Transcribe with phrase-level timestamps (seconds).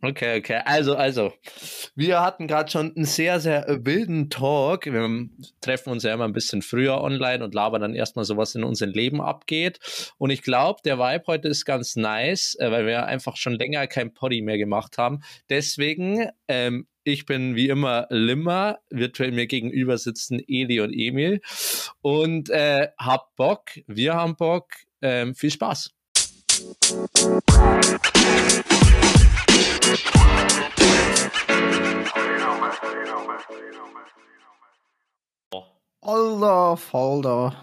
[0.00, 0.60] Okay, okay.
[0.64, 1.32] Also, also,
[1.96, 4.86] wir hatten gerade schon einen sehr, sehr wilden Talk.
[4.86, 5.28] Wir
[5.60, 8.62] treffen uns ja immer ein bisschen früher online und labern dann erstmal so, was in
[8.62, 9.80] unserem Leben abgeht.
[10.16, 13.88] Und ich glaube, der Vibe heute ist ganz nice, äh, weil wir einfach schon länger
[13.88, 15.20] kein Poddy mehr gemacht haben.
[15.50, 21.40] Deswegen, ähm, ich bin wie immer Limmer, virtuell mir gegenüber sitzen Eli und Emil
[22.02, 24.66] und äh, hab Bock, wir haben Bock,
[25.02, 25.92] ähm, viel Spaß.
[36.00, 37.54] Alter Falter.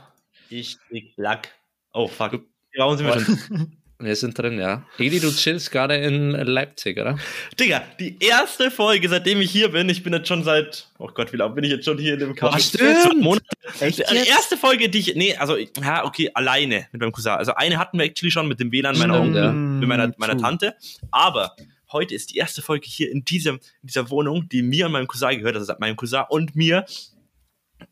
[0.50, 1.50] Ich krieg Lack.
[1.94, 2.42] Oh fuck.
[2.78, 3.78] Warum sind wir schon?
[3.98, 4.84] Wir sind drin, ja.
[5.00, 7.18] Eli, du chillst gerade in Leipzig, oder?
[7.58, 11.32] Digga, die erste Folge, seitdem ich hier bin, ich bin jetzt schon seit, oh Gott,
[11.32, 12.76] wie lange bin ich jetzt schon hier in dem Cast?
[12.76, 13.22] Stimmt.
[13.22, 13.46] Monate.
[13.80, 17.32] Echt die erste Folge, die ich, nee, also, ja, okay, alleine mit meinem Cousin.
[17.32, 19.52] Also eine hatten wir actually schon mit dem WLAN meiner, Stimmt, ja.
[19.54, 20.76] mit meiner, meiner Tante.
[21.12, 21.56] Aber
[21.92, 25.08] heute ist die erste Folge hier in, diesem, in dieser Wohnung, die mir und meinem
[25.08, 26.86] Cousin gehört, also meinem Cousin und mir.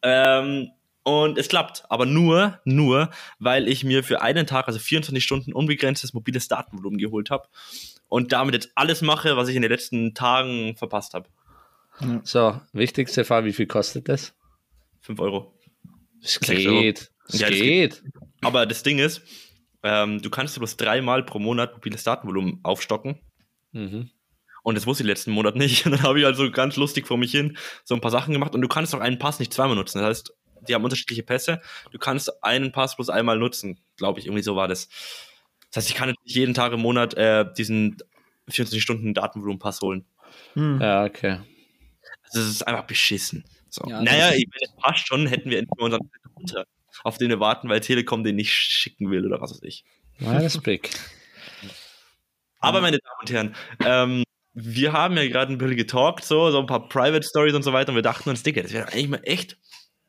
[0.01, 0.71] Ähm,
[1.03, 3.09] und es klappt, aber nur, nur,
[3.39, 7.49] weil ich mir für einen Tag, also 24 Stunden, unbegrenztes mobiles Datenvolumen geholt habe
[8.07, 11.27] und damit jetzt alles mache, was ich in den letzten Tagen verpasst habe.
[12.23, 14.33] So, wichtigste Frage, wie viel kostet das?
[15.01, 15.53] 5 Euro.
[16.21, 17.11] Es geht.
[17.27, 18.03] Es Ja, das geht.
[18.41, 19.21] Aber das Ding ist,
[19.83, 23.19] ähm, du kannst bloß dreimal pro Monat mobiles Datenvolumen aufstocken.
[23.73, 24.09] Mhm.
[24.63, 25.85] Und das wusste ich letzten Monat nicht.
[25.85, 28.55] Und dann habe ich also ganz lustig vor mich hin so ein paar Sachen gemacht.
[28.55, 29.99] Und du kannst auch einen Pass nicht zweimal nutzen.
[29.99, 30.33] Das heißt,
[30.67, 31.61] die haben unterschiedliche Pässe.
[31.91, 34.25] Du kannst einen Pass bloß einmal nutzen, glaube ich.
[34.25, 34.87] Irgendwie so war das.
[35.71, 37.97] Das heißt, ich kann jetzt nicht jeden Tag im Monat äh, diesen
[38.49, 40.05] 24 Stunden Datenvolumen-Pass holen.
[40.53, 40.79] Hm.
[40.81, 41.39] Ja, okay.
[42.23, 43.43] Also, das ist einfach beschissen.
[43.69, 43.83] So.
[43.89, 46.65] Ja, naja, wenn es passt schon, hätten wir endlich unseren Router,
[47.03, 49.83] auf den wir warten, weil Telekom den nicht schicken will oder was weiß ich.
[50.19, 50.89] Ja, das ist big.
[52.63, 56.59] Aber meine Damen und Herren, ähm, wir haben ja gerade ein bisschen getalkt, so, so
[56.59, 59.09] ein paar Private Stories und so weiter, und wir dachten uns, Digga, das wäre eigentlich
[59.09, 59.57] mal echt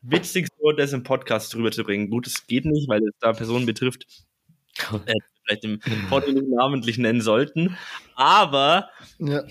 [0.02, 2.11] witzig, so das im Podcast drüber zu bringen.
[2.11, 4.05] Gut, es geht nicht, weil es da Personen betrifft,
[5.06, 5.14] äh,
[5.45, 7.77] vielleicht im Podcast nicht namentlich nennen sollten.
[8.14, 9.42] Aber Ja.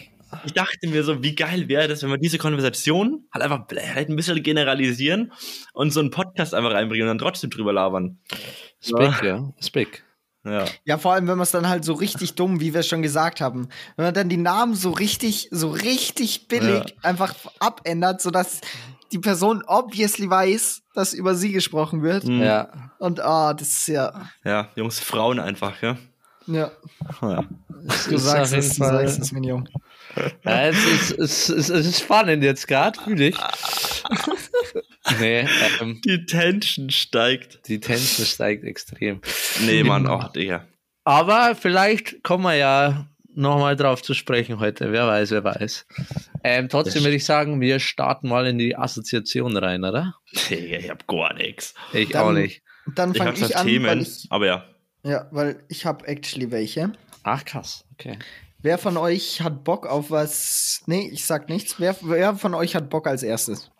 [0.46, 4.10] ich dachte mir so, wie geil wäre das, wenn wir diese Konversation halt einfach halt
[4.10, 5.34] ein bisschen generalisieren
[5.74, 8.20] und so einen Podcast einfach reinbringen und dann trotzdem drüber labern.
[8.92, 9.52] Big, ja.
[9.60, 10.04] Ist big.
[10.46, 10.66] Ja.
[10.84, 13.02] ja, vor allem, wenn man es dann halt so richtig dumm, wie wir es schon
[13.02, 16.96] gesagt haben, wenn man dann die Namen so richtig, so richtig billig Ja.
[17.02, 18.60] einfach abändert, sodass
[19.14, 22.26] die Person obviously weiß, dass über sie gesprochen wird.
[22.26, 22.42] Mhm.
[22.42, 22.92] Ja.
[23.00, 25.98] Und ah, das ist ja, ja, Jungs, Frauen einfach, ja.
[26.48, 26.72] ja,
[27.22, 27.44] ja.
[27.88, 29.70] Es du sagst es, du sagst es, mein Junge.
[30.44, 33.38] Ja, es, ist, es, ist, es ist spannend jetzt gerade, fühle ich.
[35.20, 35.48] nee,
[35.82, 37.68] ähm, Die Tension steigt.
[37.68, 39.22] die Tension steigt extrem.
[39.66, 40.66] Nee, Mann, auch, Digga.
[41.04, 44.92] Aber vielleicht kommen wir ja nochmal drauf zu sprechen heute.
[44.92, 45.86] Wer weiß, wer weiß.
[46.44, 50.16] Ähm, trotzdem würde ich sagen, wir starten mal in die Assoziation rein, oder?
[50.50, 51.74] Digga, ich hab gar nix.
[51.94, 52.62] Ich Dann- auch nicht.
[52.96, 54.66] Dann Ich fange hab ich, zwar an, weil Themen, ich, aber ja.
[55.04, 56.92] ja, weil ich habe actually welche.
[57.24, 57.86] Ach, krass.
[57.94, 58.20] Okay.
[58.62, 60.82] Wer von euch hat Bock auf was?
[60.86, 61.80] Nee, ich sag nichts.
[61.80, 63.72] Wer, wer von euch hat Bock als erstes?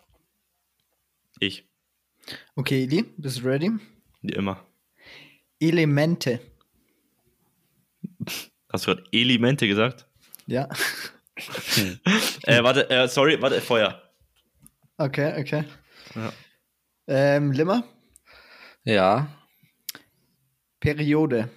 [1.40, 1.68] Ich.
[2.54, 3.70] Okay, Eli, bist du ready?
[4.22, 4.64] Wie immer.
[5.60, 6.40] Elemente.
[8.72, 10.06] Hast du gerade Elemente gesagt?
[10.46, 10.68] Ja.
[12.44, 14.00] Äh, warte, äh, sorry, warte, Feuer.
[14.98, 15.64] Okay, okay.
[16.14, 16.32] Ja.
[17.08, 17.82] Ähm, Limmer,
[18.84, 19.26] Ja.
[20.78, 21.50] Periode.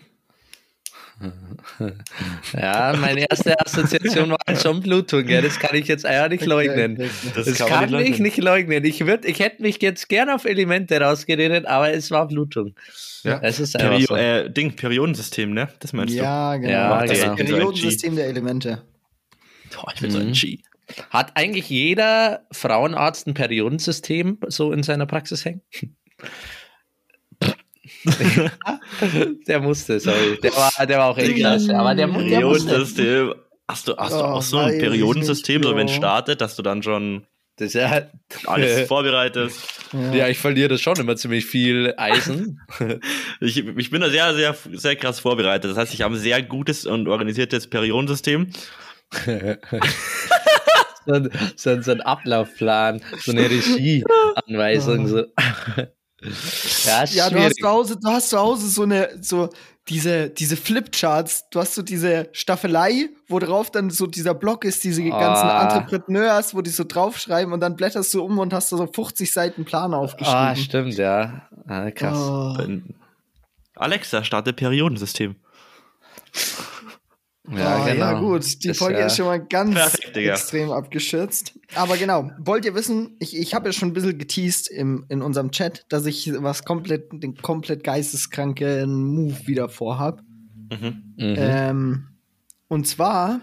[2.54, 5.42] Ja, meine erste Assoziation war halt schon Blutung, gell?
[5.42, 6.96] Das kann ich jetzt einfach nicht leugnen.
[7.36, 8.24] Das, Das kann, kann nicht ich leugnen.
[8.24, 8.86] nicht leugnen.
[8.86, 12.76] Ich, würd, ich hätte mich jetzt gerne auf Elemente rausgeredet, aber es war Blutung.
[13.24, 13.40] Ja.
[13.42, 14.16] Es ist Perio so.
[14.16, 15.70] äh, Ding, Periodensystem, ne?
[15.80, 16.70] Das meinst Ja, genau.
[16.70, 17.36] Ja, das genau.
[17.36, 18.84] Periodensystem der Elemente.
[19.72, 19.78] du?
[19.78, 20.28] Boah, ich bin so Mhm.
[20.28, 20.60] ein G.
[21.10, 25.62] Hat eigentlich jeder Frauenarzt ein Periodensystem so in seiner Praxis hängen?
[29.47, 30.40] der musste, sorry.
[30.41, 32.66] Der war, der war auch echt klasse, aber der, mu- der musste.
[32.68, 33.34] Periodensystem.
[33.69, 36.62] Hast du, hast du Oh, auch so ein Periodensystem, so wenn es startet, dass du
[36.63, 37.25] dann schon
[37.57, 38.04] Das ist ja,
[38.45, 39.60] alles vorbereitest?
[40.13, 42.62] ja, ich verliere schon immer ziemlich viel Eisen.
[43.39, 45.69] Ich, ich bin da sehr, sehr, sehr krass vorbereitet.
[45.69, 48.51] Das heißt, ich habe ein sehr gutes und organisiertes Periodensystem.
[51.06, 55.07] so, ein, so, ein, so ein Ablaufplan, so eine Regieanweisung.
[55.07, 55.25] So.
[56.84, 59.50] Ja, Ja, du hast zu Hause, du hast zu Hause so eine, so
[59.90, 64.84] diese, diese Flipcharts, du hast so diese Staffelei, wo drauf dann so dieser Block ist,
[64.84, 65.64] diese ganzen Ah.
[65.80, 69.31] Entrepreneurs, wo die so draufschreiben und dann blätterst du um und hast da so 50
[69.31, 70.56] Seiten Plan Ah, aufgeschrieben.
[70.58, 71.48] stimmt, ja.
[71.68, 72.18] Ah, krass.
[72.18, 72.58] Oh.
[73.75, 75.36] Alexa, starte Periodensystem.
[77.50, 78.06] Ja, genau.
[78.06, 78.64] ja gut.
[78.64, 81.58] Die Das, Folge ist schon mal ganz perfekt, extrem abgeschützt.
[81.76, 85.22] Aber genau, wollt ihr wissen, ich, ich habe ja schon ein bisschen geteased im, in
[85.22, 90.22] unserem Chat, dass ich was komplett, den komplett geisteskranken Move wieder vorhab.
[90.72, 91.14] Mhm.
[91.18, 91.36] Mhm.
[91.38, 92.08] Ähm,
[92.68, 93.42] und zwar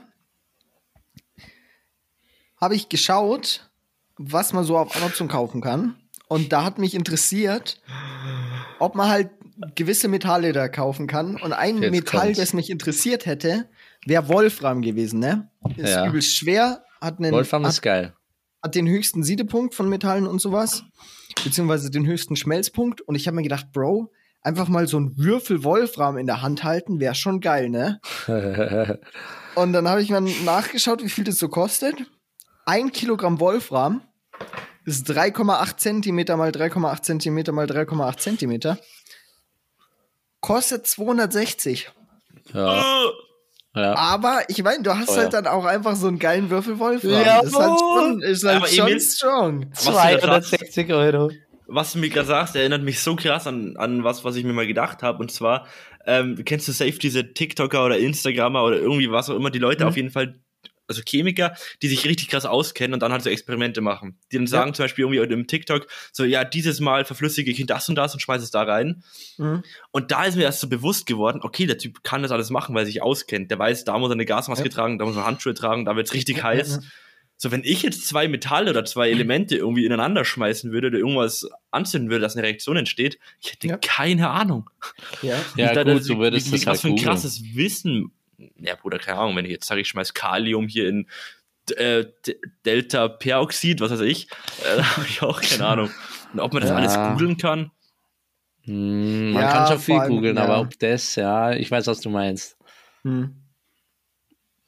[2.61, 3.71] habe ich geschaut,
[4.17, 5.97] was man so auf Amazon kaufen kann.
[6.29, 7.81] Und da hat mich interessiert,
[8.79, 9.31] ob man halt
[9.75, 11.37] gewisse Metalle da kaufen kann.
[11.37, 12.39] Und ein Jetzt Metall, kommt's.
[12.39, 13.69] das mich interessiert hätte,
[14.06, 15.51] wäre Wolfram gewesen, ne?
[15.77, 16.06] Ist Ja.
[16.06, 18.15] übelst schwer, hat, einen, Wolfram hat, ist geil.
[18.62, 20.85] hat den höchsten Siedepunkt von Metallen und sowas.
[21.43, 23.01] Beziehungsweise den höchsten Schmelzpunkt.
[23.01, 24.11] Und ich habe mir gedacht, Bro,
[24.43, 28.01] einfach mal so ein Würfel Wolfram in der Hand halten, wäre schon geil, ne?
[29.55, 31.95] Und dann habe ich mal nachgeschaut, wie viel das so kostet.
[32.67, 34.03] Ein Kilogramm Wolfram
[34.85, 38.79] ist 3,8 Zentimeter mal 3,8 Zentimeter mal 3,8 Zentimeter.
[40.41, 41.91] Kostet 260.
[42.53, 42.83] ja,
[43.75, 43.94] ja.
[43.97, 45.17] Aber ich meine, du hast Teuer.
[45.25, 47.11] halt dann auch einfach so einen geilen Würfel Wolfram.
[47.11, 49.67] Ja, ist halt schon, ist halt schon Emil- strong.
[49.73, 51.31] Was du da sagst, 260 Euro.
[51.67, 54.53] was du mir gerade sagst, erinnert mich so krass an, an was, was ich mir
[54.53, 55.19] mal gedacht habe.
[55.19, 55.67] Und zwar,
[56.06, 59.85] ähm, kennst du safe diese TikToker oder Instagrammer oder irgendwie was auch immer, die Leute
[59.85, 59.88] Mhm.
[59.88, 60.35] auf jeden Fall,
[60.86, 64.19] also Chemiker, die sich richtig krass auskennen und dann halt so Experimente machen.
[64.32, 67.88] Die dann sagen zum Beispiel irgendwie im TikTok, so, ja, dieses Mal verflüssige ich das
[67.88, 69.02] und das und schmeiße es da rein.
[69.38, 69.62] Mhm.
[69.92, 72.75] Und da ist mir erst so bewusst geworden, okay, der Typ kann das alles machen,
[72.75, 73.50] weil er sich auskennt.
[73.50, 74.70] Der weiß, da muss er eine Gasmaske Ja.
[74.75, 76.69] tragen, da muss er Handschuhe tragen, da wird's richtig Ja, heiß.
[76.69, 76.82] ja, ja.
[77.36, 81.48] So, wenn ich jetzt zwei Metalle oder zwei Elemente irgendwie ineinander schmeißen würde oder irgendwas
[81.72, 83.76] anzünden würde, dass eine Reaktion entsteht, ich hätte Ja.
[83.78, 84.70] keine Ahnung.
[85.20, 85.36] Ja.
[85.56, 87.06] Ja, Da- gut, das- du würdest wie, das wie, halt Was für ein googeln.
[87.08, 88.12] krasses Wissen.
[88.56, 91.08] Ja, Bruder, keine Ahnung, wenn ich jetzt sage, ich schmeiß Kalium hier in
[91.76, 94.28] äh, D- Delta-Peroxid, was weiß ich,
[94.64, 95.90] äh, da habe ich auch keine Ahnung.
[96.32, 96.76] Und ob man das Ja.
[96.76, 97.70] alles googeln kann,
[98.66, 100.44] Hm, man Ja, kann schon viel allem, googeln, ja.
[100.44, 102.56] aber ob das, ja, ich weiß, was du meinst.
[103.02, 103.34] Hm.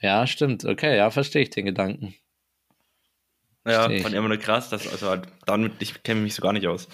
[0.01, 0.67] Ja, stimmt.
[0.67, 2.15] Okay, ja, verstehe ich den Gedanken.
[3.67, 4.03] Ja, ich.
[4.03, 6.67] fand ich immer nur krass, dass, also halt, damit, ich kenne mich so gar nicht
[6.67, 6.89] aus.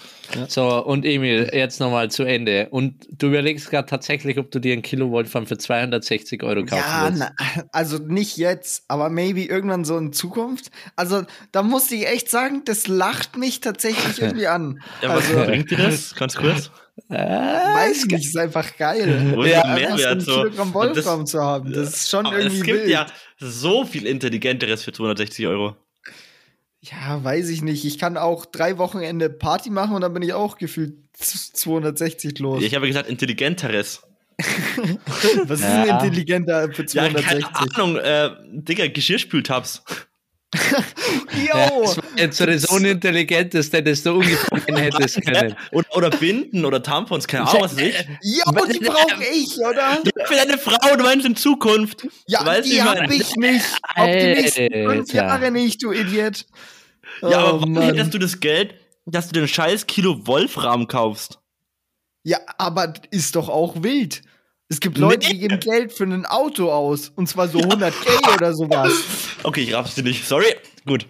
[0.47, 2.67] So, und Emil, jetzt nochmal zu Ende.
[2.71, 6.75] Und du überlegst gerade tatsächlich, ob du dir ein Kilo Wolfram für 260 Euro kaufen
[6.85, 7.19] Ja, willst.
[7.19, 10.71] na, also nicht jetzt, aber maybe irgendwann so in Zukunft.
[10.95, 14.81] Also da musste ich echt sagen, das lacht mich tatsächlich irgendwie an.
[15.01, 16.15] Ja, was also, bringt dir das?
[16.15, 16.71] Ganz kurz.
[17.07, 19.31] weiß nicht, ist einfach geil.
[19.35, 20.31] Wo ist Ja, Mehrwert ein so?
[20.43, 22.89] Kilogramm Und das- Wolfram zu haben, das ist schon Aber irgendwie es gibt wild.
[22.89, 23.05] ja
[23.39, 25.75] so viel Intelligenteres für 260 Euro.
[26.83, 27.85] Ja, weiß ich nicht.
[27.85, 32.39] Ich kann auch drei Wochenende Party machen und dann bin ich auch gefühlt z- 260
[32.39, 32.61] los.
[32.61, 34.01] Ich habe gesagt, intelligenteres.
[35.45, 35.85] Was ist Ja.
[35.85, 37.41] denn intelligenter für Ja, 260?
[37.53, 39.83] keine Ahnung, äh, Digga, Geschirrspültabs.
[41.47, 41.81] Ja, Jo!
[41.83, 45.55] das war jetzt so das Unintelligenteste, das du ungefähr kennen hättest können.
[45.71, 47.95] Oder, oder Binden oder Tampons, keine Ahnung, was ich.
[48.21, 49.99] Jo, die brauche ich, oder?
[50.25, 52.07] Für deine Frau, du meinst in Zukunft.
[52.27, 53.65] Ja, Weißt die hab ich nicht.
[53.95, 55.13] Auf die nächsten fünf.
[55.13, 56.45] Jahre nicht, du Idiot.
[57.21, 58.75] Ja, aber Oh, warum hättest du das Geld,
[59.05, 61.39] dass du den scheiß Kilo Wolfram kaufst?
[62.23, 64.21] Ja, aber ist doch auch wild.
[64.73, 67.11] Es gibt Leute, die geben Geld für ein Auto aus.
[67.15, 68.91] Und zwar so 100k oder sowas.
[69.43, 70.25] Okay, ich raff's dir nicht.
[70.25, 70.55] Sorry.
[70.85, 71.05] Gut.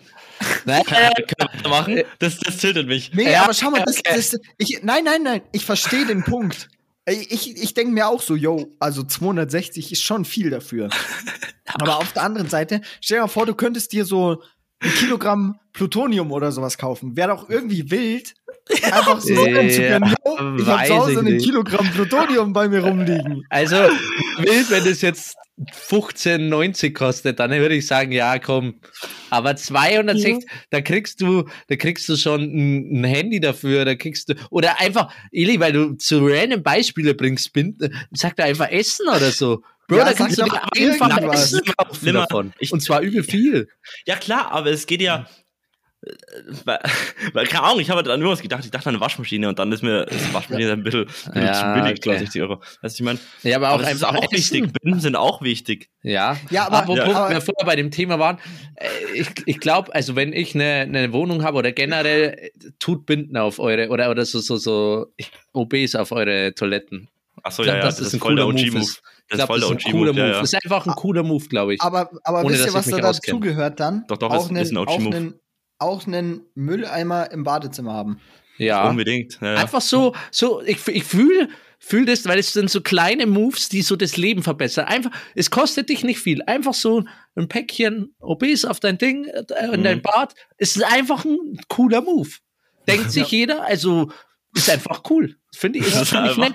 [0.65, 2.01] Nein, Können wir weitermachen?
[2.19, 3.11] Das, das tiltet mich.
[3.13, 4.13] Nee, Ja, aber schau mal, das, okay.
[4.15, 6.67] das, ich, nein, nein, nein, ich verstehe den Punkt.
[7.05, 10.89] Ich, ich, ich denke mir auch so, yo, also 260 ist schon viel dafür.
[11.75, 14.41] Aber auf der anderen Seite, stell dir mal vor, du könntest dir so
[14.83, 17.15] ein Kilogramm Plutonium oder sowas kaufen.
[17.17, 18.35] Wäre doch irgendwie wild,
[18.83, 21.37] einfach so sagen zu können, yo, ich habe zu Hause ein.
[21.37, 23.43] Kilogramm Plutonium bei mir rumliegen.
[23.49, 28.75] Also, wild, wenn es jetzt 15,90 kostet, dann würde ich sagen, ja, komm.
[29.29, 34.29] Aber 260, da kriegst du, da kriegst du schon ein, ein Handy dafür, da kriegst
[34.29, 37.77] du, oder einfach, Eli, weil du zu random Beispiele bringst, bin,
[38.11, 39.63] sag da einfach Essen oder so.
[39.87, 41.09] Bro, Ja, da kannst du doch einfach
[41.77, 42.19] kaufen Nimmer.
[42.27, 42.53] davon.
[42.59, 43.67] Ich- Und zwar übel viel.
[44.05, 45.25] Ja, klar, aber es geht ja.
[46.05, 46.11] äh,
[46.65, 46.79] Weil,
[47.33, 48.63] weil, keine Ahnung, ich habe halt an irgendwas gedacht.
[48.65, 51.43] Ich dachte an eine Waschmaschine und dann ist mir das Waschmaschine ein bisschen, ein bisschen
[51.45, 52.17] Ja, zu billig, okay.
[52.19, 52.61] 60 Euro.
[52.81, 54.71] Weißt du, ich meine, Ja, aber auch aber das ist einfach auch wichtig.
[54.81, 55.89] Binden sind auch wichtig.
[56.01, 57.29] Ja, Ja, aber- apropos, Ja.
[57.29, 58.37] wir vorher bei dem Thema waren,
[58.75, 62.49] äh, ich, ich glaube, also wenn ich eine, eine Wohnung habe oder generell, äh,
[62.79, 65.07] tut Binden auf eure, oder, oder so, so, so
[65.53, 67.09] OBs auf eure Toiletten.
[67.45, 68.91] Achso, Ich ja, ja, das, das ist ein voll der cooler Move OG-Move.
[69.29, 70.19] Das ist voll der ist ein cooler OG-Move, Move.
[70.19, 70.39] ja, ja.
[70.41, 71.81] Das ist einfach ein cooler Move, glaube ich.
[71.81, 74.05] Aber, aber Ohne, wisst ihr, was da dazugehört dann?
[74.07, 75.07] Doch, doch, auch ist- ist ein einen, OG-Move.
[75.09, 75.39] auch einen,
[75.79, 78.19] auch einen Mülleimer im Badezimmer haben.
[78.57, 78.87] ja.
[78.89, 79.39] Unbedingt.
[79.41, 79.59] Ja, ja.
[79.61, 81.49] Einfach so, so, ich, ich fühle
[81.79, 84.85] fühl das, weil es sind so kleine Moves, die so das Leben verbessern.
[84.85, 86.41] Einfach, es kostet dich nicht viel.
[86.43, 87.03] Einfach so
[87.35, 89.83] ein Päckchen OBs auf dein Ding, äh, in Mhm.
[89.83, 90.33] dein Bad.
[90.57, 92.29] Es ist einfach ein cooler Move.
[92.87, 94.09] Denkt sich jeder, also
[94.55, 95.35] ist einfach cool.
[95.53, 96.53] Finde ich, ist finde ich nett.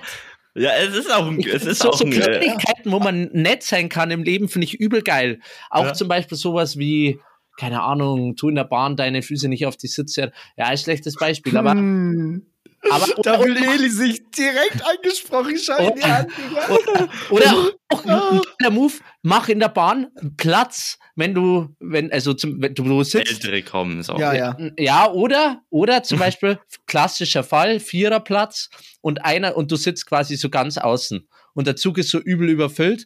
[0.59, 3.63] Ja, es ist auch ein, es ist so, auch so ein, Kleinigkeiten, wo man nett
[3.63, 5.39] sein kann im Leben, finde ich übel geil.
[5.69, 5.93] Auch Ja.
[5.93, 7.19] zum Beispiel sowas wie,
[7.57, 10.31] keine Ahnung, tu in der Bahn deine Füße nicht auf die Sitze.
[10.57, 12.45] Ja, ein schlechtes Beispiel, aber, Hm.
[12.91, 15.57] aber Da oder, will Eli sich direkt angesprochen.
[15.57, 17.09] Schau dir an, Digga.
[17.29, 22.61] oder auch ein geiler Move, mach in der Bahn Platz, wenn du, wenn, also zum,
[22.61, 23.29] wenn du, sitzt.
[23.31, 23.99] ältere kommen.
[23.99, 24.57] Ist auch Ja, ja.
[24.77, 28.69] Ja, oder, oder zum Beispiel klassischer Fall, Viererplatz
[29.01, 32.49] und einer, und du sitzt quasi so ganz außen und der Zug ist so übel
[32.49, 33.05] überfüllt,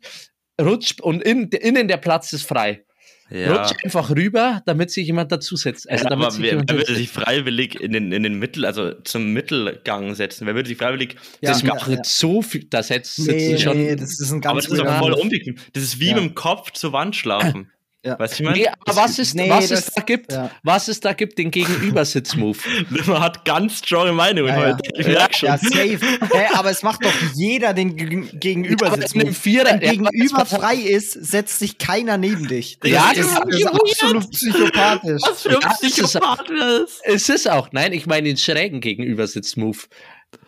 [0.61, 2.85] rutscht und in, innen der Platz ist frei.
[3.29, 3.55] Ja.
[3.55, 5.89] Rutsch einfach rüber, damit sich jemand dazusetzt.
[5.89, 8.37] Also Ja, damit aber sich wer, jemand wer würde sich freiwillig in den, in den
[8.37, 10.45] Mittel, also zum Mittelgang setzen?
[10.45, 11.15] Wer würde sich freiwillig.
[11.41, 11.97] Ja, das macht ja.
[12.03, 13.77] so viel, da setzt sitzen Nee, schon.
[13.77, 15.55] nee, das ist ein aber ganz das ist weirder voll unbequem.
[15.71, 16.15] Das ist wie Ja.
[16.15, 17.71] mit dem Kopf zur Wand schlafen.
[18.05, 18.19] Ja.
[18.19, 18.57] Weißt du, ich meine?
[18.63, 20.51] Nee, aber was ist, Nee, was das- es da gibt, ja.
[20.61, 22.57] was es da gibt, den Gegenübersitz-Move.
[23.05, 24.73] Man hat ganz strong Meinungen Ja, ja.
[24.75, 24.89] heute.
[24.99, 25.47] Ich merk schon.
[25.47, 25.99] Ja, safe.
[26.33, 29.21] Hä, aber es macht doch jeder den Geg- Gegenüber Aber sitzen.
[29.21, 32.77] in einem Vierer- Wenn ja, Gegenüber frei ist, setzt sich keiner neben dich.
[32.83, 35.21] Ja, das, ist, das ist absolut psychopathisch.
[35.25, 37.01] Was für Ja, ein das ist- Psychopath ist.
[37.03, 39.77] Es ist auch, nein, ich meine den schrägen Gegenübersitz-Move.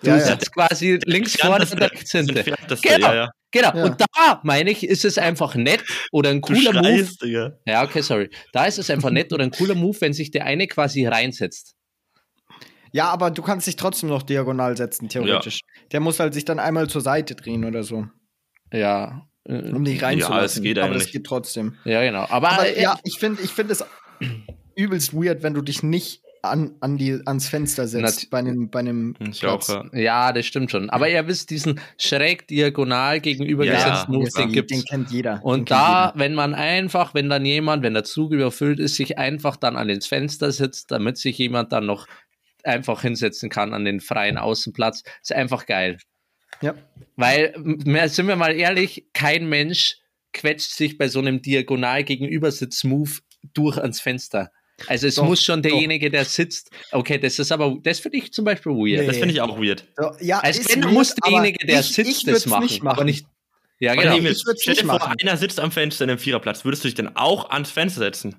[0.01, 0.25] Du Ja, ja.
[0.25, 2.43] sitzt quasi links vorne und rechts hinten.
[2.81, 3.27] Genau.
[3.55, 3.71] Ja, ja.
[3.71, 3.85] Genau.
[3.85, 3.91] Ja.
[3.91, 6.83] Und da, meine ich, ist es einfach nett oder ein Du cooler Move.
[6.97, 7.53] schreist, Digga.
[7.65, 8.29] Ja, okay, sorry.
[8.53, 11.74] Da ist es einfach nett oder ein cooler Move, wenn sich der eine quasi reinsetzt.
[12.91, 15.59] Ja, aber du kannst dich trotzdem noch diagonal setzen, theoretisch.
[15.91, 18.05] Der muss halt sich dann einmal zur Seite drehen oder so,
[18.71, 19.27] Ja.
[19.43, 20.59] äh, um dich reinzulassen.
[20.59, 21.12] es geht aber das eigentlich.
[21.13, 21.75] geht trotzdem.
[21.83, 22.25] Ja, genau.
[22.29, 23.83] Aber, Aber äh, ja, ich finde ich find es
[24.77, 28.69] übelst weird, wenn du dich nicht an, an die, ans Fenster setzt Nat- bei einem,
[28.69, 29.89] bei einem Ich auch, Platz.
[29.93, 29.99] ja.
[29.99, 30.89] ja, das stimmt schon.
[30.89, 34.73] Aber ihr wisst, diesen schräg diagonal gegenübergesetzten Ja, Move, den den, gibt's.
[34.73, 35.39] den kennt jeder.
[35.43, 36.19] Und da, jeder.
[36.19, 39.89] wenn man einfach, wenn dann jemand, wenn der Zug überfüllt ist, sich einfach dann an
[39.89, 42.07] ins Fenster sitzt, damit sich jemand dann noch
[42.63, 45.97] einfach hinsetzen kann an den freien Außenplatz, ist einfach geil.
[46.61, 46.73] Ja.
[47.15, 47.53] Weil,
[48.07, 49.97] sind wir mal ehrlich, kein Mensch
[50.33, 53.11] quetscht sich bei so einem diagonal Gegenübersitz-Move
[53.53, 54.51] durch ans Fenster.
[54.88, 55.70] Also es Doch, muss schon doch.
[55.70, 56.70] derjenige, der sitzt.
[56.91, 59.01] Okay, das ist aber, das finde ich zum Beispiel weird.
[59.01, 59.08] Nee.
[59.08, 59.86] Das finde ich auch weird.
[60.20, 62.96] Ja, Also wenn, weird, muss derjenige, der ich, sitzt, ich das machen, nicht machen.
[62.98, 63.25] Aber nicht,
[63.79, 64.17] ja, Aber genau.
[64.17, 65.15] Emil, ich stell dir nicht vor, machen.
[65.22, 66.65] einer sitzt am Fenster in einem Viererplatz.
[66.65, 68.36] Würdest du dich dann auch ans Fenster setzen?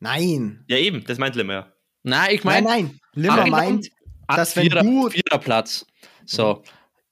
[0.00, 0.64] Nein.
[0.68, 1.72] Ja, eben, das meint Limmer.
[2.02, 3.00] Na, ich Nein, meine, nein.
[3.14, 3.88] Limmer Aber- meint,
[4.28, 5.86] dass wenn Vierer, du Viererplatz.
[6.26, 6.62] So.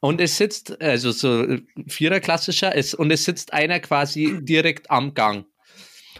[0.00, 4.90] Und es sitzt, also so äh, Vierer klassischer, ist, und es sitzt einer quasi direkt
[4.90, 5.46] am Gang.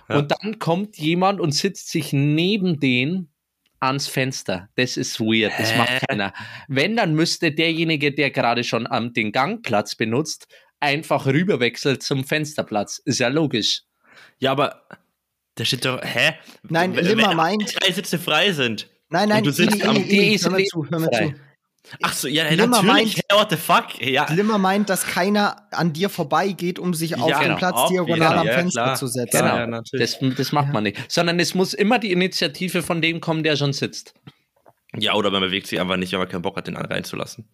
[0.09, 0.19] Ja.
[0.19, 3.29] Und dann kommt jemand und sitzt sich neben den
[3.81, 4.69] ans Fenster.
[4.77, 5.79] Das ist weird, das Hä?
[5.79, 6.33] macht keiner.
[6.69, 10.47] Wenn, dann müsste derjenige, der gerade schon am, den Gangplatz benutzt,
[10.81, 12.99] einfach rüberwechseln zum Fensterplatz.
[13.05, 13.83] Ist ja logisch.
[14.39, 14.87] Ja, aber
[15.57, 16.35] da steht doch, hä?
[16.63, 18.89] Nein, Limmer wenn meint- drei Sitze frei sind.
[19.11, 21.27] Nein, nein, Und du sitzt am- Die hör mir ist zu, hör mir frei.
[21.29, 21.35] zu.
[22.03, 23.17] Ach so, ja, Limmer natürlich.
[23.17, 24.01] meint- what the fuck?
[24.01, 27.75] Ja, Limmer meint, dass keiner an dir vorbeigeht, um sich auf Ja, den genau, Platz
[27.77, 28.97] obvious, diagonal am ja, Fenster klar.
[28.97, 29.39] zu setzen.
[29.39, 29.57] Genau.
[29.57, 30.19] Ja, natürlich.
[30.19, 30.99] Das, das macht man nicht.
[31.11, 34.15] Sondern es muss immer die Initiative von dem kommen, der schon sitzt.
[34.97, 37.49] ja, oder man bewegt sich einfach nicht, wenn man keinen Bock hat, den reinzulassen.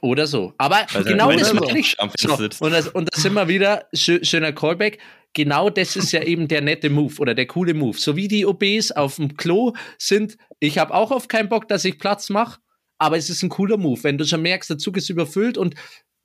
[0.00, 0.54] Oder so.
[0.58, 1.98] Aber Also, genau das meine ich.
[2.00, 2.60] am So, sitzt.
[2.62, 4.98] und, das, und das sind wir wieder, schö schöner Callback.
[5.34, 7.98] Genau das ist ja eben der nette Move oder der coole Move.
[7.98, 11.84] So wie die OBs auf dem Klo sind, ich habe auch auf keinen Bock, dass
[11.84, 12.60] ich Platz mache,
[12.98, 14.02] aber es ist ein cooler Move.
[14.04, 15.74] Wenn du schon merkst, der Zug ist überfüllt und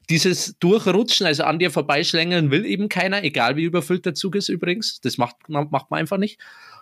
[0.09, 4.49] dieses Durchrutschen, also an dir vorbeischlängeln, will eben keiner, egal wie überfüllt der Zug ist
[4.49, 4.99] übrigens.
[5.01, 6.39] Das macht, man- macht man einfach nicht.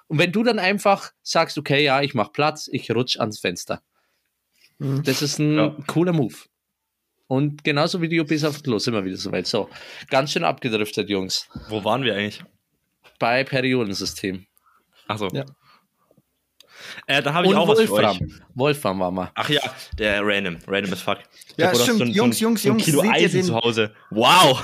[0.07, 3.81] Und wenn du dann einfach sagst, okay, ja, ich mache Platz, ich rutsch ans Fenster.
[4.79, 5.03] Mhm.
[5.03, 5.77] Das ist ein Ja.
[5.88, 6.36] cooler Move.
[7.27, 9.48] Und genauso wie die OPs auf dem Klo sind wir wieder soweit.
[9.48, 9.69] So,
[10.10, 11.48] ganz schön abgedriftet, Jungs.
[11.69, 12.43] Wo waren wir eigentlich?
[13.19, 14.45] Bei Periodensystem.
[15.07, 15.27] Ach so.
[15.31, 15.45] Ja.
[17.08, 18.02] Äh, da habe ich Und auch was für euch.
[18.04, 18.32] Wolfram.
[18.56, 19.32] Wolfram war mal.
[19.36, 19.62] Ach ja,
[19.98, 20.58] der Random.
[20.68, 21.18] Random as fuck.
[21.58, 21.98] Ja, stimmt.
[22.00, 23.56] So ein, Jungs, so ein, Jungs, so ein Jungs, Kilo seht ihr Eisen den- zu
[23.56, 23.92] Hause.
[24.10, 24.64] Wow.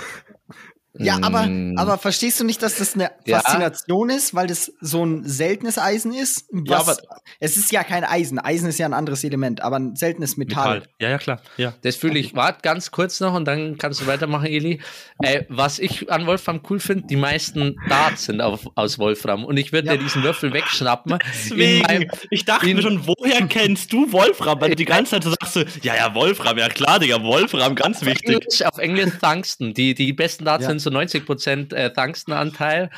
[1.00, 1.78] Ja, aber, Mm.
[1.78, 3.40] aber verstehst du nicht, dass das eine Ja.
[3.40, 6.46] Faszination ist, weil das so ein seltenes Eisen ist?
[6.66, 6.98] Ja, aber-
[7.40, 8.40] es ist ja kein Eisen.
[8.40, 10.76] Eisen ist ja ein anderes Element, aber ein seltenes Metall.
[10.80, 10.90] Metall.
[11.00, 11.42] Ja, ja, klar.
[11.58, 11.74] Ja.
[11.82, 12.36] Das fühle ich.
[12.36, 14.80] Warte ganz kurz noch und dann kannst du weitermachen, Eli.
[15.22, 19.46] Äh, was ich an Wolfram cool finde, die meisten Darts sind auf, aus Wolfram.
[19.46, 19.94] Und ich würde Ja.
[19.98, 21.18] dir diesen Würfel wegschnappen.
[21.34, 24.60] Deswegen, meinem- ich dachte mir schon, woher kennst du Wolfram?
[24.62, 28.04] Weil du die ganze Zeit sagst, so, ja, ja, Wolfram, ja klar, Digga, Wolfram, ganz
[28.06, 28.36] wichtig.
[28.36, 29.74] Englisch, auf Englisch Tungsten.
[29.74, 30.70] Die, die besten Darts Ja.
[30.70, 32.90] sind so 90% äh, Tungsten-Anteil.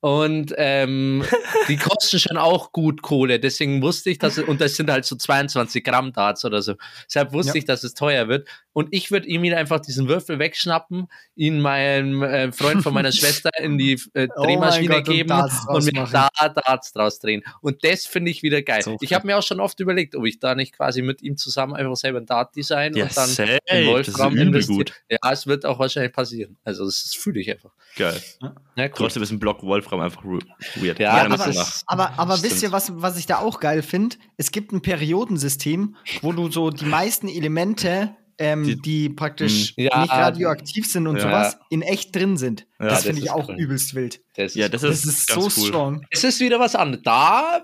[0.00, 1.24] Und ähm,
[1.68, 3.40] die kosten schon auch gut Kohle.
[3.40, 6.74] Deswegen wusste ich, dass es, und das sind halt so 22 Gramm Darts oder so.
[7.06, 7.58] Deshalb wusste Ja.
[7.58, 8.48] ich, dass es teuer wird.
[8.72, 13.50] Und ich würde ihm einfach diesen Würfel wegschnappen, ihn meinem äh, Freund von meiner Schwester
[13.60, 15.32] in die äh, Oh Drehmaschine Gott, und geben
[15.66, 17.42] und mir draus da Darts draus drehen.
[17.60, 18.82] Und das finde ich wieder geil.
[18.82, 21.36] So ich habe mir auch schon oft überlegt, ob ich da nicht quasi mit ihm
[21.36, 23.58] zusammen einfach selber ein Dart design Ja, und dann safe.
[23.66, 24.36] in Wolfram
[24.68, 24.92] gut.
[25.10, 26.56] Ja, es wird auch wahrscheinlich passieren.
[26.62, 27.72] Also das, das fühle ich einfach.
[27.96, 28.22] Geil.
[28.40, 28.90] Ja, cool.
[28.94, 30.42] Trotzdem ist ein Block Wolfram einfach ru-
[30.76, 30.98] weird.
[30.98, 31.82] Ja, das ist- nach.
[31.86, 32.52] Aber, aber Stimmt.
[32.52, 34.16] wisst ihr, was, was ich da auch geil finde?
[34.36, 39.80] Es gibt ein Periodensystem, wo du so die meisten Elemente, ähm, Die- die, praktisch Mm,
[39.82, 41.22] ja, nicht radioaktiv sind und ja.
[41.22, 42.66] sowas, in echt drin sind.
[42.78, 43.56] Ja, das das finde ich ist auch cool.
[43.58, 44.20] übelst wild.
[44.36, 45.66] Das Ja, ist das Das ist, ist ganz so cool.
[45.68, 46.06] strong.
[46.10, 47.02] Es ist wieder was anderes.
[47.04, 47.62] Da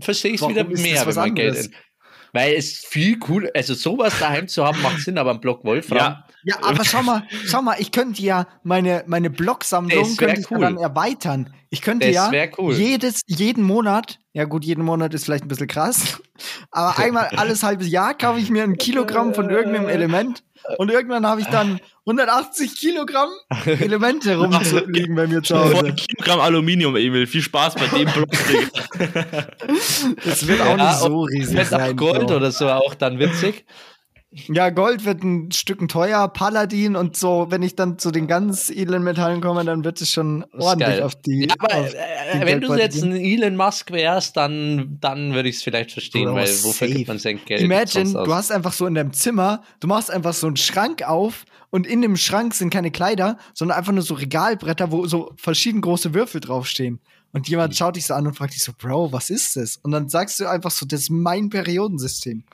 [0.00, 1.66] verstehe ich es wieder ist das mehr, was wenn man Geld anderes?
[1.66, 1.74] in.
[2.32, 5.98] Weil es viel cool, also sowas daheim zu haben, macht Sinn, aber ein Block Wolfram.
[5.98, 10.60] Ja, Ja, aber schau mal, schau mal, ich könnte ja meine, meine Blocksammlung könnte cool.
[10.60, 11.52] dann erweitern.
[11.70, 12.74] Ich könnte Das ja cool.
[12.74, 16.20] jedes, jeden Monat, ja gut, jeden Monat ist vielleicht ein bisschen krass,
[16.70, 20.44] aber einmal alles halbes Jahr kaufe ich mir ein Kilogramm von irgendeinem Element
[20.78, 23.28] und irgendwann habe ich dann 180 Kilogramm
[23.66, 25.94] Elemente rumliegen bei mir zu voll Hause.
[25.94, 27.26] Kilogramm Aluminium, Emil.
[27.26, 28.28] Viel Spaß bei dem Block.
[30.24, 31.96] Das wird auch Ja, nicht so riesig Vielleicht auch sein.
[31.96, 32.36] Gold Bro.
[32.36, 33.64] oder so auch dann witzig.
[34.30, 38.68] Ja, Gold wird ein Stück teuer, Paladin und so, wenn ich dann zu den ganz
[38.68, 41.02] edlen Metallen komme, dann wird es schon ordentlich geil.
[41.02, 41.46] auf die.
[41.48, 45.48] Ja, aber auf äh, die wenn du jetzt ein Elon Musk wärst, dann, dann würde
[45.48, 47.62] ich es vielleicht verstehen, weil wofür gibt man sein Geld?
[47.62, 51.46] Imagine, du hast einfach so in deinem Zimmer, du machst einfach so einen Schrank auf
[51.70, 55.80] und in dem Schrank sind keine Kleider, sondern einfach nur so Regalbretter, wo so verschieden
[55.80, 57.00] große Würfel draufstehen.
[57.32, 59.76] Und jemand schaut dich so an und fragt dich so, Bro, was ist das?
[59.76, 62.44] Und dann sagst du einfach so, das ist mein Periodensystem.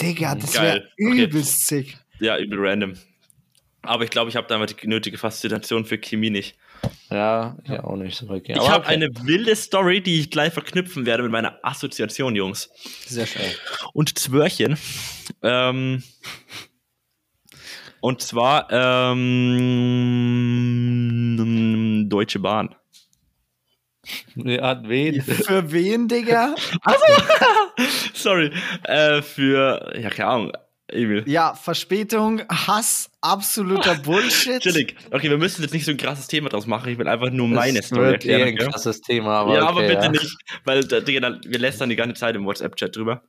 [0.00, 0.90] Digga, das wäre Geil.
[1.00, 1.22] Okay.
[1.24, 1.96] übelst sick.
[2.20, 2.94] Ja, übel random.
[3.82, 6.56] Aber ich glaube, ich habe da die nötige Faszination für Chemie nicht.
[7.10, 8.54] Ja, ja, auch nicht so okay.
[8.56, 8.94] Ich habe okay.
[8.94, 12.70] eine wilde Story, die ich gleich verknüpfen werde mit meiner Assoziation, Jungs.
[13.06, 13.42] Sehr schön.
[13.92, 14.78] Und Zwörchen.
[15.42, 16.02] Ähm,
[18.00, 19.18] und zwar ähm,
[22.08, 22.74] Deutsche Bahn.
[24.36, 25.22] Ja, wen?
[25.22, 26.54] Für wen, Digga?
[28.14, 28.50] Sorry.
[28.84, 30.52] Äh, für, ja, keine Ahnung,
[30.88, 31.22] Emil.
[31.26, 34.60] Ja, Verspätung, Hass, absoluter Bullshit.
[34.60, 34.94] Chillig.
[35.10, 36.90] Okay, wir müssen jetzt nicht so ein krasses Thema draus machen.
[36.92, 38.48] Ich will einfach nur meine Story wird eh erklären.
[38.66, 40.10] ein krasses Thema, aber ja, okay, aber bitte ja.
[40.10, 43.22] nicht, weil da- Digga, dann- wir lästern die ganze Zeit im WhatsApp-Chat drüber.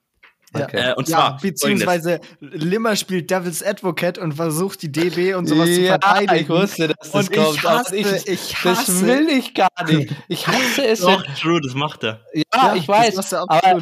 [0.55, 0.65] Ja.
[0.65, 0.77] Okay.
[0.77, 5.73] Äh, und Ja, zwar, beziehungsweise Limmer spielt Devil's Advocate und versucht die DB und sowas
[5.73, 6.35] zu ja, verteidigen.
[6.43, 7.65] ich wusste, dass das Und ich kommt.
[7.65, 8.05] aber hasse, ich
[8.63, 9.07] das hasse.
[9.07, 10.13] will ich gar nicht.
[10.27, 10.99] Ich hasse es.
[11.01, 12.21] Doch, Wenn, true, das macht er.
[12.33, 13.15] ja, ich weiß.
[13.15, 13.81] Das aber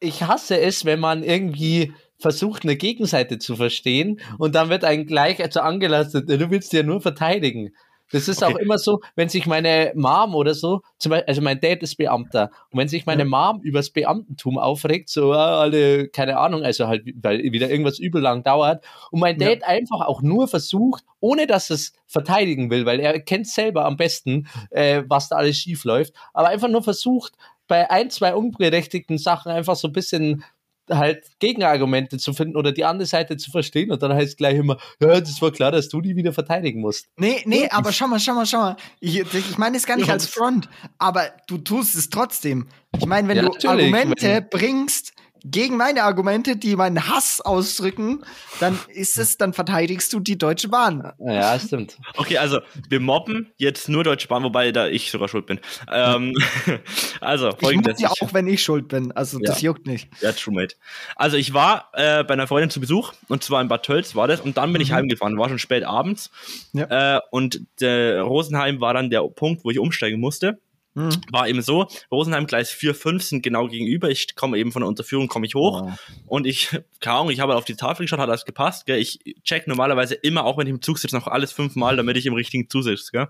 [0.00, 5.06] ich hasse es, wenn man irgendwie versucht, eine Gegenseite zu verstehen und dann wird einem
[5.06, 7.70] gleich also angelastet, du willst ja nur verteidigen.
[8.12, 8.54] Das ist Okay.
[8.54, 11.96] auch immer so, wenn sich meine Mom oder so, zum Beispiel, also mein Dad ist
[11.96, 16.86] Beamter, und wenn sich meine Mom übers Beamtentum aufregt, so ah, alle, keine Ahnung, also
[16.88, 19.48] halt, weil wieder irgendwas übel lang dauert, und mein Ja.
[19.48, 23.96] Dad einfach auch nur versucht, ohne dass es verteidigen will, weil er kennt selber am
[23.96, 27.32] besten, äh, was da alles schief läuft, aber einfach nur versucht,
[27.68, 30.44] bei ein, zwei unberechtigten Sachen einfach so ein bisschen
[30.90, 34.78] halt Gegenargumente zu finden oder die andere Seite zu verstehen und dann heißt gleich immer,
[35.00, 37.06] ja, das war klar, dass du die wieder verteidigen musst.
[37.16, 38.76] Nee, nee, aber schau mal, schau mal, schau mal.
[39.00, 40.68] Ich, ich meine es gar nicht als Front,
[40.98, 42.66] aber du tust es trotzdem.
[42.98, 45.11] Ich meine, wenn Ja, du Argumente wenn- bringst
[45.44, 48.24] gegen meine Argumente, die meinen Hass ausdrücken,
[48.60, 51.12] dann ist es, dann verteidigst du die Deutsche Bahn.
[51.18, 51.98] Ja, stimmt.
[52.16, 55.60] Okay, also wir mobben jetzt nur Deutsche Bahn, wobei da ich sogar schuld bin.
[55.92, 56.34] Ähm,
[57.20, 57.94] also, Ich folgendes.
[57.94, 59.12] muss ja auch, wenn ich schuld bin.
[59.12, 59.70] Also das Ja.
[59.70, 60.08] juckt nicht.
[60.20, 60.76] Ja, True Mate.
[61.16, 64.28] Also ich war äh, bei einer Freundin zu Besuch und zwar in Bad Tölz war
[64.28, 64.94] das und dann bin ich Mhm.
[64.94, 66.30] heimgefahren, war schon spät abends
[66.72, 67.16] Ja.
[67.16, 70.60] äh, und der Rosenheim war dann der Punkt, wo ich umsteigen musste.
[70.94, 71.08] Hm.
[71.30, 74.10] War eben so, Rosenheim Gleis 4, 5 sind genau gegenüber.
[74.10, 75.90] Ich komme eben von der Unterführung, komme ich hoch Oh.
[76.26, 76.68] und ich,
[77.00, 78.84] keine Ahnung, ich habe auf die Tafel geschaut, hat alles gepasst.
[78.84, 78.98] Gell?
[78.98, 82.26] Ich check normalerweise immer, auch wenn ich im Zug sitze, noch alles fünfmal, damit ich
[82.26, 83.10] im richtigen Zug sitze.
[83.10, 83.28] Gell?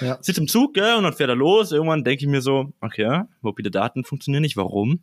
[0.00, 0.18] Ja.
[0.20, 0.94] Sitze im Zug gell?
[0.94, 1.72] und dann fährt er los.
[1.72, 4.56] Irgendwann denke ich mir so, okay, mobile Daten funktionieren nicht.
[4.56, 5.00] Warum?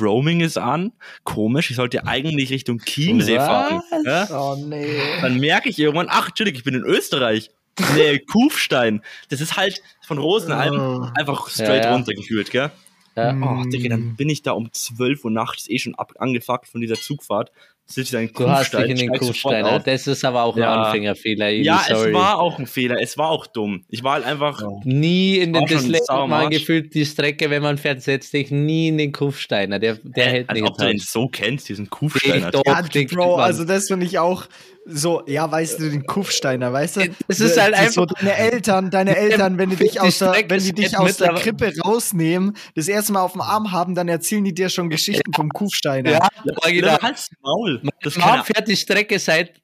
[0.00, 0.92] Roaming ist an.
[1.24, 3.46] Komisch, ich sollte eigentlich Richtung Chiemsee Was?
[3.46, 3.82] fahren.
[4.04, 4.28] Ja?
[4.30, 4.98] Oh nee.
[5.22, 7.50] Dann merke ich irgendwann, ach, Entschuldigung, ich bin in Österreich.
[7.96, 9.02] Nee, Kufstein.
[9.30, 11.06] Das ist halt von Rosenheim Oh.
[11.14, 11.92] einfach straight Ja, ja.
[11.94, 12.70] runter gefühlt, gell?
[13.16, 13.34] Ja.
[13.42, 16.80] Oh, Digga, dann bin ich da um 12 Uhr nachts eh schon ab angefuckt von
[16.80, 17.50] dieser Zugfahrt.
[17.90, 19.72] Sitze ich da in Du hast dich in den Kufsteiner.
[19.76, 19.82] auf.
[19.82, 20.82] Das ist aber auch ein Ja.
[20.82, 21.50] Anfängerfehler.
[21.50, 22.08] Ibi, Ja, sorry.
[22.10, 23.00] es war auch ein Fehler.
[23.00, 23.86] Es war auch dumm.
[23.88, 24.62] Ich war halt einfach.
[24.84, 25.64] Nie in den
[26.08, 29.78] am mal gefühlt die Strecke, wenn man fährt, setzt dich nie in den Kufsteiner.
[29.78, 31.88] Der, der Äh, hält als nicht ob du den so kennst, diesen.
[31.88, 32.46] Kufsteiner.
[32.48, 34.44] Ich doch, Ja, Bro, also das finde ich auch
[34.90, 37.00] so, ja, weißt du, den Kufsteiner, weißt du?
[37.28, 40.62] Es ist halt so einfach- deine Eltern, deine Eltern, wenn die dich aus der, wenn
[40.62, 44.44] die dich aus der Krippe rausnehmen, das erste Mal auf dem Arm haben, dann erzählen
[44.44, 46.10] die dir schon Geschichten vom Kufsteiner.
[46.12, 46.98] Ja, Ja, original.
[47.02, 47.82] halt's Maul.
[48.02, 49.60] Das Mom fährt die Strecke seit,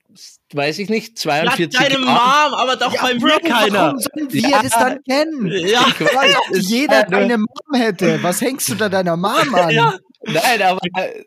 [0.53, 3.79] weiß ich nicht, ja, 42 deine Mom, aber doch bei Bro, mir keiner.
[3.79, 4.63] Warum sollen wir Ja.
[4.63, 5.47] das dann kennen?
[5.67, 6.37] Ja, Ich weiß,
[6.69, 7.17] jeder ja, ne?
[7.17, 9.71] eine Mom hätte, was hängst du da deiner Mom an?
[9.71, 9.95] ja.
[10.27, 11.25] Nein, aber äh,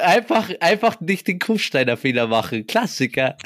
[0.00, 2.66] einfach, einfach nicht den Kufsteiner-Fehler machen.
[2.66, 3.36] Klassiker.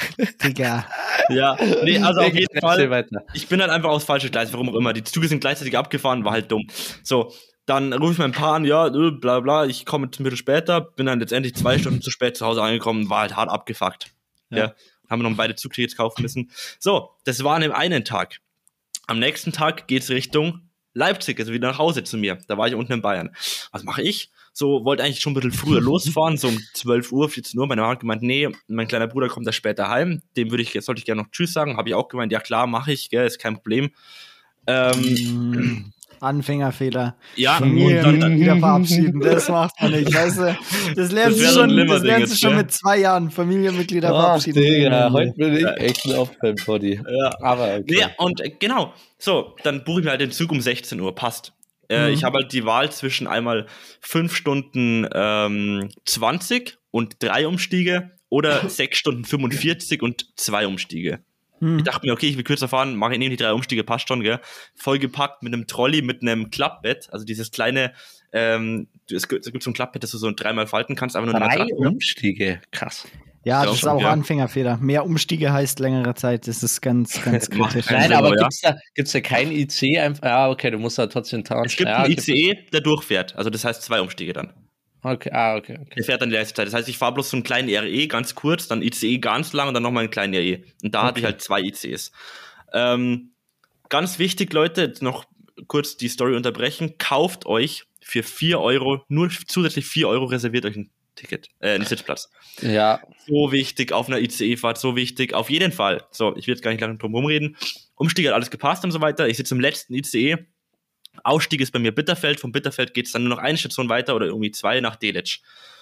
[0.43, 0.87] Digga.
[1.29, 1.57] ja.
[1.83, 2.91] Nee, also auf jeden Fall.
[2.91, 3.25] weiter.
[3.35, 4.93] Ich bin halt einfach aufs falsche Gleis, warum auch immer.
[4.93, 6.67] Die Züge sind gleichzeitig abgefahren, war halt dumm.
[7.03, 7.33] So,
[7.67, 10.37] dann rufe ich meinen Paar an, ja, äh, bla bla, ich komme jetzt ein bisschen
[10.37, 14.09] später, bin dann letztendlich zwei Stunden zu spät zu Hause angekommen, war halt hart abgefuckt.
[14.51, 14.59] Ja.
[14.59, 14.75] Ja.
[15.09, 16.51] Haben wir noch beide Zugtickets kaufen müssen.
[16.79, 18.39] So, das war an dem einen Tag.
[19.07, 22.39] Am nächsten Tag geht's Richtung Leipzig, also wieder nach Hause zu mir.
[22.47, 23.35] Da war ich unten in Bayern.
[23.73, 24.31] Was mache ich?
[24.57, 27.67] So, wollte eigentlich schon ein bisschen früher losfahren, so um 12 Uhr, 14 Uhr.
[27.67, 30.23] Meine Mama hat gemeint, nee, mein kleiner Bruder kommt da später heim.
[30.37, 31.77] Dem würde ich, jetzt sollte ich gerne noch Tschüss sagen.
[31.77, 33.91] Habe ich auch gemeint, ja klar, mache ich, gell, ist kein Problem.
[34.69, 37.17] Ähm, Mm, Anfängerfehler.
[37.37, 40.57] ja, Familie und dann, dann, wieder verabschieden, das macht man nicht, weißt du?
[40.95, 42.59] Das lernst du schon, das lernst du jetzt, schon gell?
[42.59, 44.63] mit zwei Jahren Familienmitglieder Ach, verabschieden.
[44.63, 47.01] Digga, heute bin ich echt ein Aufwärmpoddy.
[47.07, 47.33] ja.
[47.41, 47.85] Aber okay.
[47.89, 51.15] Nee, und äh, genau, so, dann buche ich mir halt den Zug um 16 Uhr,
[51.15, 51.53] passt.
[51.89, 52.15] Äh, Mhm.
[52.15, 53.67] Ich habe halt die Wahl zwischen einmal
[54.01, 61.21] 5 Stunden ähm, 20 und 3 Umstiege oder 6 Stunden 45 und 2 Umstiege.
[61.61, 61.79] Hm.
[61.79, 64.09] Ich dachte mir, okay, ich will kürzer fahren, mache ich nehme die drei Umstiege, passt
[64.09, 64.41] schon, gell?
[64.75, 67.93] Vollgepackt mit einem Trolley, mit einem Klappbett, also dieses kleine,
[68.33, 71.31] ähm, es gibt, es gibt so ein Klappbett, das du so dreimal falten kannst, einfach
[71.31, 71.75] nur Drei Matratze.
[71.75, 72.61] Umstiege.
[72.73, 73.07] Krass.
[73.45, 74.11] Ja, Ja, das ist auch ja.
[74.11, 74.79] Anfängerfehler.
[74.79, 76.49] Mehr Umstiege heißt längere Zeit.
[76.49, 77.87] Das ist ganz, ganz kritisch.
[77.87, 78.43] keinen Nein, aber ja.
[78.43, 80.23] gibt's da, gibt's da kein IC einfach?
[80.25, 81.65] Ja, okay, du musst da trotzdem tauen.
[81.67, 82.33] Es gibt ja, einen okay.
[82.33, 84.53] ICE, der durchfährt, also das heißt zwei Umstiege dann.
[85.03, 85.95] Okay, ah, okay, okay.
[85.97, 86.67] Der fährt dann die letzte Zeit.
[86.67, 89.69] Das heißt, ich fahre bloß so einen kleinen RE ganz kurz, dann ICE ganz lang
[89.69, 90.63] und dann nochmal einen kleinen RE.
[90.83, 91.33] Und da hatte ich Okay.
[91.33, 92.11] halt zwei ICs.
[92.73, 93.33] Ähm,
[93.91, 95.27] ganz wichtig, Leute, jetzt noch
[95.69, 96.95] kurz die Story unterbrechen.
[96.97, 101.85] Kauft euch für 4 Euro, nur zusätzlich 4 Euro reserviert euch ein Ticket, äh, einen
[101.85, 102.31] Sitzplatz.
[102.61, 106.05] Ja, So wichtig, auf einer ICE-Fahrt, so wichtig, auf jeden Fall.
[106.11, 107.57] So, ich will jetzt gar nicht lange drum rumreden.
[107.97, 109.29] Umstieg hat alles gepasst und so weiter.
[109.29, 110.39] Ich sitze im letzten ICE.
[111.23, 112.41] Ausstieg ist bei mir Bitterfeld.
[112.41, 115.41] Vom Bitterfeld geht es dann nur noch eine Station weiter oder irgendwie zwei nach Delitzsch.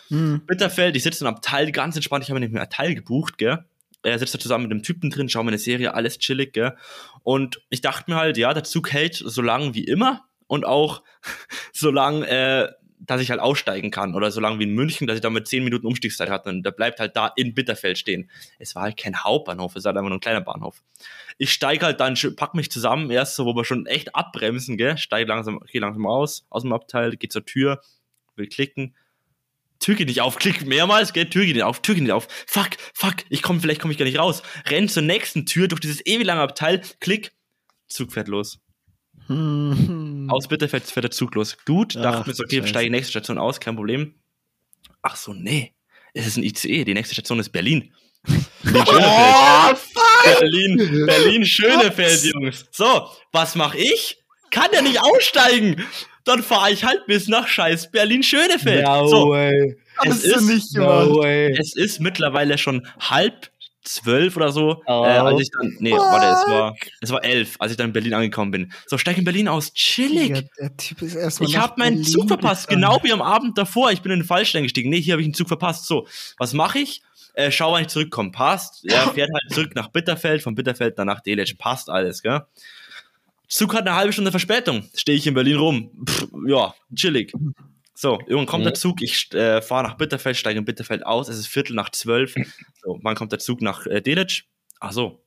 [0.08, 0.42] Hm.
[0.46, 3.64] Bitterfeld, ich sitze im Abteil, ganz entspannt, ich habe mir nicht mehr Abteil gebucht, gell.
[4.02, 6.76] Er sitzt da zusammen mit einem Typen drin, schauen wir eine Serie, alles chillig, gell.
[7.22, 11.02] Und ich dachte mir halt, ja, der Zug hält so lang wie immer und auch
[11.72, 12.68] so lang, äh,
[13.04, 15.48] dass ich halt aussteigen kann oder so lang wie in München, dass ich da mit
[15.48, 18.30] 10 Minuten Umstiegszeit hatte und der bleibt halt da in Bitterfeld stehen.
[18.58, 20.82] Es war halt kein Hauptbahnhof, es war halt einfach nur ein kleiner Bahnhof.
[21.38, 24.96] Ich steige halt dann, pack mich zusammen, erst so, wo wir schon echt abbremsen, gell,
[24.98, 27.80] steige langsam, geh langsam aus, aus dem Abteil, geh zur Tür,
[28.36, 28.94] will klicken,
[29.80, 32.28] Tür geht nicht auf, klick mehrmals, gell, Tür geht nicht auf, Tür geht nicht auf,
[32.46, 34.42] fuck, fuck, ich komme, vielleicht komme ich gar nicht raus.
[34.66, 37.32] Renn zur nächsten Tür durch dieses ewig lange Abteil, klick,
[37.88, 38.60] Zug fährt los.
[39.28, 40.28] Hm.
[40.30, 41.56] Aus Bitterfeld fährt der Zug los.
[41.64, 42.68] Gut, Ach, dachte mir so, okay, Scheiße.
[42.68, 44.14] steige nächste Station aus, kein Problem.
[45.02, 45.74] Ach so, nee,
[46.14, 47.92] es ist ein ICE, die nächste Station ist Berlin.
[48.62, 50.38] Berlin, Schönefeld.
[50.40, 52.66] Berlin, Berlin, Schönefeld, Jungs.
[52.70, 54.18] So, was mache ich?
[54.50, 55.84] Kann ja nicht aussteigen.
[56.24, 58.86] Dann fahre ich halt bis nach scheiß Berlin-Schönefeld.
[58.86, 59.76] so, way.
[60.04, 61.08] Es ist- nicht gemacht.
[61.10, 61.56] way.
[61.58, 63.50] es ist mittlerweile schon halb
[63.82, 65.04] zwölf oder so, Oh.
[65.04, 67.92] äh, als ich dann, nee, warte, es war, es war elf, als ich dann in
[67.92, 68.72] Berlin angekommen bin.
[68.86, 70.32] So, steig in Berlin aus, chillig.
[70.34, 73.58] Digga, der Typ ist erstmal Ich habe meinen Berlin Zug verpasst, genau wie am Abend
[73.58, 73.90] davor.
[73.92, 74.90] Ich bin in den Falschen eingestiegen.
[74.90, 75.86] Nee, hier habe ich einen Zug verpasst.
[75.86, 76.06] So,
[76.38, 77.02] was mache ich?
[77.34, 78.30] Äh, schau, wann ich zurückkomme.
[78.30, 78.80] Passt.
[78.84, 81.56] Ja, fährt halt zurück nach Bitterfeld, von Bitterfeld dann nach Delitzsch.
[81.58, 82.42] Passt alles, gell?
[83.48, 84.88] Zug hat eine halbe Stunde Verspätung.
[84.94, 85.90] Stehe ich in Berlin rum.
[86.08, 87.32] Pff, ja, chillig.
[87.94, 88.68] So, irgendwann kommt Mhm.
[88.68, 89.02] der Zug.
[89.02, 91.28] Ich äh, fahre nach Bitterfeld, steige in Bitterfeld aus.
[91.28, 92.34] Es ist Viertel nach zwölf.
[92.82, 94.44] So, wann kommt der Zug nach äh, Delitzsch?
[94.80, 95.22] Ach so.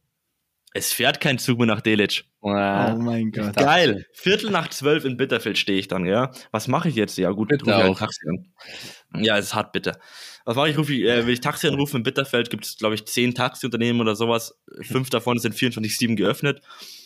[0.73, 2.23] Es fährt kein Zug mehr nach Delitzsch.
[2.41, 3.56] Oh mein Gott.
[3.56, 4.06] Geil.
[4.13, 6.32] Viertel nach zwölf in Bitterfeld stehe ich dann, ja.
[6.51, 7.17] Was mache ich jetzt?
[7.17, 7.97] Ja, gut, Bitte rufe ich ein auch.
[7.99, 9.23] Taxi an.
[9.23, 9.97] Ja, es ist hart bitter.
[10.43, 10.78] Was mache ich?
[10.78, 11.97] Rufe ich, äh, will ich Taxi anrufen?
[11.97, 14.60] In Bitterfeld gibt es, glaube ich, zehn Taxiunternehmen oder sowas.
[14.82, 16.62] Fünf davon sind 24-7 geöffnet.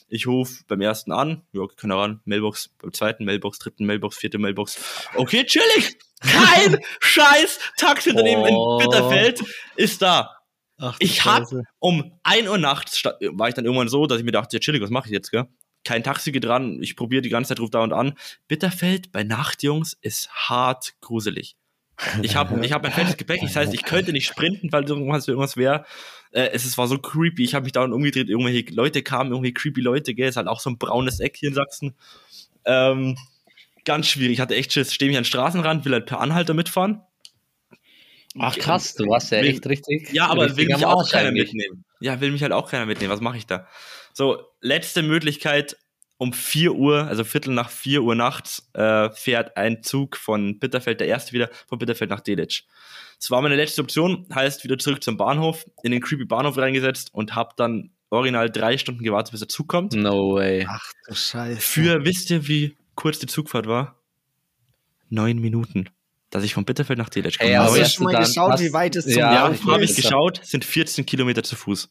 [0.10, 4.38] Ich rufe beim ersten an, ja, keine ran, Mailbox, beim zweiten Mailbox, dritten Mailbox, vierte
[4.40, 4.80] Mailbox.
[5.16, 5.98] Okay, chillig!
[6.22, 8.80] Kein scheiß Taxiunternehmen Oh.
[8.80, 9.42] in Bitterfeld
[9.76, 10.36] ist da.
[10.78, 11.64] Ach, Ich hab Scheiße.
[11.80, 14.82] um 1 Uhr nachts war ich dann irgendwann so, dass ich mir dachte, ja chillig,
[14.82, 15.46] was mache ich jetzt, gell?
[15.86, 18.14] Kein Taxi geht ran, ich probiere die ganze Zeit, ruf da und an.
[18.50, 21.56] Bitterfeld bei Nacht, Jungs, ist hart gruselig.
[22.22, 25.28] Ich habe ich hab mein fettes Gepäck, das heißt, ich könnte nicht sprinten, weil irgendwas,
[25.28, 25.86] irgendwas wäre.
[26.32, 29.82] Äh, es war so creepy, ich habe mich dauernd umgedreht, irgendwelche Leute kamen, irgendwie creepy
[29.82, 30.30] Leute, gell?
[30.30, 31.96] Ist halt auch so ein braunes Eck hier in Sachsen.
[32.66, 33.18] Ähm,
[33.86, 36.54] ganz schwierig, ich hatte echt Schiss, stehe mich an den Straßenrand, will halt per Anhalter
[36.54, 37.02] mitfahren.
[38.38, 40.14] Ach krass, du warst ja Will- echt richtig.
[40.14, 41.84] Ja, aber will mich auch keiner mitnehmen.
[42.00, 43.12] Ja, will mich halt auch keiner mitnehmen.
[43.12, 43.68] Was mache ich da?
[44.14, 45.78] So, letzte Möglichkeit.
[46.22, 51.00] Um 4 Uhr, also Viertel nach 4 Uhr nachts, äh, fährt ein Zug von Bitterfeld,
[51.00, 52.64] der erste wieder, von Bitterfeld nach Delitzsch.
[53.20, 57.14] Das war meine letzte Option, heißt wieder zurück zum Bahnhof, in den creepy Bahnhof reingesetzt
[57.14, 59.94] und hab dann original drei Stunden gewartet, bis der Zug kommt.
[59.94, 60.68] No way.
[60.70, 61.62] Ach du Scheiße.
[61.62, 63.96] Für, wisst ihr, wie kurz die Zugfahrt war?
[65.08, 65.90] Neun Minuten.
[66.32, 67.50] Dass ich von Bitterfeld nach Delitzsch komme.
[67.52, 69.92] Ey, Hast du schon mal geschaut, wie weit es zum Ja, Ja, Laufen habe ich
[69.92, 69.96] ist?
[69.96, 71.90] geschaut, sind 14 Kilometer zu Fuß.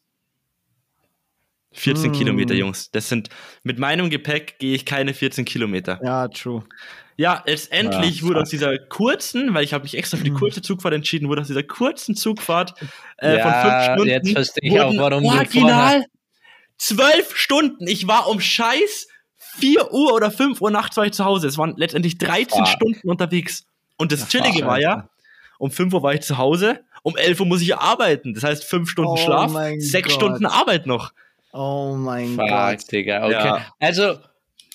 [1.78, 2.12] 14 Hm.
[2.12, 2.90] Kilometer, Jungs.
[2.90, 3.28] Das sind,
[3.62, 6.00] mit meinem Gepäck gehe ich keine 14 Kilometer.
[6.02, 6.64] Ja, true.
[7.16, 10.36] Ja, letztendlich Ja, wurde aus dieser kurzen, weil ich habe mich extra für die Hm.
[10.38, 12.74] kurze Zugfahrt entschieden, wurde aus dieser kurzen Zugfahrt
[13.18, 16.04] äh, Ja, von fünf Stunden jetzt verstehe ich auch, warum original
[16.76, 17.88] zwölf Stunden.
[17.88, 21.48] Ich war um scheiß 4 Uhr oder 5 Uhr nachts war ich zu Hause.
[21.48, 22.68] Es waren letztendlich 13 Fuck.
[22.68, 23.64] Stunden unterwegs.
[23.96, 25.08] Und das Ja, Chillige war ja,
[25.58, 28.34] um 5 Uhr war ich zu Hause, um 11 Uhr muss ich arbeiten.
[28.34, 30.12] Das heißt 5 Stunden Oh Schlaf, 6 Gott.
[30.12, 31.12] Stunden Arbeit noch.
[31.52, 32.92] Oh mein Fuck, Gott.
[32.92, 33.24] Digga.
[33.24, 33.32] Okay.
[33.32, 33.66] Ja.
[33.80, 34.18] Also,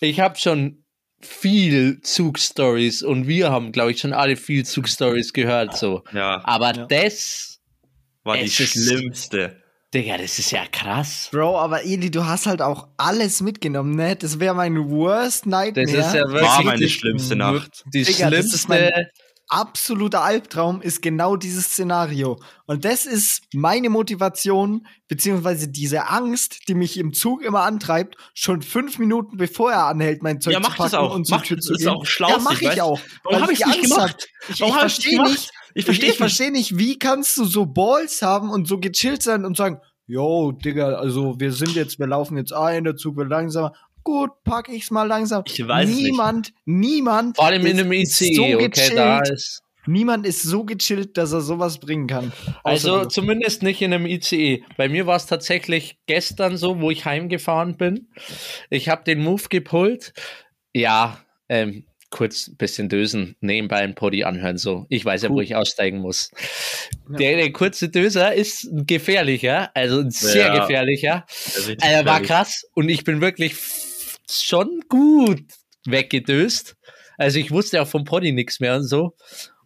[0.02, 0.84] ich habe schon
[1.22, 5.78] viel Zugstories und wir haben, glaube ich, schon alle viel Zugstories gehört.
[5.78, 6.04] So.
[6.14, 6.86] Ja, Aber Ja.
[6.86, 7.60] das,
[8.24, 9.58] war die schlimmste.
[9.94, 11.30] Digga, das ist ja krass.
[11.32, 14.16] Bro, aber Eli, du hast halt auch alles mitgenommen, ne?
[14.16, 15.86] Das wäre mein worst nightmare.
[15.86, 17.84] Das ist ja wirklich War meine die- schlimmste Nacht.
[17.94, 19.08] Die Digga, das ist schlimmste.
[19.54, 22.40] Absoluter Albtraum ist genau dieses Szenario.
[22.66, 28.62] Und das ist meine Motivation, beziehungsweise diese Angst, die mich im Zug immer antreibt, schon
[28.62, 31.16] fünf Minuten bevor er anhält, mein Zeug Ja, zu mach packen das auch.
[31.16, 31.90] und zur Mach Tür das, zu ist gehen.
[31.90, 32.80] auch schlau, Ja, mach ich ich weiß.
[32.82, 33.00] auch.
[33.24, 34.28] Warum weil hab ich die nicht gemacht?
[34.50, 38.50] Ich, ich verstehe nicht, Ich verstehe ich verstehe nicht, wie kannst du so Balls haben
[38.50, 42.54] und so gechillt sein und sagen, yo, Digga, also wir sind jetzt, wir laufen jetzt
[42.54, 43.74] ein, der Zug wird langsamer.
[44.04, 45.44] Gut, pack ich's mal langsam.
[45.48, 46.06] Ich weiß es nicht.
[46.12, 47.36] niemand, niemand.
[47.38, 49.62] Vor allem in ist einem ICE, so okay, gechillt, da ist.
[49.86, 52.32] Niemand ist so gechillt, dass er sowas bringen kann.
[52.64, 54.64] Also zumindest nicht in einem ICE.
[54.78, 58.08] Bei mir war es tatsächlich gestern so, wo ich heimgefahren bin.
[58.70, 60.14] Ich habe den Move gepullt.
[60.74, 64.58] Ja, ähm, kurz ein bisschen dösen, nebenbei ein Poddy anhören.
[64.58, 65.44] So, ich weiß ja, wo Cool.
[65.44, 66.32] ich aussteigen muss.
[67.10, 70.60] Der, der kurze Döser ist ein gefährlicher, also ein sehr Ja.
[70.60, 71.26] gefährlicher.
[71.82, 73.56] Er war krass und ich bin wirklich
[74.30, 75.44] schon gut
[75.86, 76.76] weggedöst.
[77.18, 79.16] Also ich wusste auch vom Poddy nichts mehr und so.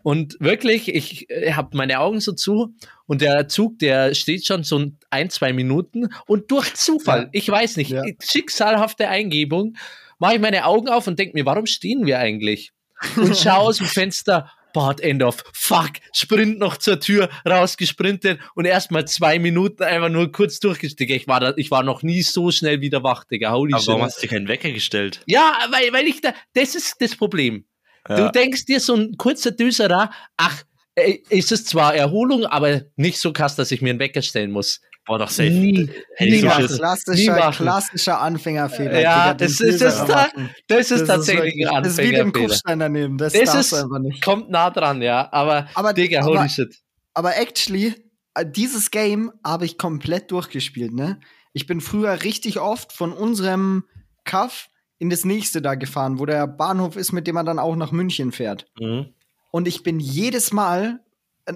[0.03, 2.73] Und wirklich, ich habe meine Augen so zu
[3.07, 7.29] und der Zug, der steht schon so ein, zwei Minuten und durch Zufall, Ja.
[7.33, 8.03] ich weiß nicht, Ja.
[8.21, 9.75] schicksalhafte Eingebung,
[10.17, 12.71] mache ich meine Augen auf und denke mir, warum stehen wir eigentlich?
[13.17, 19.05] Und schaue aus dem Fenster, Bad Endorf, fuck, Sprint noch zur Tür, rausgesprintet und erstmal
[19.05, 21.15] zwei Minuten einfach nur kurz durchgestiegen.
[21.15, 23.51] Ich war, da, ich war noch nie so schnell wieder wach, Digga.
[23.51, 24.07] Holy Aber warum shit.
[24.07, 25.21] hast du keinen Wecker gestellt?
[25.25, 27.65] Ja, weil, weil ich da, das ist das Problem.
[28.07, 30.63] Du denkst dir so ein kurzer Düserer, ach,
[30.95, 34.51] äh, ist es zwar Erholung, aber nicht so krass, dass ich mir einen Wecker stellen
[34.51, 34.81] muss.
[35.07, 35.49] Boah, doch safe.
[35.49, 36.61] Nie, Hätte nie ich so machen.
[36.67, 36.71] Schiss.
[36.71, 36.77] Nie
[37.25, 38.99] klassischer, klassischer Anfängerfehler.
[38.99, 40.27] Ja, das ist, das, da,
[40.67, 42.47] das ist Das tatsächlich wirklich- ein Das ist wie den Anfängerfehler.
[42.49, 43.17] Kufstein daneben.
[43.17, 44.23] Das, Das ist, einfach nicht.
[44.23, 46.75] kommt nah dran, ja, aber, Aber, Digga, holy aber, shit.
[47.13, 47.95] aber actually,
[48.35, 51.19] äh, dieses Game habe ich komplett durchgespielt, ne?
[51.53, 53.85] Ich bin früher richtig oft von unserem
[54.25, 54.67] Kaff
[54.99, 57.91] in das nächste da gefahren, wo der Bahnhof ist, mit dem man dann auch nach
[57.91, 58.65] München fährt.
[58.79, 59.13] Mhm.
[59.51, 60.99] Und ich bin jedes Mal,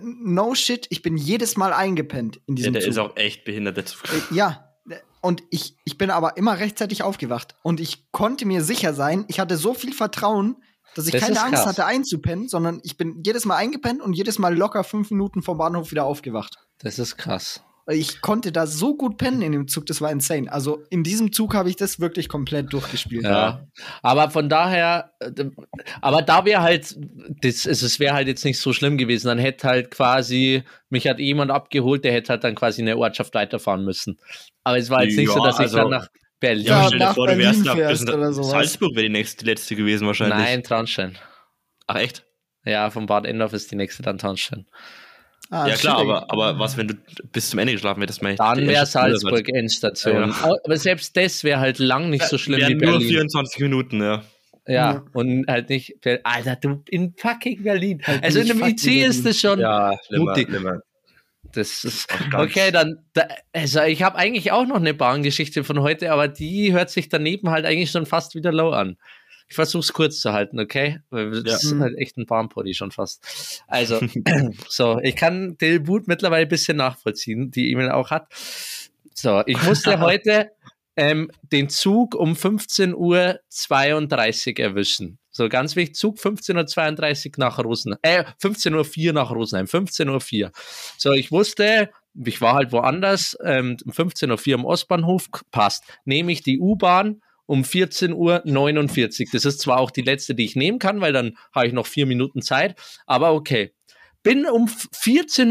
[0.02, 2.90] no shit, ich bin jedes Mal eingepennt in Ja, diesem der Zug.
[2.92, 4.04] ist auch echt behindert, der Zug.
[4.06, 4.68] Äh, Ja.
[5.24, 7.56] Und ich, ich bin aber immer rechtzeitig aufgewacht.
[7.62, 10.56] Und ich konnte mir sicher sein, ich hatte so viel Vertrauen,
[10.96, 11.66] dass ich Das keine Angst krass.
[11.68, 15.60] hatte einzupennen, sondern ich bin jedes Mal eingepennt und jedes Mal locker fünf Minuten vom
[15.60, 16.56] Bahnhof wieder aufgewacht.
[16.80, 17.64] Das ist krass.
[17.88, 20.52] Ich konnte da so gut pennen in dem Zug, das war insane.
[20.52, 23.24] Also in diesem Zug habe ich das wirklich komplett durchgespielt.
[23.24, 23.66] Ja.
[24.04, 25.46] Aber von daher, äh,
[26.02, 26.96] aber da wäre halt,
[27.42, 29.28] das, es wäre halt jetzt nicht so schlimm gewesen.
[29.28, 32.98] Dann hätte halt quasi, mich hat jemand abgeholt, der hätte halt dann quasi in der
[33.00, 34.20] Ortschaft weiterfahren müssen.
[34.64, 36.08] Aber es war jetzt nicht Ja, so, dass ich also- dann nach
[36.40, 36.66] Berlin.
[36.66, 38.52] Ja, stell dir nach vor, du wärst nach fährst bis- oder sowas.
[38.52, 40.38] Salzburg wäre die nächste, die letzte gewesen wahrscheinlich.
[40.38, 41.18] Nein, Traunstein.
[41.88, 42.26] Ach echt?
[42.64, 44.68] Ja, von Bad Endorf ist die nächste dann Traunstein.
[45.54, 46.94] Ah, ja klar, aber, aber was, wenn du
[47.34, 48.22] bis zum Ende geschlafen hättest?
[48.22, 50.30] meine ich, Dann wäre Salzburg Endstation.
[50.30, 50.56] Ja.
[50.64, 53.10] Aber selbst das wäre halt lang nicht so schlimm wie Wären nur Berlin.
[53.10, 54.24] 24 Minuten, ja.
[54.66, 55.04] Ja, Ja.
[55.14, 58.02] und halt nicht, Alter, du in fucking Berlin.
[58.02, 59.24] Halt also in einem IC ist Berlin.
[59.26, 59.60] das schon.
[59.60, 60.48] Ja, schlimmer, mutig.
[60.48, 60.80] schlimmer.
[61.54, 66.14] Das ist okay, dann da, also ich habe eigentlich auch noch eine Bahngeschichte von heute,
[66.14, 68.96] aber die hört sich daneben halt eigentlich schon fast wieder low an.
[69.52, 71.02] Ich versuche es kurz zu halten, okay?
[71.10, 71.70] Weil das Ja.
[71.72, 73.62] ist halt echt ein Bahnpoddy schon fast.
[73.68, 74.00] Also,
[74.70, 78.28] so, ich kann Boot mittlerweile ein bisschen nachvollziehen, die E-Mail auch hat.
[79.14, 80.52] So, ich musste heute
[80.96, 85.20] ähm, den Zug um 15.32 Uhr erwischen.
[85.32, 88.00] So ganz wichtig, Zug 15.32 Uhr nach Rosenheim.
[88.04, 89.66] Äh, 15.04 Uhr nach Rosenheim.
[89.66, 90.52] 15.04 Uhr.
[90.98, 91.90] So, ich wusste,
[92.24, 95.84] ich war halt woanders, ähm, 15.04 Uhr am Ostbahnhof, passt.
[96.06, 99.30] Nehme ich die U-Bahn um 14.49 Uhr.
[99.34, 101.86] Das ist zwar auch die letzte, die ich nehmen kann, weil dann habe ich noch
[101.86, 103.74] vier Minuten Zeit, aber okay.
[104.24, 105.50] Bin um 14.48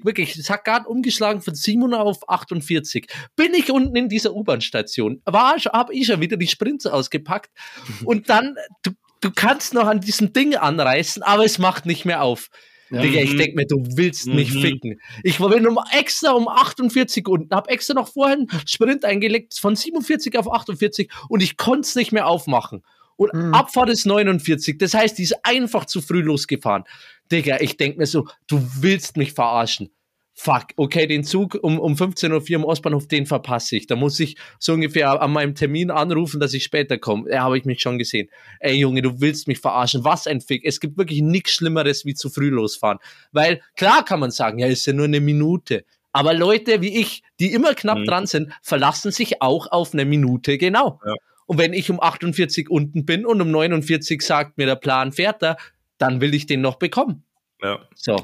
[0.00, 4.10] Uhr, wirklich, es hat gerade umgeschlagen von 7 Uhr auf 48, bin ich unten in
[4.10, 5.22] dieser U-Bahn-Station.
[5.24, 7.52] War, habe ich schon wieder die Sprints ausgepackt
[8.04, 8.90] und dann, du,
[9.22, 12.50] du kannst noch an diesem Ding anreißen, aber es macht nicht mehr auf.
[12.90, 13.02] Ja.
[13.02, 14.60] Digga, ich denk mir, du willst mich mhm.
[14.60, 15.00] ficken.
[15.22, 20.38] Ich war um extra um 48 und hab extra noch vorhin Sprint eingelegt von 47
[20.38, 22.82] auf 48 und ich konnte es nicht mehr aufmachen.
[23.16, 23.54] Und mhm.
[23.54, 24.78] Abfahrt ist 49.
[24.78, 26.84] Das heißt, die ist einfach zu früh losgefahren.
[27.32, 29.90] Digga, ich denk mir so, du willst mich verarschen
[30.38, 33.86] fuck, okay, den Zug um, um 15.04 Uhr im Ostbahnhof, den verpasse ich.
[33.86, 37.30] Da muss ich so ungefähr an meinem Termin anrufen, dass ich später komme.
[37.30, 38.28] Ja, habe ich mich schon gesehen.
[38.60, 40.04] Ey, Junge, du willst mich verarschen.
[40.04, 40.64] Was ein Fick.
[40.64, 42.98] Es gibt wirklich nichts Schlimmeres, wie zu früh losfahren.
[43.32, 45.84] Weil, klar kann man sagen, ja, ist ja nur eine Minute.
[46.12, 48.04] Aber Leute wie ich, die immer knapp mhm.
[48.04, 51.00] dran sind, verlassen sich auch auf eine Minute genau.
[51.04, 51.14] Ja.
[51.46, 55.42] Und wenn ich um 48 unten bin und um 49 sagt mir der Plan fährt
[55.42, 55.56] da,
[55.96, 57.24] dann will ich den noch bekommen.
[57.62, 57.80] Ja.
[57.94, 58.16] So.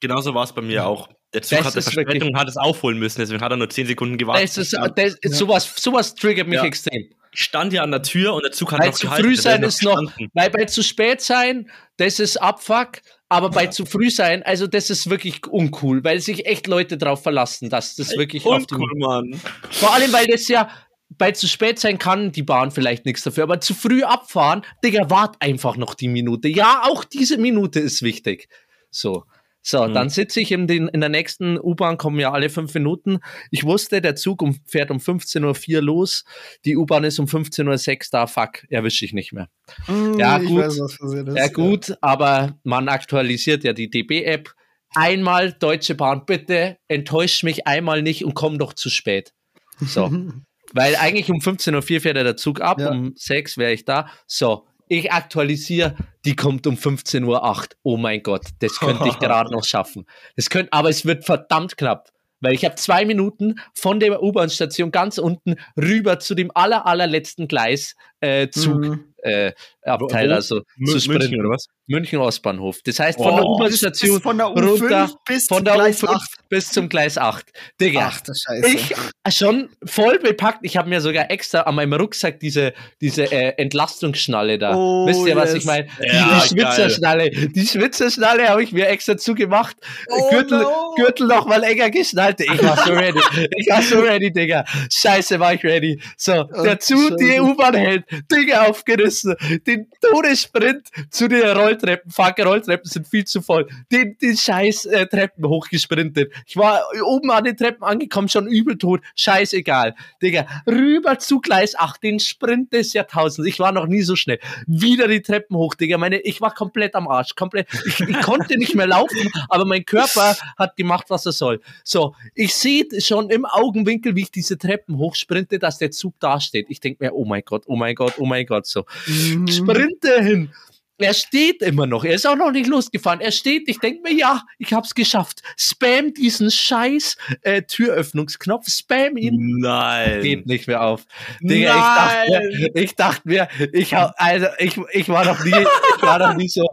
[0.00, 1.08] Genauso war es bei mir auch.
[1.34, 3.88] Der Zug das hatte Verspätung und hat es aufholen müssen, deswegen hat er nur 10
[3.88, 4.44] Sekunden gewartet.
[4.44, 5.30] Das ist, das, ja.
[5.30, 6.64] sowas, sowas triggert mich ja.
[6.64, 7.10] extrem.
[7.32, 9.36] Ich stand ja an der Tür und der Zug hat bei noch zu gehalten, früh
[9.36, 10.00] sein ist noch,
[10.32, 14.88] weil bei zu spät sein, das ist Abfuck, aber bei zu früh sein, also das
[14.88, 19.38] ist wirklich uncool, weil sich echt Leute drauf verlassen, dass das wirklich uncool, Mann.
[19.70, 20.70] Vor allem, weil das ja
[21.10, 25.10] bei zu spät sein kann die Bahn vielleicht nichts dafür, aber zu früh abfahren, Digga,
[25.10, 26.48] wart einfach noch die Minute.
[26.48, 28.48] Ja, auch diese Minute ist wichtig.
[28.90, 29.24] So.
[29.68, 29.94] So, mhm.
[29.94, 33.18] dann sitze ich in, den, in der nächsten U-Bahn, kommen ja alle fünf Minuten.
[33.50, 36.24] Ich wusste, der Zug um, fährt um 15.04 Uhr los.
[36.64, 38.26] Die U-Bahn ist um 15.06 Uhr da.
[38.28, 39.48] Fuck, erwische ich nicht mehr.
[39.88, 40.62] Mhm, ja, gut.
[40.62, 44.54] Weiß, ja, gut, aber man aktualisiert ja die DB-App.
[44.94, 49.32] Einmal, Deutsche Bahn, bitte enttäuscht mich einmal nicht und komm doch zu spät.
[49.80, 50.12] So.
[50.74, 52.90] Weil eigentlich um 15.04 Uhr fährt der Zug ab, ja.
[52.90, 54.08] um 6 wäre ich da.
[54.28, 57.66] So, ich aktualisiere, die kommt um 15.08 Uhr.
[57.82, 60.06] Oh mein Gott, das könnte ich gerade noch schaffen.
[60.36, 62.10] Das könnte, aber es wird verdammt knapp.
[62.40, 67.48] Weil ich habe zwei Minuten von der U-Bahn-Station ganz unten rüber zu dem aller, allerletzten
[67.48, 68.76] Gleis äh, Zug.
[68.76, 69.52] Mhm äh,
[69.82, 71.30] Abteil, also M zu sprinten.
[71.30, 71.66] München oder was?
[71.88, 72.78] München Ostbahnhof.
[72.84, 76.30] Das heißt von oh, der U-Bahn-Station runter bis von der Gleis U5 8.
[76.48, 77.46] bis zum Gleis 8.
[77.80, 78.68] Digga, Ach, das Scheiße.
[78.68, 78.94] ich
[79.36, 80.60] schon voll bepackt.
[80.62, 84.76] Ich habe mir sogar extra an meinem Rucksack diese, diese äh, Entlastungsschnalle da.
[84.76, 85.58] Oh, Wisst ihr, was yes.
[85.60, 85.86] ich meine?
[86.00, 87.30] Ja, die Schwitzerschnalle.
[87.30, 89.76] Die Schwitzerschnalle habe ich mir extra zugemacht.
[90.08, 90.94] Oh, Gürtel, no.
[90.96, 92.40] Gürtel noch mal enger geschnallt.
[92.40, 93.20] Ich war so ready.
[93.56, 94.64] ich war so ready, Digga.
[94.92, 96.00] Scheiße, war ich ready.
[96.16, 98.04] So, oh, der Zug, die U-Bahn hält.
[98.30, 99.62] Digga, aufgerissen müssen.
[99.66, 102.10] Den Todessprint zu den Rolltreppen.
[102.10, 103.66] Fuck, Rolltreppen sind viel zu voll.
[103.90, 106.32] Den, den scheiß äh, Treppen hochgesprintet.
[106.46, 109.00] Ich war oben an den Treppen angekommen, schon übel tot.
[109.14, 109.94] Scheißegal.
[110.22, 113.48] Digga, rüber zu Gleis 8, den Sprint des Jahrtausends.
[113.48, 114.38] Ich war noch nie so schnell.
[114.66, 115.98] Wieder die Treppen hoch, Digga.
[115.98, 117.34] Meine, ich war komplett am Arsch.
[117.34, 117.68] Komplett.
[117.86, 121.60] Ich, ich konnte nicht mehr laufen, aber mein Körper hat gemacht, was er soll.
[121.84, 126.66] So, ich sehe schon im Augenwinkel, wie ich diese Treppen hochsprinte, dass der Zug dasteht.
[126.68, 128.84] Ich denke mir, oh mein Gott, oh mein Gott, oh mein Gott, so.
[129.06, 129.48] Mhm.
[129.48, 130.50] Sprinte hin.
[130.98, 132.04] Er steht immer noch.
[132.04, 133.20] Er ist auch noch nicht losgefahren.
[133.20, 133.68] Er steht.
[133.68, 135.42] Ich denke mir, ja, ich hab's geschafft.
[135.58, 138.66] Spam diesen scheiß äh, Türöffnungsknopf.
[138.70, 139.58] Spam ihn.
[139.60, 140.22] Nein.
[140.22, 141.04] Geht nicht mehr auf.
[141.42, 142.70] Digga, Nein.
[142.74, 145.50] ich dachte mir, ich dachte mir, ich hab, also ich, ich war noch nie,
[145.96, 146.66] ich war noch nie so.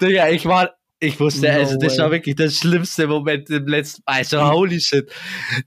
[0.00, 4.02] Digga, ich war, ich wusste, no also das war wirklich der schlimmste Moment im letzten,
[4.06, 5.10] also holy shit.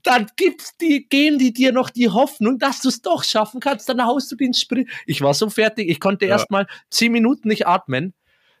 [0.02, 3.88] Dann gibt's die, geben die dir noch die Hoffnung, dass du es doch schaffen kannst,
[3.88, 4.88] dann haust du den Sprint.
[5.06, 6.32] Ich war so fertig, ich konnte ja.
[6.32, 8.14] erst mal zehn Minuten nicht atmen.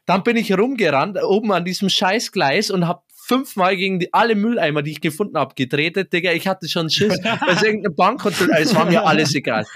[0.06, 4.82] Dann bin ich rumgerannt, oben an diesem Scheißgleis und hab fünfmal gegen die, alle Mülleimer,
[4.82, 6.12] die ich gefunden habe, gedreht.
[6.12, 7.18] Digga, ich hatte schon Schiss,
[7.62, 9.66] irgendeine Bankkontrolle, es war mir alles egal.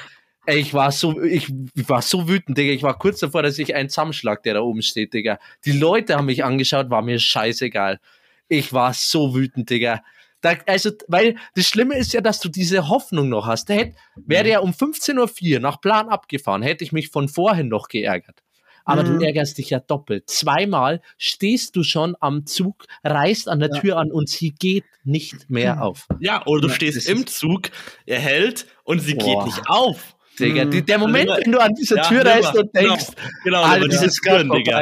[0.44, 2.72] Ey, ich war so, ich war so wütend, Digga.
[2.72, 5.38] Ich war kurz davor, dass ich einen zusammenschlag, der da oben steht, Digga.
[5.64, 8.00] Die Leute haben mich angeschaut, war mir scheißegal.
[8.48, 10.02] Ich war so wütend, Digga.
[10.40, 13.68] Da, also, weil das Schlimme ist ja, dass du diese Hoffnung noch hast.
[13.68, 17.68] Der hätte, wäre ja um 15.04 Uhr nach Plan abgefahren, hätte ich mich von vorhin
[17.68, 18.42] noch geärgert.
[18.84, 19.20] Aber mhm.
[19.20, 20.28] du ärgerst dich ja doppelt.
[20.28, 23.80] Zweimal stehst du schon am Zug, reißt an der ja.
[23.80, 25.82] Tür an und sie geht nicht mehr mhm.
[25.82, 26.08] auf.
[26.18, 27.70] Ja, oder du ja, stehst im Zug,
[28.06, 29.44] er hält und sie Boah.
[29.44, 30.16] geht nicht auf.
[30.38, 30.64] Digga.
[30.64, 32.88] Die, der Moment, also, wenn du an dieser ja, Tür reist und genau.
[32.94, 33.06] denkst,
[33.44, 34.80] genau, genau dieses Türen, Digga.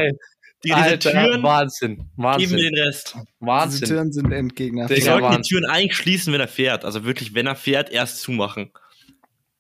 [0.63, 2.57] Die, diese Alter, Türen Wahnsinn, Wahnsinn.
[2.57, 3.17] geben den Rest.
[3.41, 3.81] Wahnsinn.
[3.81, 4.87] Diese Türen sind Endgegner.
[4.89, 6.85] Die sollten die Türen eigentlich schließen, wenn er fährt.
[6.85, 8.71] Also wirklich, wenn er fährt, erst zumachen.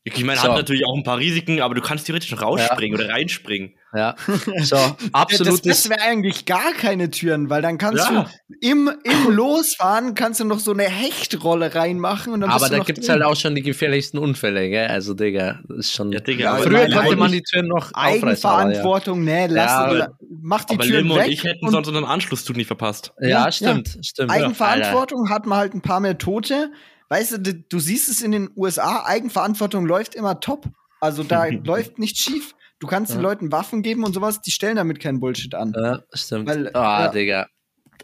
[0.02, 0.48] Ich meine, So.
[0.48, 3.74] hat natürlich auch ein paar Risiken, aber du kannst theoretisch noch rausspringen oder reinspringen.
[3.94, 4.14] Ja.
[4.62, 5.60] So, Das absolutes.
[5.62, 8.22] Beste wäre eigentlich gar keine Türen, weil dann kannst Ja.
[8.48, 12.72] du im, im Losfahren kannst du noch so eine Hechtrolle reinmachen und dann Aber bist
[12.72, 13.16] du da gibt's drin.
[13.16, 14.86] halt auch schon die gefährlichsten Unfälle, gell?
[14.88, 16.12] Also, Digga, das ist schon.
[16.12, 19.70] Ja, Digga, Ja, aber, Früher meine konnte man die Türen noch aber Eigenverantwortung, nee, lass
[19.70, 21.26] Ja, oder, mach die aber Türen Limo weg.
[21.26, 23.12] und ich hätten und sonst unseren Anschlusszug nicht verpasst.
[23.20, 24.30] Ja, Ja, ja stimmt, stimmt.
[24.30, 26.70] Eigenverantwortung hat man halt ein paar mehr Tote.
[27.10, 30.66] Weißt du, du, siehst es in den USA, Eigenverantwortung läuft immer top.
[31.00, 32.54] Also da läuft nichts schief.
[32.78, 33.22] Du kannst den Ja.
[33.24, 35.74] Leuten Waffen geben und sowas, die stellen damit keinen Bullshit an.
[35.76, 36.48] Ja, stimmt.
[36.74, 37.08] Ah, ja.
[37.08, 37.46] Digga.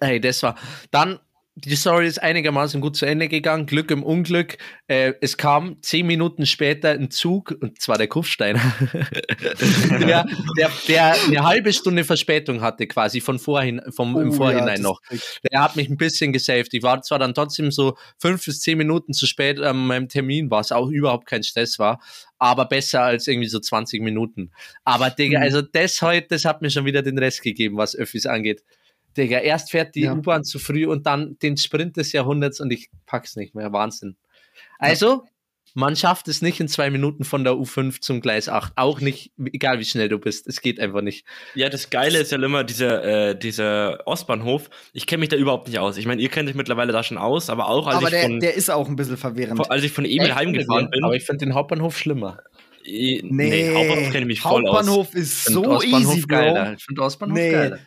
[0.01, 0.57] Hey, das war.
[0.91, 1.19] Dann,
[1.59, 3.65] die Story ist einigermaßen gut zu Ende gegangen.
[3.65, 4.59] Glück im Unglück.
[4.89, 8.61] Äh, es kam zehn Minuten später ein Zug, und zwar der Kufsteiner,
[10.01, 10.27] der,
[10.59, 14.67] der, der eine halbe Stunde Verspätung hatte, quasi von vorhin, vom, im Oh, ja, Vorhinein
[14.77, 15.01] das noch.
[15.51, 16.75] Der hat mich ein bisschen gesaved.
[16.75, 20.51] Ich war zwar dann trotzdem so fünf bis zehn Minuten zu spät an meinem Termin,
[20.51, 22.01] was auch überhaupt kein Stress war,
[22.39, 24.51] aber besser als irgendwie so 20 Minuten.
[24.85, 25.45] Aber Digga, Mhm.
[25.45, 28.63] also das heute, das hat mir schon wieder den Rest gegeben, was Öffis angeht.
[29.17, 30.13] Digga, erst fährt die Ja.
[30.15, 33.73] U-Bahn zu früh und dann den Sprint des Jahrhunderts und ich pack's nicht mehr.
[33.73, 34.17] Wahnsinn.
[34.79, 35.25] Also,
[35.75, 38.73] man schafft es nicht in zwei Minuten von der U5 zum Gleis 8.
[38.77, 40.47] Auch nicht, egal wie schnell du bist.
[40.47, 41.27] Es geht einfach nicht.
[41.55, 44.71] Ja, das Geile ist ja immer dieser, äh, dieser Ostbahnhof.
[44.95, 45.99] Ich kenne mich da überhaupt nicht aus.
[45.99, 48.23] Ich meine, ihr kennt euch mittlerweile da schon aus, aber auch als Aber ich der,
[48.23, 49.59] von, der ist auch ein bisschen verwirrend.
[49.59, 52.39] von, als ich von Emil heimgefahren bin, Aber ich finde den Hauptbahnhof schlimmer.
[52.85, 54.77] eh, nee, Hauptbahnhof kenne ich mich voll aus.
[54.79, 56.37] Hauptbahnhof ist so Ostbahnhof easy, Bro.
[56.37, 56.73] geiler.
[56.79, 57.51] Ich finde Ostbahnhof Nee.
[57.53, 57.79] geiler.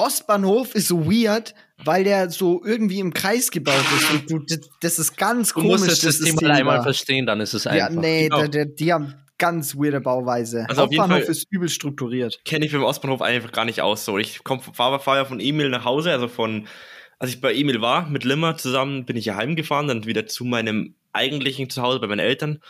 [0.00, 4.10] Ostbahnhof ist so weird, weil der so irgendwie im Kreis gebaut ist.
[4.10, 4.38] Und du,
[4.80, 5.70] das- ist ganz Du komisch.
[5.80, 6.82] musst das System System mal einmal da.
[6.84, 8.00] verstehen, dann ist es Ja, einfach.
[8.00, 8.42] nee, Genau.
[8.42, 10.66] da, der, die haben ganz weirde Bauweise.
[10.68, 12.40] Also Fall- ist übel strukturiert.
[12.44, 14.04] Kenne ich beim Ostbahnhof einfach gar nicht aus.
[14.04, 14.40] So, ich
[14.74, 16.66] fahre fahr ja von Emil nach Hause, also von,
[17.18, 20.44] als ich bei Emil war, mit Limmer zusammen, bin ich ja heimgefahren, dann wieder zu
[20.44, 22.60] meinem eigentlichen Zuhause bei meinen Eltern.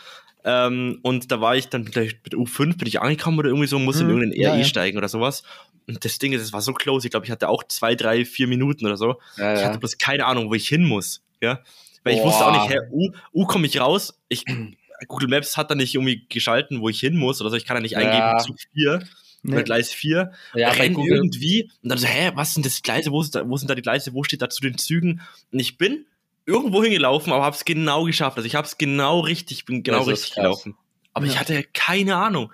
[0.43, 3.49] Ähm, und da war ich dann mit der, mit der U5 bin ich angekommen oder
[3.49, 4.13] irgendwie so, musste in Mhm.
[4.17, 4.63] irgendeinen Ja, RE ja.
[4.65, 5.43] steigen oder sowas.
[5.87, 7.05] Und das Ding ist, es war so close.
[7.07, 9.19] Ich glaube, ich hatte auch zwei, drei, vier Minuten oder so.
[9.37, 11.21] Ja, Ich hatte bloß keine Ahnung, wo ich hin muss.
[11.41, 11.59] Ja.
[12.03, 12.27] Weil ich Boah.
[12.29, 14.19] wusste auch nicht, hä, U, U komme ich raus.
[14.29, 14.43] Ich,
[15.07, 17.55] Google Maps hat da nicht irgendwie geschalten, wo ich hin muss oder so.
[17.55, 19.03] Ich kann da nicht eingeben, Zug 4
[19.43, 19.53] Nee.
[19.53, 20.31] oder Gleis 4.
[20.53, 21.71] Ja, renn irgendwie.
[21.81, 23.11] Und dann so, hä, was sind das Gleise?
[23.11, 24.13] Wo, ist da, wo sind da die Gleise?
[24.13, 25.21] Wo steht da zu den Zügen?
[25.51, 26.05] Und ich bin
[26.45, 28.37] irgendwo hingelaufen, aber hab's genau geschafft.
[28.37, 30.43] Also ich hab's genau richtig, bin genau richtig krass.
[30.43, 30.77] gelaufen.
[31.13, 31.39] Aber ich Ja.
[31.41, 32.51] hatte keine Ahnung.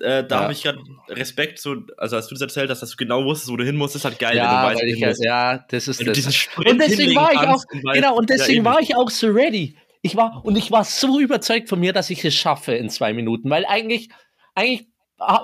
[0.00, 0.42] Äh, da Ja.
[0.44, 0.78] habe ich gerade
[1.08, 3.76] Respekt, so, also als du das erzählt hast, dass du genau wusstest, wo du hin
[3.76, 5.22] musst, ist halt geil, wenn du Ja, weißt, ich, musst.
[5.22, 6.16] ja, das ist das.
[6.56, 9.76] Und deswegen war ich auch, weißt- genau, und Ja, deswegen war ich auch so ready.
[10.02, 13.12] Ich war, und ich war so überzeugt von mir, dass ich es schaffe in zwei
[13.12, 14.08] Minuten, weil eigentlich,
[14.54, 14.88] eigentlich,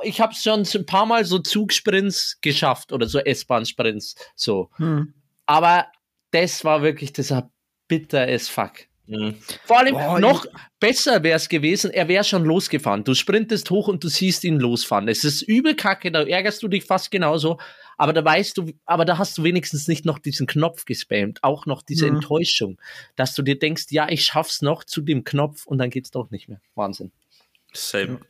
[0.05, 4.71] ich habe schon ein paar Mal so Zugsprints geschafft oder so S-Bahn-Sprints, so.
[4.77, 5.13] Hm.
[5.45, 5.87] Aber
[6.31, 7.51] das war wirklich dieser
[7.89, 8.73] bitter as fuck.
[9.07, 9.37] Mhm.
[9.65, 10.47] Vor allem Boah, noch
[10.81, 13.05] besser wäre es gewesen, er wäre schon losgefahren.
[13.05, 15.07] Du sprintest hoch und du siehst ihn losfahren.
[15.07, 17.59] Es ist übel kacke, da ärgerst du dich fast genauso.
[17.99, 21.43] Aber da weißt du, aber da hast du wenigstens nicht noch diesen Knopf gespammt.
[21.45, 22.17] Auch noch diese Mhm.
[22.17, 22.81] Enttäuschung,
[23.15, 26.31] dass du dir denkst, ja, ich schaff's noch zu dem Knopf und dann geht's doch
[26.31, 26.61] nicht mehr.
[26.75, 27.13] Wahnsinn.
[27.73, 28.21] Same.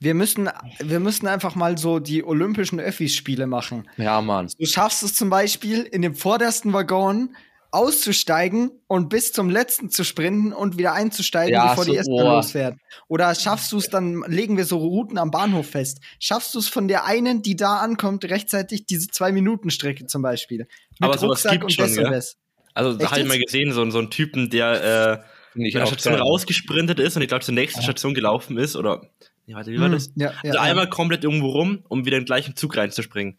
[0.00, 0.48] Wir müssen,
[0.80, 3.88] wir müssen einfach mal so die olympischen Öffis-Spiele machen.
[3.96, 4.48] Ja, Mann.
[4.58, 7.34] Du schaffst es zum Beispiel, in dem vordersten Waggon
[7.70, 12.24] auszusteigen und bis zum letzten zu sprinten und wieder einzusteigen, Ja, bevor so, die S-Bahn
[12.24, 12.78] losfährt.
[13.08, 15.98] Oder schaffst du es, dann legen wir so Routen am Bahnhof fest.
[16.18, 20.66] Schaffst du es von der einen, die da ankommt, rechtzeitig diese Zwei-Minuten-Strecke zum Beispiel?
[20.98, 22.12] Mit Aber sowas gibt schon, das und gell?
[22.12, 22.36] das.
[22.72, 25.24] Also da habe ich mal gesehen, so, so einen Typen, der
[25.54, 29.02] äh, von der Station rausgesprintet ist und ich glaube zur nächsten Station gelaufen ist oder
[29.48, 30.12] nee, warte, wie war Hm, das?
[30.14, 30.60] Ja, ja, Also ja.
[30.60, 33.38] einmal komplett irgendwo rum, um wieder in den gleichen Zug reinzuspringen.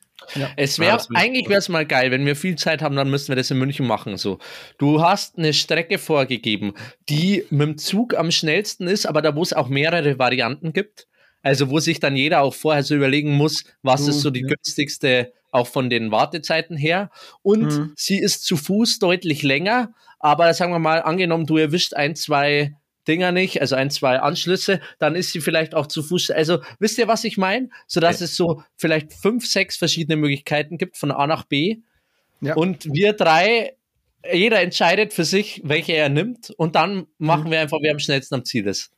[0.57, 3.29] Es Ja, wäre, eigentlich wäre es mal geil, wenn wir viel Zeit haben, dann müssten
[3.29, 4.17] wir das in München machen.
[4.17, 4.39] So,
[4.77, 6.73] du hast eine Strecke vorgegeben,
[7.07, 11.07] die mit dem Zug am schnellsten ist, aber da wo es auch mehrere Varianten gibt.
[11.41, 14.41] Also wo sich dann jeder auch vorher so überlegen muss, was Du, ist so die
[14.41, 14.47] ja.
[14.47, 17.09] günstigste auch von den Wartezeiten her.
[17.41, 17.93] Und Mhm.
[17.95, 22.75] sie ist zu Fuß deutlich länger, aber sagen wir mal, angenommen, du erwischt ein, zwei
[23.09, 26.31] Dinger nicht, also ein, zwei Anschlüsse, dann ist sie vielleicht auch zu Fuß.
[26.31, 27.69] Also wisst ihr, was ich meine?
[27.87, 28.25] So dass Ja.
[28.25, 31.79] es so vielleicht fünf, sechs verschiedene Möglichkeiten gibt von A nach B.
[32.39, 32.53] Ja.
[32.55, 33.75] Und wir drei,
[34.31, 36.51] jeder entscheidet für sich, welche er nimmt.
[36.51, 37.51] Und dann machen Mhm.
[37.51, 38.91] wir einfach, wer am schnellsten am Ziel ist.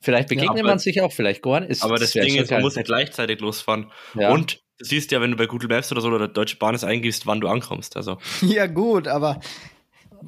[0.00, 1.70] Vielleicht begegnet aber- man sich auch, vielleicht gar nicht.
[1.70, 3.90] Ist- Aber das Ding ist, man muss ja gleichzeitig losfahren.
[4.14, 4.30] Ja.
[4.32, 6.82] Und du siehst ja, wenn du bei Google Maps oder so oder Deutsche Bahn es
[6.82, 7.96] eingibst, wann du ankommst.
[7.96, 9.40] Also Ja, gut, aber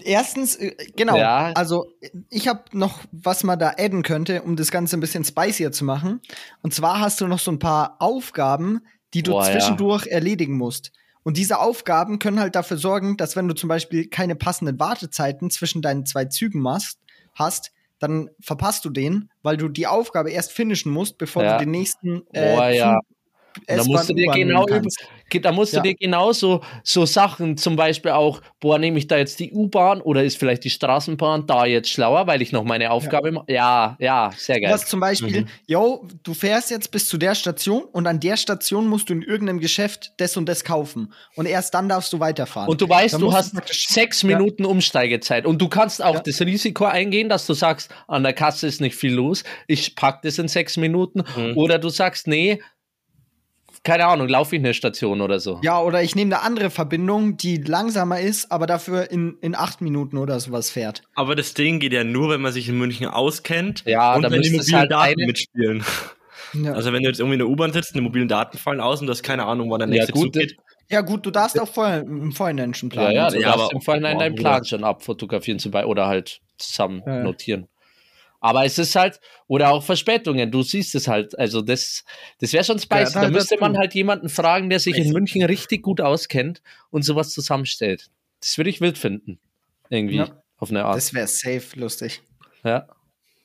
[0.03, 1.53] erstens, äh, genau, Ja.
[1.55, 1.87] also
[2.31, 5.85] ich habe noch, was man da adden könnte, um das Ganze ein bisschen spicier zu
[5.85, 6.21] machen.
[6.63, 8.81] Und zwar hast du noch so ein paar Aufgaben,
[9.15, 9.53] die du Boah, ja.
[9.53, 10.93] zwischendurch erledigen musst.
[11.23, 15.51] Und diese Aufgaben können halt dafür sorgen, dass wenn du zum Beispiel keine passenden Wartezeiten
[15.51, 16.99] zwischen deinen zwei Zügen machst,
[17.35, 21.53] hast, dann verpasst du den, weil du die Aufgabe erst finishen musst, bevor Ja.
[21.57, 22.95] du den nächsten äh, Boah, ja.
[22.95, 23.14] Zug,
[23.67, 25.81] Da S-Bahn, musst du dir genau da musst Ja.
[25.81, 30.01] du dir genauso so Sachen, zum Beispiel auch, boah, nehme ich da jetzt die U-Bahn
[30.01, 33.47] oder ist vielleicht die Straßenbahn da jetzt schlauer, weil ich noch meine Aufgabe mache?
[33.49, 34.73] Ja, ja, sehr geil.
[34.73, 35.47] Was zum Beispiel, Mhm.
[35.67, 39.23] yo, du fährst jetzt bis zu der Station und an der Station musst du in
[39.23, 41.13] irgendeinem Geschäft das und das kaufen.
[41.37, 42.69] Und erst dann darfst du weiterfahren.
[42.69, 44.29] Und du weißt, Dann du hast sechs Ja.
[44.29, 45.47] Minuten Umsteigezeit.
[45.47, 46.21] Und du kannst auch Ja.
[46.21, 50.23] das Risiko eingehen, dass du sagst, an der Kasse ist nicht viel los, ich pack
[50.23, 51.25] das in sechs Minuten.
[51.37, 51.57] Mhm.
[51.57, 52.61] Oder du sagst, nee,
[53.85, 55.61] keine Ahnung, laufe ich eine Station oder so.
[55.63, 59.81] Ja, oder ich nehme eine andere Verbindung, die langsamer ist, aber dafür in, in acht
[59.83, 61.03] Minuten oder sowas fährt.
[61.15, 64.31] Aber das Ding geht ja nur, wenn man sich in München auskennt Ja, und da
[64.31, 65.85] wenn die mobilen halt Daten eine- mitspielen.
[66.55, 66.73] Ja.
[66.73, 69.07] Also wenn du jetzt irgendwie in der U-Bahn sitzt, die mobilen Daten fallen aus und
[69.09, 70.57] du hast keine Ahnung, wann der Ja, nächste gut, Zug geht.
[70.89, 73.15] ja, gut, du darfst auch vorher im Vorhinein schon Ja, planen.
[73.17, 73.37] ja, so.
[73.37, 74.35] du Ja, darfst aber- im Vorhinein deinen.
[74.37, 77.23] Plan schon abfotografieren zum Beispiel oder halt zusammen Ja, ja.
[77.25, 77.67] notieren.
[78.45, 82.05] Aber es ist halt, oder auch Verspätungen, du siehst es halt, also das,
[82.41, 82.99] das wäre schon spicy.
[82.99, 85.13] Gehört da halt müsste man halt jemanden fragen, der sich in.
[85.13, 88.11] München richtig gut auskennt und sowas zusammenstellt.
[88.41, 89.39] Das würde ich wild finden.
[89.89, 90.43] Irgendwie, Ja.
[90.59, 90.97] auf eine Art.
[90.97, 92.21] Das wäre safe lustig.
[92.65, 92.87] ja.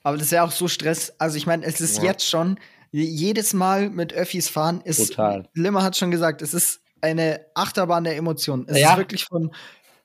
[0.04, 1.14] Aber das ist ja auch so Stress.
[1.18, 2.04] Also ich meine, es ist Ja.
[2.06, 2.60] jetzt schon,
[2.92, 5.48] je- jedes Mal mit Öffis fahren ist, Total.
[5.54, 8.66] Limmer hat schon gesagt, es ist eine Achterbahn der Emotionen.
[8.68, 8.92] Es Ja.
[8.94, 9.54] ist wirklich von,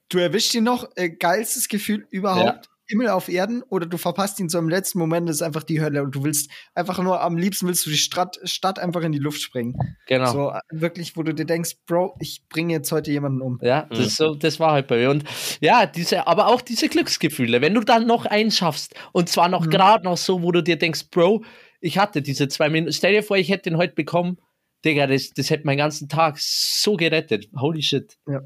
[0.09, 4.49] du erwischst ihn noch, äh, geilstes Gefühl überhaupt, Himmel auf Erden, oder du verpasst ihn
[4.49, 7.37] so im letzten Moment, das ist einfach die Hölle und du willst einfach nur, am
[7.37, 9.97] liebsten willst du die Stadt, Stadt einfach in die Luft springen.
[10.07, 10.33] Genau.
[10.33, 13.59] So äh, wirklich, wo du dir denkst, Bro, ich bringe jetzt heute jemanden um.
[13.63, 14.05] Ja, das, Mhm.
[14.05, 15.11] ist so, das war halt bei mir.
[15.11, 15.25] Und
[15.61, 19.65] ja, diese, aber auch diese Glücksgefühle, wenn du dann noch einen schaffst und zwar noch
[19.67, 19.71] Mhm.
[19.71, 21.43] gerade noch so, wo du dir denkst, Bro,
[21.81, 24.39] ich hatte diese zwei Minuten, stell dir vor, ich hätte den heute bekommen,
[24.85, 27.49] Digga, das, das hätte meinen ganzen Tag so gerettet.
[27.59, 28.19] Holy shit.
[28.29, 28.43] Ja.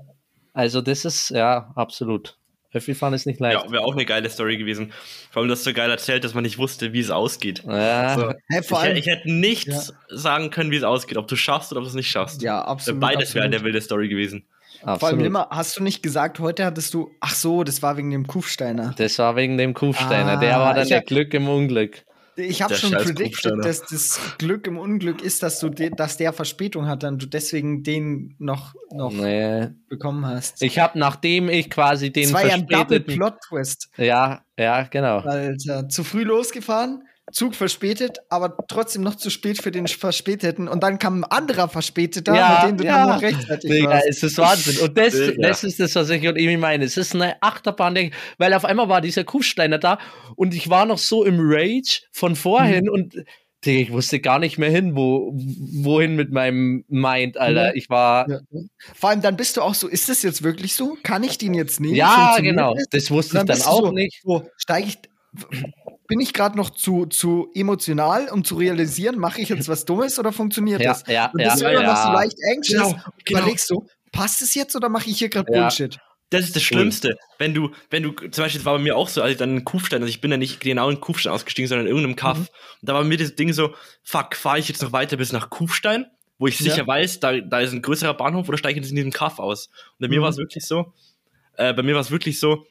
[0.53, 2.38] Also, das ist, ja, absolut.
[2.73, 3.64] Öffi fahren ist nicht leicht.
[3.64, 4.93] Ja, wäre auch eine geile Story gewesen.
[5.31, 7.62] Vor allem, du hast so geil erzählt, dass man nicht wusste, wie es ausgeht.
[7.66, 8.33] Ja, So.
[8.49, 11.73] Hä, vor ich, allem, ich hätte nichts sagen können, wie es ausgeht, ob du schaffst
[11.73, 12.43] oder ob du es nicht schaffst.
[12.43, 13.01] ja, absolut.
[13.01, 13.55] Beides wäre absolut.
[13.61, 14.45] eine wilde Story gewesen.
[14.81, 15.23] Vor allem, absolut.
[15.23, 18.95] Limmer, hast du nicht gesagt, heute hattest du, ach so, das war wegen dem Kufsteiner.
[18.97, 20.33] Das war wegen dem Kufsteiner.
[20.33, 22.05] Ah, der war dann der Glück im Unglück.
[22.39, 23.62] Ich habe schon predicted, Kufsteiner.
[23.62, 27.26] dass das Glück im Unglück ist, dass du de dass der Verspätung hat, dann du
[27.26, 29.68] deswegen den noch, noch Nee.
[29.89, 30.62] bekommen hast.
[30.62, 33.91] Ich habe, nachdem ich quasi den das war ja ein Double Plot Twist.
[33.97, 35.18] Ja, ja, genau.
[35.18, 37.03] Alter, zu früh losgefahren,
[37.33, 41.68] Zug verspätet, aber trotzdem noch zu spät für den Verspäteten und dann kam ein anderer
[41.68, 43.07] Verspäteter, Ja, mit dem du ja.
[43.07, 44.07] dann noch rechtzeitig Digga, warst.
[44.09, 44.79] es ist Wahnsinn.
[44.79, 45.49] Und das, Digga.
[45.49, 46.85] das ist das, was ich und Emi meine.
[46.85, 49.99] Es ist eine Achterbahn, weil auf einmal war dieser Kufsteiner da
[50.37, 52.91] und ich war noch so im Rage von vorhin Mhm.
[52.91, 53.14] und
[53.66, 57.66] Digga, ich wusste gar nicht mehr hin, wo, wohin mit meinem Mind, Alter.
[57.66, 57.74] Ja.
[57.74, 58.61] Ich war, ja, Ja.
[58.95, 60.97] Vor allem dann bist du auch so, ist das jetzt wirklich so?
[61.03, 61.97] Kann ich den jetzt nehmen?
[61.97, 62.74] Funktioniert genau.
[62.93, 63.11] das?
[63.11, 64.20] Wusste ich dann bist du auch so, nicht.
[64.22, 64.99] So, steige ich.
[66.09, 70.19] Bin ich gerade noch zu, zu emotional, um zu realisieren, mache ich jetzt was Dummes
[70.19, 71.05] oder funktioniert Ja, das?
[71.07, 71.51] ja, Und ja.
[71.51, 72.13] bist du immer noch so ja.
[72.15, 73.39] leicht anxious Genau, und genau.
[73.41, 75.61] überlegst du, passt es jetzt oder mache ich hier gerade Ja.
[75.63, 75.99] Bullshit?
[76.31, 77.17] Das ist das Schlimmste.
[77.39, 79.51] Wenn du, wenn du, zum Beispiel, das war bei mir auch so, als ich dann
[79.57, 82.39] in Kufstein, also ich bin ja nicht genau in Kufstein ausgestiegen, sondern in irgendeinem Kaff.
[82.39, 82.43] Mhm.
[82.83, 85.49] Und da war mir das Ding so, fuck, fahre ich jetzt noch weiter bis nach
[85.49, 86.07] Kufstein,
[86.39, 86.87] wo ich sicher Ja.
[86.87, 89.69] weiß, da, da ist ein größerer Bahnhof, oder steige ich jetzt in diesem Kaff aus?
[89.69, 90.23] Und bei mir Mhm.
[90.25, 90.93] war es wirklich so,
[91.57, 92.67] äh, bei mir war es wirklich so,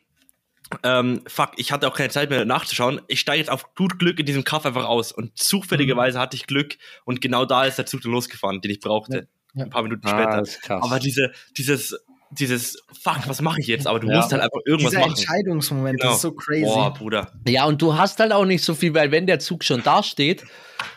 [0.84, 3.02] ähm, fuck, ich hatte auch keine Zeit mehr nachzuschauen.
[3.08, 5.12] Ich steige jetzt auf gut Glück in diesem Kaff einfach aus.
[5.12, 8.80] Und zufälligerweise hatte ich Glück und genau da ist der Zug dann losgefahren, den ich
[8.80, 9.28] brauchte.
[9.54, 9.64] Ja.
[9.66, 10.38] Ein paar Minuten Ah, später.
[10.38, 10.84] das ist krass.
[10.84, 11.96] Aber diese, dieses,
[12.32, 13.88] dieses, fuck, was mache ich jetzt?
[13.88, 14.18] Aber du Ja.
[14.18, 15.18] musst halt einfach irgendwas Dieser machen.
[15.18, 16.10] Entscheidungsmoment, Genau.
[16.12, 16.64] das ist so crazy.
[16.66, 17.32] Boah, Bruder.
[17.48, 20.04] Ja, und du hast halt auch nicht so viel, weil wenn der Zug schon da
[20.04, 20.44] steht,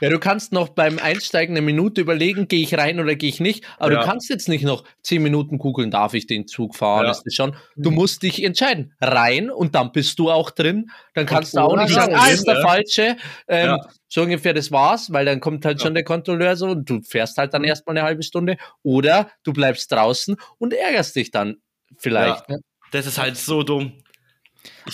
[0.01, 3.41] ja, du kannst noch beim Einsteigen eine Minute überlegen, gehe ich rein oder gehe ich
[3.41, 4.01] nicht, aber Ja.
[4.01, 7.11] du kannst jetzt nicht noch zehn Minuten googeln, darf ich den Zug fahren, Ja.
[7.11, 7.57] ist das schon.
[7.77, 11.77] Du musst dich entscheiden, rein und dann bist du auch drin, dann kannst du auch
[11.77, 12.63] nicht sagen, ah, ist der ja.
[12.67, 13.17] falsche,
[13.49, 13.79] ähm, Ja.
[14.09, 15.87] so ungefähr das war's, weil dann kommt halt Ja.
[15.87, 19.53] schon der Kontrolleur so und du fährst halt dann erstmal eine halbe Stunde oder du
[19.53, 21.57] bleibst draußen und ärgerst dich dann
[21.99, 22.49] vielleicht.
[22.49, 22.57] Ja.
[22.93, 23.93] Das ist halt so dumm.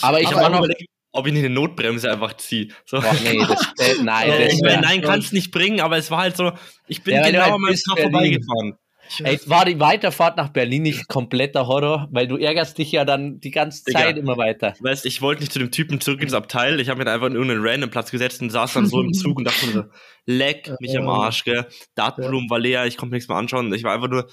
[0.02, 2.68] Aber ich hab war auch noch- überlegt, ob ich nicht eine Notbremse einfach ziehe.
[2.84, 3.00] So.
[3.00, 6.10] Boah, nee, das, äh, nein, Äh, das wär- nein, kann es nicht bringen, aber es
[6.10, 6.52] war halt so,
[6.86, 8.76] ich bin Ja, genau an meinem Tag vorbeigefahren.
[9.22, 12.08] Ey, war die Weiterfahrt nach Berlin nicht kompletter Horror?
[12.10, 13.84] Weil du ärgerst dich ja dann die ganze.
[13.84, 14.74] Zeit immer weiter.
[14.80, 16.80] Weißt, ich wollte nicht zu dem Typen zurück ins Abteil.
[16.80, 19.12] Ich habe mir dann einfach in irgendeinen random Platz gesetzt und saß dann so im
[19.12, 19.84] Zug und dachte mir so,
[20.26, 21.66] leck mich am Arsch, gell.
[21.94, 23.72] Datenvolumen war leer, ich konnte nichts mehr anschauen.
[23.74, 24.26] Ich war einfach nur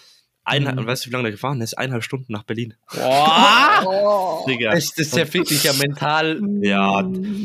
[0.45, 0.87] eineinhalb, Mhm.
[0.87, 1.73] weißt du, wie lange der gefahren ist?
[1.77, 2.75] Eineinhalb Stunden nach Berlin.
[2.93, 4.43] Boah!
[4.47, 4.71] Digga.
[4.71, 6.39] Das, das zerfickt dich ja mental.
[6.61, 7.03] Ja.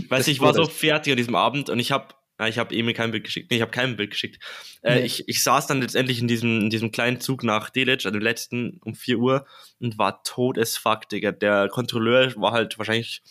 [0.08, 2.72] Weißt du, ich war so fertig an diesem Abend und ich habe ja, ich habe
[2.72, 3.50] Emil kein Bild geschickt.
[3.50, 4.38] Nee, ich habe kein Bild geschickt.
[4.82, 5.06] Äh, Nee.
[5.06, 8.22] ich, ich saß dann letztendlich in diesem, in diesem kleinen Zug nach Delitzsch, also dem
[8.22, 9.44] letzten um 4 Uhr
[9.80, 11.32] und war tot as fuck, Digga.
[11.32, 13.22] Der Kontrolleur war halt wahrscheinlich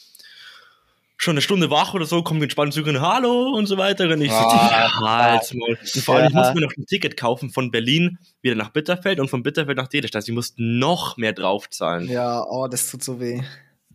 [1.17, 4.07] schon eine Stunde wach oder so, kommt entspannt zurück und Hallo und so weiter.
[4.09, 5.69] Und ich so, Ah, halt's mal.
[5.69, 6.39] Und vor allem, ich Ja.
[6.39, 9.87] musste mir noch ein Ticket kaufen von Berlin wieder nach Bitterfeld und von Bitterfeld nach
[9.87, 10.11] Delitzsch.
[10.13, 12.07] Das heißt, ich musste noch mehr draufzahlen.
[12.09, 13.41] Ja, oh, das tut so weh.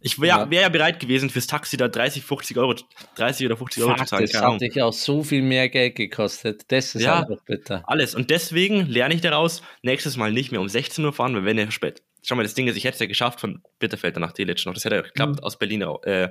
[0.04, 0.50] Ich wäre Ja.
[0.50, 2.74] wär ja bereit gewesen, fürs Taxi da 30, 50 Euro,
[3.14, 4.26] 30 oder 50 Euro zu zahlen.
[4.30, 6.64] das hat dich auch so viel mehr Geld gekostet.
[6.72, 7.20] Das ist Ja.
[7.20, 7.84] einfach bitter.
[7.86, 8.16] Alles.
[8.16, 11.56] Und deswegen lerne ich daraus, nächstes Mal nicht mehr um 16 Uhr fahren, weil wenn
[11.56, 12.02] ihr spät.
[12.24, 14.74] Schau mal, das Ding ist, ich hätte es ja geschafft von Bitterfeld nach Delitzsch noch.
[14.74, 15.44] Das hätte ja geklappt Mhm.
[15.44, 15.82] aus Berlin.
[16.04, 16.28] Äh,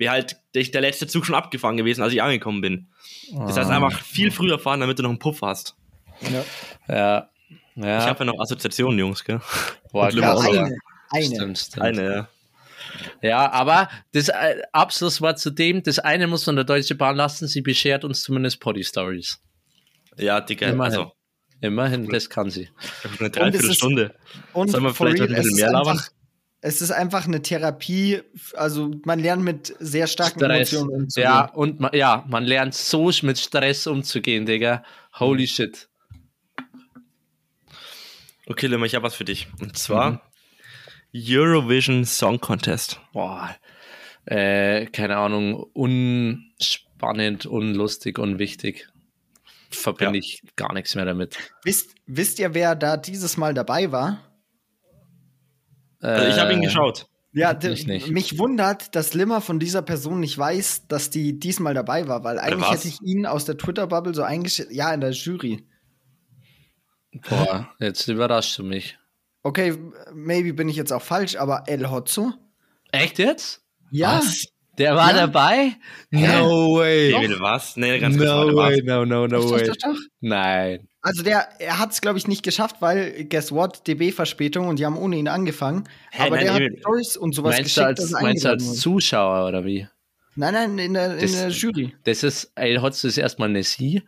[0.00, 2.88] Wäre halt der der letzte Zug schon abgefahren gewesen, als ich angekommen bin.
[3.32, 3.76] Das heißt, Ah.
[3.76, 5.76] einfach viel früher fahren, damit du noch einen Puff hast.
[6.22, 6.44] Ja,
[6.88, 7.30] Ja.
[7.76, 9.40] Ja, Ich habe ja noch Assoziationen, Jungs, gell?
[9.92, 10.76] boah, ja eine.
[11.10, 11.24] Eine.
[11.26, 11.82] Stimmt, stimmt.
[11.86, 12.28] Eine, ja.
[13.22, 17.46] Ja, aber das äh, Abschlusswort zu dem, das eine muss man der Deutsche Bahn lassen,
[17.46, 19.40] sie beschert uns zumindest Potty Stories.
[20.18, 20.92] Ja, Digga, Immerhin.
[20.98, 21.12] also
[21.60, 22.68] Immerhin, das kann sie.
[23.18, 24.14] eine ist- Dreiviertelstunde.
[24.52, 26.00] Und Sollen wir vielleicht ein bisschen mehr labern?
[26.62, 28.20] Es ist einfach eine Therapie,
[28.54, 30.72] also man lernt mit sehr starken Stress.
[30.72, 31.30] Emotionen umzugehen.
[31.30, 34.82] Ja, und man, ja, man lernt so mit Stress umzugehen, Digga.
[35.18, 35.88] Holy shit.
[38.46, 39.46] Okay, Limmer, ich habe was für dich.
[39.60, 40.20] Und zwar
[41.14, 43.00] Eurovision Song Contest.
[43.12, 43.56] Boah.
[44.26, 48.88] Äh, keine Ahnung, unspannend, unlustig, unwichtig.
[49.70, 50.24] Verbinde Ja.
[50.24, 51.38] ich gar nichts mehr damit.
[51.64, 54.29] Wisst, wisst ihr, wer da dieses Mal dabei war?
[56.00, 57.06] Also ich habe ihn Äh, geschaut.
[57.32, 57.56] Ja,
[58.08, 62.40] mich wundert, dass Limmer von dieser Person nicht weiß, dass die diesmal dabei war, weil
[62.40, 62.78] eigentlich was?
[62.84, 64.72] hätte ich ihn aus der Twitter-Bubble so eingeschätzt.
[64.72, 65.64] Ja, in der Jury.
[67.28, 68.98] Boah, jetzt überraschst du mich.
[69.42, 69.76] Okay,
[70.12, 72.32] maybe bin ich jetzt auch falsch, aber El Hotzo?
[72.92, 73.62] Echt jetzt?
[73.90, 74.18] Ja.
[74.18, 74.44] Was?
[74.78, 75.26] Der war Ja.
[75.26, 75.76] dabei?
[76.10, 77.12] No way.
[77.12, 77.76] Emil, was?
[77.76, 78.54] Nee, ganz kurz, No was?
[78.54, 79.66] way, no, no, no Doch, way.
[79.66, 80.00] doch, doch, doch.
[80.20, 80.88] Nein.
[81.02, 84.84] Also der, er hat es, glaube ich, nicht geschafft, weil, guess what, DB-Verspätung und die
[84.84, 85.88] haben ohne ihn angefangen.
[86.10, 86.70] Hä, aber nein, der Emil.
[86.72, 88.76] hat Stories und sowas Meinst du, geschickt, als, dass er meinst du als.
[88.80, 89.88] Zuschauer oder wie?
[90.36, 91.94] Nein, nein, in der, in Das- der Jury.
[92.04, 94.02] Das ist, El Hotz ist erstmal eine Sie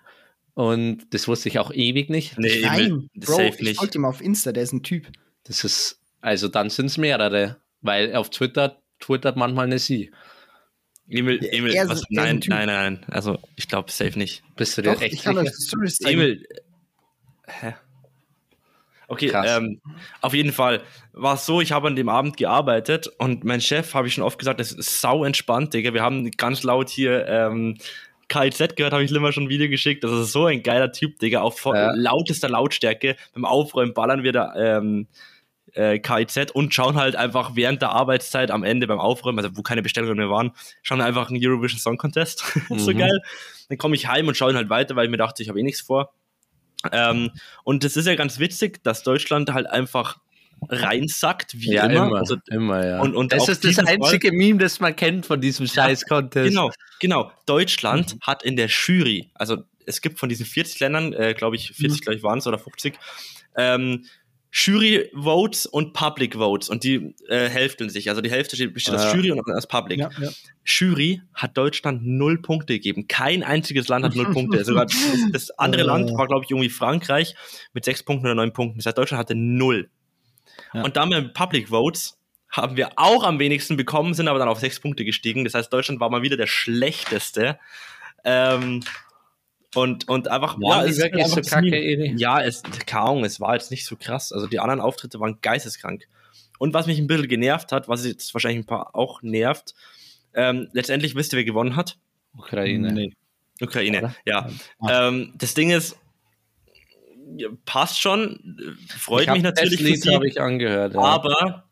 [0.54, 2.38] und das wusste ich auch ewig nicht.
[2.38, 3.76] Nee, Nein, Emil, Bro, safe ich nicht.
[3.78, 5.06] folge ihm auf Insta, der ist ein Typ.
[5.44, 10.12] Das ist, also dann sind es mehrere, weil auf Twitter twittert manchmal eine Sie.
[11.08, 12.00] Emil, Emil, er was?
[12.02, 13.04] er Nein, nein, nein, nein.
[13.10, 14.42] Also, ich glaube, safe nicht.
[14.56, 15.50] Bist du dir Doch, echt ich kann euch.
[16.04, 16.46] Emil.
[17.60, 17.74] Hä?
[19.08, 19.80] Okay, ähm,
[20.22, 20.80] auf jeden Fall
[21.12, 24.24] war es so, ich habe an dem Abend gearbeitet und mein Chef, habe ich schon
[24.24, 25.92] oft gesagt, das ist sau entspannt, Digga.
[25.92, 27.76] Wir haben ganz laut hier ähm,
[28.28, 30.02] KIZ gehört, habe ich Limmer schon ein Video geschickt.
[30.02, 31.42] Das ist so ein geiler Typ, Digga.
[31.42, 31.92] Auf Ja.
[31.94, 33.16] lautester Lautstärke.
[33.34, 35.06] Beim Aufräumen ballern wir da ähm,
[35.74, 39.62] äh, KIZ und schauen halt einfach während der Arbeitszeit am Ende beim Aufräumen, also wo
[39.62, 42.44] keine Bestellungen mehr waren, schauen einfach einen Eurovision Song Contest.
[42.70, 42.98] so Mhm.
[42.98, 43.20] geil.
[43.68, 45.60] Dann komme ich heim und schaue ihn halt weiter, weil ich mir dachte, ich habe
[45.60, 46.14] eh nichts vor.
[46.90, 47.30] Ähm,
[47.64, 50.18] und es ist ja ganz witzig, dass Deutschland halt einfach
[50.68, 52.06] reinsackt, wie Ja, immer.
[52.06, 52.18] immer.
[52.18, 53.00] Also, immer, ja.
[53.00, 56.48] und- und das ist das diesen Fall- einzige Meme, das man kennt von diesem Scheiß-Contest.
[56.50, 56.70] genau,
[57.00, 57.32] genau.
[57.46, 58.20] Deutschland Mhm.
[58.22, 62.00] hat in der Jury, also es gibt von diesen 40 Ländern, äh, glaube ich, 40
[62.00, 62.04] Mhm.
[62.04, 62.94] glaube ich waren es oder 50,
[63.56, 64.04] ähm,
[64.52, 68.10] Jury-Votes und Public-Votes und die äh, hälfteln sich.
[68.10, 69.14] Also die Hälfte steht- besteht aus Ja.
[69.14, 70.00] Jury und aus Public.
[70.00, 70.28] Ja, ja.
[70.64, 73.08] Jury hat Deutschland null Punkte gegeben.
[73.08, 74.64] Kein einziges Land hat null Punkte.
[74.64, 74.96] Sogar das,
[75.32, 75.82] das andere.
[75.84, 77.34] Land war, glaube ich, irgendwie Frankreich
[77.72, 78.78] mit sechs Punkten oder neun Punkten.
[78.78, 79.88] Das heißt, Deutschland hatte null.
[80.74, 82.18] Und dann beim Public Votes
[82.50, 85.44] haben wir auch am wenigsten bekommen, sind aber dann auf sechs Punkte gestiegen.
[85.44, 87.58] Das heißt, Deutschland war mal wieder der schlechteste.
[88.24, 88.80] Ähm,
[89.74, 92.12] und, und einfach, die es ist so kacke?
[92.16, 94.32] Ja, es, keine Ahnung, es war jetzt nicht so krass.
[94.32, 96.06] Also die anderen Auftritte waren geisteskrank.
[96.58, 99.74] Und was mich ein bisschen genervt hat, was jetzt wahrscheinlich ein paar auch nervt,
[100.34, 101.98] ähm, letztendlich wisst ihr, wer gewonnen hat?
[102.36, 102.92] Ukraine.
[102.92, 103.14] Nee.
[103.60, 104.14] Ukraine, Oder?
[104.24, 104.48] ja.
[104.80, 105.08] Ah.
[105.08, 106.01] Ähm, das Ding ist, ja,
[107.64, 108.38] passt schon,
[108.98, 110.94] freut mich natürlich Das Lied habe ich angehört.
[110.94, 111.00] Ja.
[111.00, 111.64] aber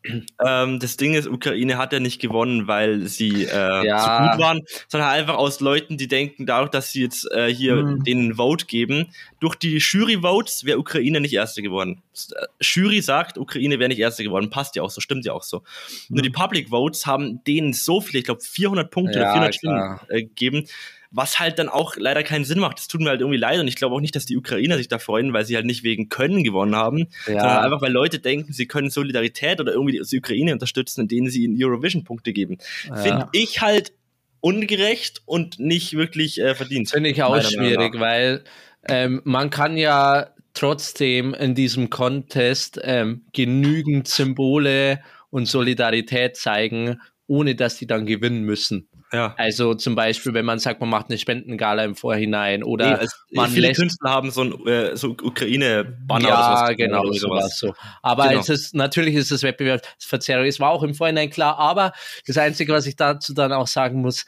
[0.45, 3.97] ähm, das Ding ist, Ukraine hat ja nicht gewonnen, weil sie äh, Ja.
[3.99, 7.75] zu gut waren, sondern einfach aus Leuten, die denken, dadurch, dass sie jetzt äh, hier
[7.75, 8.03] Mhm.
[8.03, 9.07] den Vote geben,
[9.39, 12.01] durch die Jury-Votes wäre Ukraine nicht Erste geworden.
[12.35, 14.49] Äh, Jury sagt, Ukraine wäre nicht Erste geworden.
[14.49, 15.63] Passt ja auch so, stimmt ja auch so.
[16.09, 19.55] Nur die Public Votes haben denen so viel, ich glaube 400 Punkte Ja, oder 400
[19.55, 20.67] Stimmen äh, gegeben,
[21.11, 22.79] was halt dann auch leider keinen Sinn macht.
[22.79, 24.87] Das tut mir halt irgendwie leid und ich glaube auch nicht, dass die Ukrainer sich
[24.87, 27.61] da freuen, weil sie halt nicht wegen Können gewonnen haben, sondern ja.
[27.61, 31.61] einfach, weil Leute denken, sie können Solidarität oder irgendwie die Ukraine unterstützen, indem sie ihnen
[31.61, 32.57] Eurovision-Punkte geben.
[32.87, 32.95] Ja.
[32.95, 33.91] Finde ich halt
[34.39, 36.89] ungerecht und nicht wirklich äh, verdient.
[36.89, 38.43] Finde ich auch schwierig, weil
[38.87, 47.55] ähm, man kann ja trotzdem in diesem Contest ähm, genügend Symbole und Solidarität zeigen, ohne
[47.55, 48.87] dass die dann gewinnen müssen.
[49.13, 49.33] Ja.
[49.37, 53.15] Also zum Beispiel, wenn man sagt, man macht eine Spendengala im Vorhinein oder Nee, also
[53.31, 56.77] man viele lässt Künstler haben so ein äh, so Ukraine-Banner ja, oder sowas.
[56.77, 57.73] genau, oder sowas so.
[58.01, 58.39] Aber Genau.
[58.39, 60.45] es ist, natürlich ist es Wettbewerbsverzerrung.
[60.45, 61.91] Es war auch im Vorhinein klar, aber
[62.25, 64.25] das Einzige, was ich dazu dann auch sagen muss,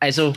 [0.00, 0.34] also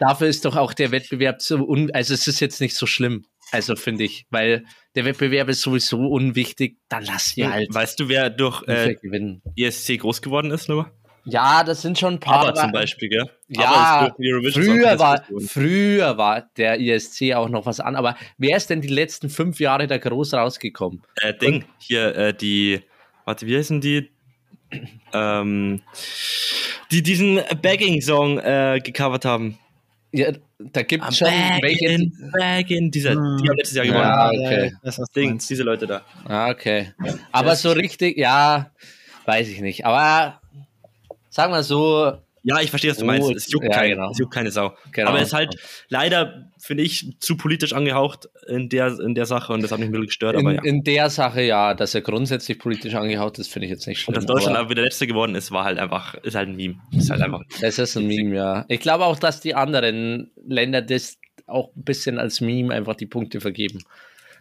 [0.00, 3.24] dafür ist doch auch der Wettbewerb so un, also es ist jetzt nicht so schlimm.
[3.52, 4.64] Also finde ich, weil
[4.96, 9.40] der Wettbewerb ist sowieso unwichtig, dann lass wir halt Weißt du, wer durch äh, gewinnen.
[9.56, 10.90] ESC groß geworden ist, Noah?
[11.28, 12.42] Ja, das sind schon ein paar.
[12.48, 13.28] Aber zum Beispiel, gell?
[13.48, 14.14] Ja,
[14.52, 18.88] früher war, früher war der ISC auch noch was an, aber wer ist denn die
[18.88, 21.02] letzten fünf Jahre da groß rausgekommen?
[21.20, 22.80] Äh, Ding, hier, äh, die,
[23.24, 24.10] warte, wie heißen die?
[25.12, 25.82] Ähm,
[26.92, 29.58] die diesen Bagging-Song äh, gecovert haben.
[30.12, 31.86] Ja, da gibt es schon welche.
[31.86, 33.38] Baggin, Baggin, dieser, Hm.
[33.42, 34.02] die haben letztes Jahr gewonnen.
[34.02, 34.72] Ja, okay.
[34.82, 36.02] was du Ding, diese Leute da.
[36.24, 36.92] Ah, okay.
[37.32, 38.70] Aber so richtig, ja,
[39.24, 39.84] weiß ich nicht.
[39.84, 40.40] Aber
[41.36, 42.12] sagen wir so,
[42.42, 43.30] Ja, ich verstehe, was du Oh, meinst.
[43.34, 44.10] Es juckt, ja, keinen, genau.
[44.10, 44.74] es juckt keine Sau.
[44.92, 45.10] Genau.
[45.10, 45.56] Aber es ist halt
[45.88, 49.88] leider, finde ich, zu politisch angehaucht in der, in der Sache und das hat mich
[49.88, 50.34] ein bisschen gestört.
[50.34, 50.62] in, aber ja.
[50.62, 54.14] in der Sache ja, dass er grundsätzlich politisch angehaut ist, finde ich jetzt nicht schlimm.
[54.14, 56.76] Und dass Deutschland aber wieder Letzter geworden ist, war halt einfach, ist halt ein Meme.
[56.92, 57.42] Ist halt einfach.
[57.60, 58.64] das ist ein Meme, ja.
[58.68, 63.06] Ich glaube auch, dass die anderen Länder das auch ein bisschen als Meme einfach die
[63.06, 63.82] Punkte vergeben.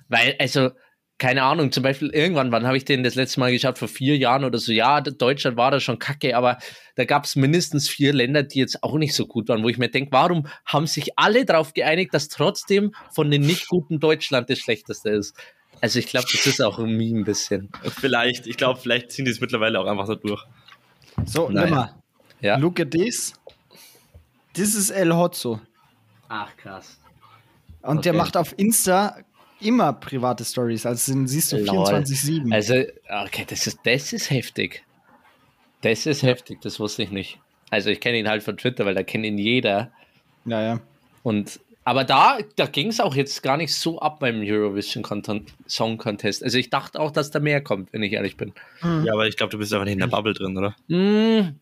[0.08, 0.70] Weil, also,
[1.18, 3.78] keine Ahnung, zum Beispiel irgendwann, wann habe ich den das letzte Mal geschaut?
[3.78, 4.74] Vor vier Jahren oder so.
[4.74, 6.58] Ja, Deutschland war da schon kacke, aber
[6.96, 9.78] da gab es mindestens vier Länder, die jetzt auch nicht so gut waren, wo ich
[9.78, 14.50] mir denke, warum haben sich alle darauf geeinigt, dass trotzdem von den nicht guten Deutschland
[14.50, 15.36] das schlechteste ist?
[15.82, 17.70] Also ich glaube, das ist auch ein Meme ein bisschen.
[17.84, 20.44] Vielleicht, ich glaube, vielleicht ziehen die es mittlerweile auch einfach so durch.
[21.26, 21.96] So, nimm mal.
[22.42, 22.58] Ja.
[22.58, 23.34] Look at this.
[24.54, 25.62] This is El Hotzo.
[26.28, 27.00] Ach, krass.
[27.82, 28.18] Und der Okay.
[28.18, 29.18] macht auf Insta
[29.62, 30.86] immer private Stories.
[30.86, 31.86] Also siehst du Lol.
[31.86, 32.54] 24-7.
[32.54, 32.74] Also,
[33.26, 34.84] okay, das ist, das ist heftig.
[35.82, 37.40] Das ist heftig, das wusste ich nicht.
[37.70, 39.92] Also ich kenne ihn halt von Twitter, weil da kennt ihn jeder.
[40.46, 40.80] ja, ja.
[41.24, 45.54] Und aber da, da ging es auch jetzt gar nicht so ab beim Eurovision Content
[45.68, 46.44] Song Contest.
[46.44, 48.54] Also ich dachte auch, dass da mehr kommt, wenn ich ehrlich bin.
[49.04, 50.76] Ja, aber ich glaube, du bist einfach nicht in der Bubble drin, oder?
[50.88, 51.60] Mm,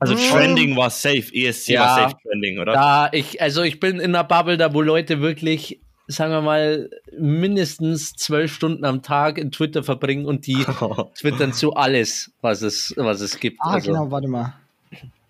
[0.00, 0.18] Also Mm.
[0.18, 1.80] Trending war safe, ESC Ja.
[1.80, 2.72] war safe Trending, oder?
[2.74, 6.90] da ich, also ich bin in einer Bubble, da wo Leute wirklich, sagen wir mal,
[7.18, 10.64] mindestens zwölf Stunden am Tag in Twitter verbringen und die
[11.20, 13.58] twittern zu alles, was es, was es gibt.
[13.60, 14.54] Ah, also, genau, warte mal.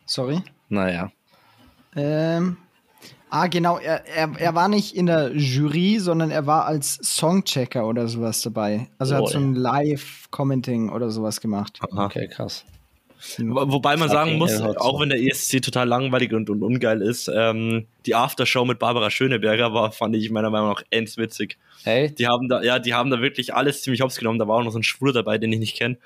[0.06, 0.42] Sorry.
[0.68, 1.10] Naja.
[1.94, 2.56] Ähm,
[3.30, 7.86] ah, genau, er, er, er war nicht in der Jury, sondern er war als Songchecker
[7.86, 8.88] oder sowas dabei.
[8.98, 11.78] Also er Oh, hat so ein Live-Commenting oder sowas gemacht.
[11.92, 12.06] Aha.
[12.06, 12.64] Okay, krass.
[13.38, 17.30] Wo- Wobei man sagen muss, auch wenn der ESC total langweilig und, und ungeil ist,
[17.34, 21.58] ähm, die Aftershow mit Barbara Schöneberger war, fand ich meiner Meinung nach endswitzig.
[21.84, 24.38] Hey, Die haben da, ja, die haben da wirklich alles ziemlich hops genommen.
[24.38, 25.98] Da war auch noch so ein Schwur dabei, den ich nicht kenne.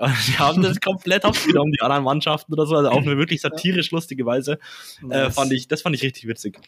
[0.28, 3.42] Die haben das komplett hops genommen, die anderen Mannschaften oder so, also auf eine wirklich
[3.42, 4.58] satirisch lustige Weise.
[5.10, 6.58] Äh, fand ich, das fand ich richtig witzig.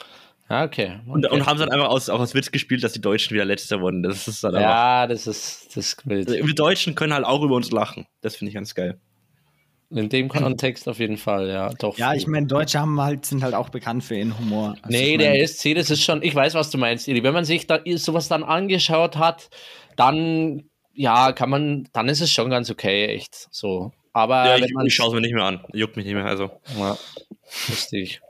[0.48, 0.98] Ah, okay.
[1.06, 1.34] Und, okay.
[1.34, 3.80] und haben es dann einfach aus, auch als Witz gespielt, dass die Deutschen wieder Letzter
[3.80, 4.02] wurden.
[4.02, 4.68] Das ist dann einfach.
[4.68, 6.28] ja, das ist, das ist wild.
[6.28, 8.06] Also, wir Deutschen können halt auch über uns lachen.
[8.20, 8.98] Das finde ich ganz geil.
[9.94, 11.68] In dem Kontext auf jeden Fall, ja.
[11.74, 11.98] Doch.
[11.98, 14.74] Ja, ich meine, Deutsche haben halt, sind halt auch bekannt für ihren Humor.
[14.82, 17.22] Also Nee, ich der mein, ESC, das ist schon, ich weiß, was du meinst, Ili.
[17.22, 19.50] Wenn man sich da sowas dann angeschaut hat,
[19.96, 20.64] dann,
[20.94, 23.48] ja, kann man, dann ist es schon ganz okay, echt.
[23.50, 23.92] So.
[24.14, 24.86] Aber ja, wenn ich, man.
[24.86, 25.60] ich schaue es mir nicht mehr an.
[25.72, 26.26] Juckt mich nicht mehr.
[26.26, 26.96] Also, Ja,
[27.44, 28.20] verstehe ich.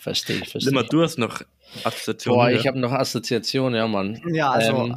[0.00, 0.88] Verstehe ich, verstehe ich.
[0.88, 1.42] du hast noch
[1.84, 2.38] Assoziationen.
[2.38, 2.58] Boah, ja?
[2.58, 4.20] ich habe noch Assoziationen, ja, Mann.
[4.26, 4.96] Ja, also Ähm,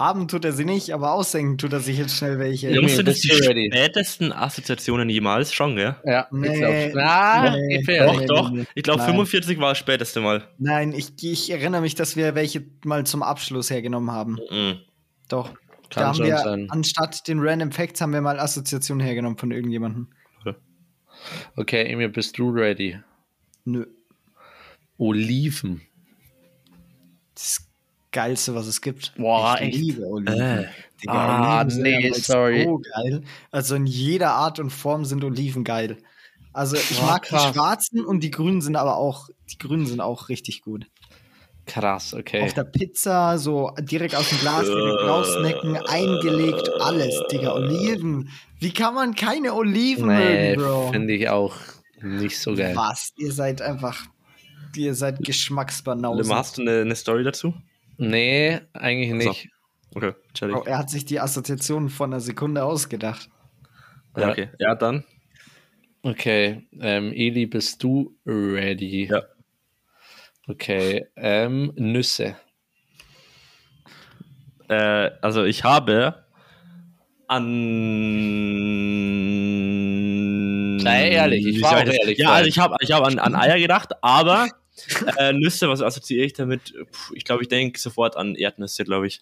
[0.00, 2.68] haben tut er sie nicht, aber aussenken tut er sich jetzt schnell welche.
[2.70, 3.70] Ja, Jungs, sind das bist die du ready?
[3.72, 5.94] spätesten Assoziationen jemals schon, gell?
[6.04, 6.92] Ja, Nee, ich glaube.
[6.94, 8.50] Na, nee, Doch, doch.
[8.50, 9.10] nee, Ich glaube, nein.
[9.10, 10.48] 45 war das späteste Mal.
[10.58, 14.38] Nein, ich, ich erinnere mich, dass wir welche mal zum Abschluss hergenommen haben.
[14.50, 14.80] Mhm.
[15.28, 15.52] Doch.
[15.90, 16.66] Kann da haben schon wir, sein.
[16.70, 20.08] anstatt den Random Facts, haben wir mal Assoziationen hergenommen von irgendjemandem.
[21.56, 22.98] Okay, Emil, bist du ready?
[23.64, 23.84] Nö.
[24.96, 25.82] Oliven.
[27.34, 27.66] Das
[28.12, 29.12] Geilste, was es gibt.
[29.16, 29.78] Boah, ich echt?
[29.78, 30.40] liebe Oliven.
[30.40, 30.66] Äh.
[31.02, 32.64] Digga, Ah, Oliven sind nee, sorry.
[32.64, 33.22] So geil.
[33.50, 35.96] Also in jeder Art und Form sind Oliven geil.
[36.52, 37.46] Also ich Boah, mag krass.
[37.46, 40.86] die schwarzen und die grünen sind aber auch, die grünen sind auch richtig gut.
[41.66, 42.42] Krass, okay.
[42.42, 47.52] Auf der Pizza, so direkt aus dem Glas, direkt rausnecken, eingelegt, alles, Digga.
[47.54, 48.28] Oliven.
[48.58, 50.90] Wie kann man keine Oliven Nee, mögen, Bro?
[50.92, 51.54] finde ich auch
[52.02, 52.74] nicht so geil.
[52.74, 53.12] Was?
[53.16, 54.02] Ihr seid einfach,
[54.74, 56.34] ihr seid Geschmacksbanausen.
[56.34, 57.54] Hast du eine, eine Story dazu?
[58.00, 59.30] Nee, eigentlich So.
[59.30, 59.48] nicht.
[59.94, 60.12] Okay.
[60.40, 63.28] Bro, er hat sich die Assoziation von einer Sekunde ausgedacht.
[64.16, 64.48] Ja, okay.
[64.58, 65.04] Ja, dann.
[66.02, 69.08] Okay, ähm, Eli, bist du ready?
[69.10, 69.22] Ja.
[70.48, 72.36] Okay, ähm, Nüsse.
[74.68, 76.24] Äh, also ich habe
[80.20, 80.78] an.
[80.80, 83.34] Sei ehrlich, ich war auch das- ehrlich Ja, also ich habe ich hab an, an
[83.34, 84.48] Eier gedacht, aber
[85.18, 86.74] äh, Nüsse, was assoziiere ich damit?
[86.90, 89.20] Puh, ich glaube, ich denke sofort an Erdnüsse, glaube ich.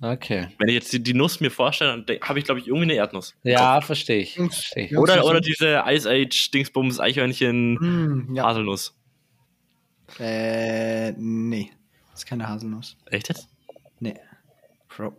[0.00, 0.48] Okay.
[0.58, 2.94] Wenn ich jetzt die, die Nuss mir vorstelle, dann habe ich, glaube ich, irgendwie eine
[2.94, 3.34] Erdnuss.
[3.42, 4.34] Ja, verstehe ich.
[4.34, 4.96] Versteh ich.
[4.96, 8.44] Oder, oder diese Ice Age Dingsbums Eichhörnchen Mm, ja.
[8.44, 8.94] Haselnuss.
[10.20, 11.72] Äh, nee.
[12.12, 12.96] Das ist keine Haselnuss.
[13.06, 13.48] Echt jetzt?
[13.98, 14.14] Nee.
[14.88, 15.16] Bro.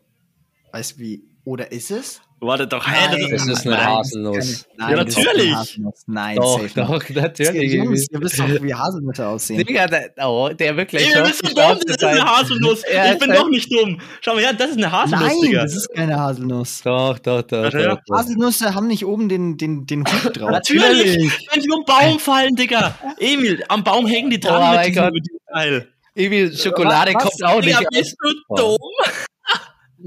[0.71, 1.23] Weißt wie?
[1.43, 2.21] Oder ist es?
[2.41, 4.65] Warte doch, Nein, Das ist eine Nein, Haselnuss.
[4.77, 5.55] Nein, Ja, das ist natürlich.
[5.55, 6.03] Haselnuss.
[6.07, 7.15] Nein, Doch, safe doch, nicht.
[7.15, 7.73] natürlich.
[7.73, 9.65] Jungs, ihr wisst doch, wie Haselnüsse aussehen.
[9.65, 12.23] Digga, der, oh, der wirklich Ey, das ist auf die dumm, Schnauze das ist eine.
[12.25, 12.81] Haselnuss.
[12.93, 14.01] Ja, ich bin das- doch nicht dumm.
[14.21, 15.61] Schau mal, ja, das ist eine Haselnuss, Nein, Digga.
[15.63, 16.81] das ist keine Haselnuss.
[16.83, 17.73] Doch, doch, doch.
[17.73, 17.95] Ja.
[17.95, 18.17] doch, doch.
[18.17, 20.49] Haselnüsse haben nicht oben den, den, den Hut drauf.
[20.51, 21.17] Natürlich,
[21.53, 22.95] wenn sie um Baum fallen, Digga.
[23.19, 24.77] Emil, am Baum hängen die dran Oh
[25.11, 25.87] mit diesem, Teil.
[26.15, 27.23] Irgendwie Schokolade Was?
[27.23, 28.33] kommt auch Digga, nicht bist aus.
[28.49, 28.77] du dumm?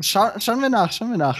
[0.00, 1.38] Schau, schauen wir nach, schauen wir nach.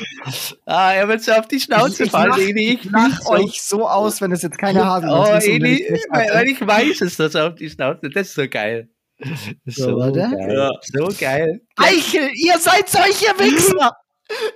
[0.66, 2.74] Ah, er wird so auf die Schnauze Ich- ich fallen, mach- Eli.
[2.74, 3.30] Ich lach so.
[3.30, 5.04] euch so aus, wenn es jetzt keine Oh, ist.
[5.04, 8.10] und wenn Eli, ich weil, ich weiß es, dass er auf die Schnauze.
[8.10, 8.88] Das ist so geil.
[9.18, 9.30] Das
[9.64, 10.18] ist So, warte.
[10.18, 10.54] geil.
[10.54, 10.70] Ja.
[10.82, 11.60] So geil.
[11.76, 13.96] Eichel, ihr seid solche Wichser!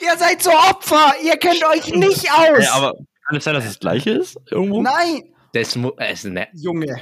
[0.03, 1.15] ihr seid so Opfer!
[1.25, 2.59] Ihr kennt euch nicht aus!
[2.59, 2.93] Ey, aber
[3.29, 4.37] kann es sein, dass es das gleiche ist?
[4.51, 4.83] Irgendwo?
[4.83, 5.23] Nein!
[5.55, 5.93] Das muss.
[5.97, 6.49] Also, ne.
[6.53, 6.95] Junge.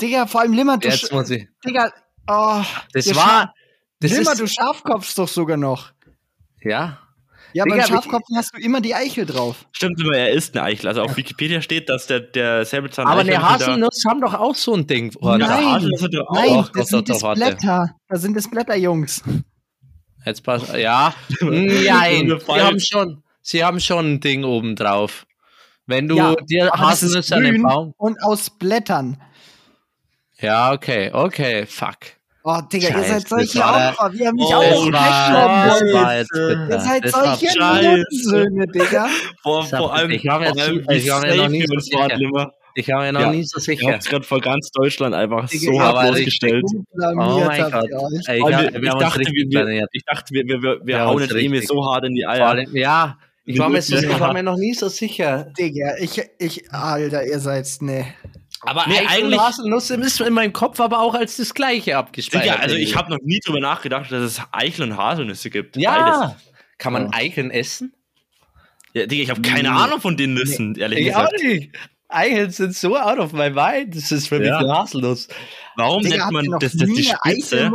[0.00, 1.48] Digga, vor allem Limmer, du, Jetzt muss ich.
[1.66, 1.90] Digga,
[2.28, 2.62] oh,
[2.92, 3.54] Das war.
[4.00, 5.92] Das ist, du Schafkopfst doch sogar noch.
[6.62, 6.98] ja.
[7.52, 9.64] Ja, Digga, beim Schafkopfen hast du immer die Eichel drauf.
[9.72, 10.88] Stimmt, aber er ist eine Eichel.
[10.88, 14.54] Also auf Wikipedia steht, dass der, der Säbelzahn Aber eine wieder- Haselnuss haben doch auch
[14.54, 15.14] so ein Ding.
[15.22, 15.40] Oh, Nein.
[15.40, 17.20] da- Haselnuss hat doch auch- Nein, doch, das sind das.
[17.22, 17.90] Blätter.
[18.08, 19.22] Das sind das Blätter, Jungs.
[20.26, 20.74] Jetzt passt.
[20.76, 21.14] Ja.
[21.40, 22.38] Nein.
[22.46, 23.22] Sie haben schon.
[23.40, 25.24] Sie haben schon ein Ding oben drauf.
[25.86, 27.94] Wenn du Ja, dir Haselnüsse an den Baum.
[27.96, 29.22] und aus Blättern.
[30.40, 31.96] Ja, okay, okay, fuck.
[32.48, 34.12] Oh, Digga, ihr seid solche Opfer.
[34.12, 36.18] Wir haben mich Oh, auch bitter.
[36.70, 37.96] Ihr seid das solche Scheiße.
[37.98, 39.06] Nutensöhne, Digga.
[39.42, 41.66] Vor, Ich vor allem, ich war mir vor allem zu- ich war mir noch nie
[41.66, 42.16] so das Wort sicher.
[42.18, 42.52] Limmer.
[42.76, 43.30] Ich war mir noch Ja.
[43.32, 43.86] nie so Ihr sicher.
[43.92, 46.14] habt es gerade vor ganz Deutschland einfach Digga, so hart.
[46.14, 47.88] Gut Oh mein Gott.
[48.28, 51.00] Ey, ich, hab- ich, haben uns dachte, richtig wir, ich dachte, wir, wir, wir, wir
[51.04, 52.46] hauen jetzt Emil richtig- so hart in die Eier.
[52.48, 55.46] allem- Ja, ich war, mir so, ich war mir noch nie so sicher.
[55.58, 58.06] Digga, ich, ich, Alter, ihr seid, ne.
[58.66, 61.96] Aber Nee, Eichel eigentlich- und Haselnuss ist in meinem Kopf aber auch als das Gleiche
[61.96, 62.44] abgespeichert.
[62.56, 65.76] Digga, also ich habe noch nie drüber nachgedacht, dass es Eichel und Haselnüsse gibt.
[65.76, 66.36] Ja, Beides.
[66.78, 67.10] kann man Ja.
[67.14, 67.92] Eicheln essen?
[68.92, 71.42] Ja, Digga, ich habe keine Ahnung von den Nüssen, ehrlich Ich auch gesagt.
[71.44, 71.70] nicht.
[72.08, 73.94] Eicheln sind so out of my mind.
[73.96, 74.58] Das ist für mich Ja.
[74.58, 75.28] eine Haselnuss.
[75.76, 77.70] Warum Digga, nennt man das, das die Spitze?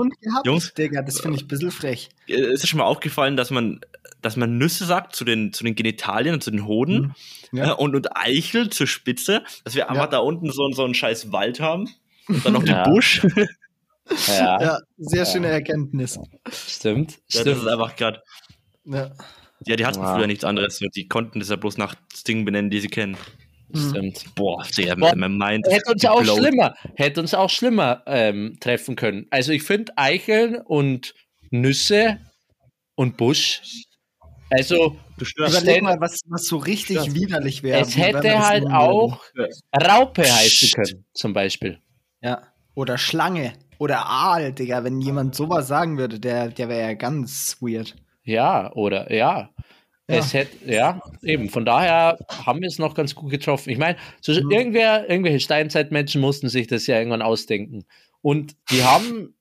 [0.46, 0.74] Jungs?
[0.74, 2.10] Digga, das finde ich ein bisschen frech.
[2.28, 3.82] Äh, Ist es schon mal aufgefallen, dass man,
[4.22, 7.14] dass man Nüsse sagt zu den, zu den Genitalien und zu den Hoden
[7.68, 7.74] Ja.
[7.74, 10.10] und, und Eichel zur Spitze, dass wir einfach Ja.
[10.12, 11.90] da unten so, so einen scheiß Wald haben
[12.28, 12.84] und dann noch Ja.
[12.84, 13.22] den Busch.
[14.28, 16.20] Ja, Ja, sehr schöne Erkenntnis.
[16.52, 17.14] stimmt.
[17.30, 17.68] Ja, das ist stimmt.
[17.68, 18.22] einfach gerade.
[18.84, 19.12] Ja.
[19.66, 20.16] Ja, die hatten Wow.
[20.18, 20.80] früher nichts anderes.
[20.96, 21.96] Die konnten das ja bloß nach
[22.28, 23.16] Dingen benennen, die sie kennen.
[23.74, 24.26] stimmt.
[24.36, 25.66] Boah, Digga, Boah, mein Mind.
[25.70, 26.40] Hätte uns auch geblowt.
[26.40, 29.28] schlimmer, hätte uns auch schlimmer ähm, treffen können.
[29.30, 31.14] Also ich finde Eicheln und
[31.52, 32.20] Nüsse
[32.96, 33.62] und Busch.
[34.52, 35.62] Also Du störst.
[35.62, 37.14] Überleg mal, was, was so richtig Ja.
[37.14, 37.82] widerlich wäre.
[37.82, 39.54] es hätte halt auch würden.
[39.76, 41.80] Raupe heißen können, zum Beispiel.
[42.22, 42.42] Ja.
[42.76, 43.54] Oder Schlange.
[43.78, 44.84] Oder Aal, Digga.
[44.84, 47.96] Wenn jemand sowas sagen würde, der, der wäre ja ganz weird.
[48.24, 49.50] Ja, oder ja.
[50.10, 50.18] Ja.
[50.18, 51.50] Es hätte, ja, eben.
[51.50, 53.70] Von daher haben wir es noch ganz gut getroffen.
[53.70, 54.52] Ich meine, so Mhm.
[54.52, 57.86] irgendwer, irgendwelche Steinzeitmenschen mussten sich das ja irgendwann ausdenken.
[58.22, 59.36] Und die haben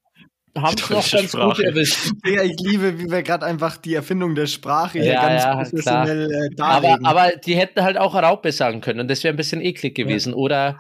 [0.57, 1.49] haben es noch ganz Sprache.
[1.57, 2.11] gut erwischt.
[2.27, 5.55] Digga, ich liebe, wie wir gerade einfach die Erfindung der Sprache hier Ja, ganz ja,
[5.55, 7.07] professionell äh, Aber, darlegen.
[7.07, 10.35] aber die hätten halt auch Raupe sagen können und das wäre ein bisschen eklig gewesen.
[10.35, 10.79] Oder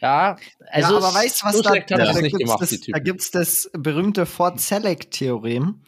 [0.00, 0.36] ja,
[0.70, 2.98] also ja, aber weißt du, was so da, schlecht haben da, sie es da da
[2.98, 5.82] gibt's das berühmte Ford-Select-Theorem.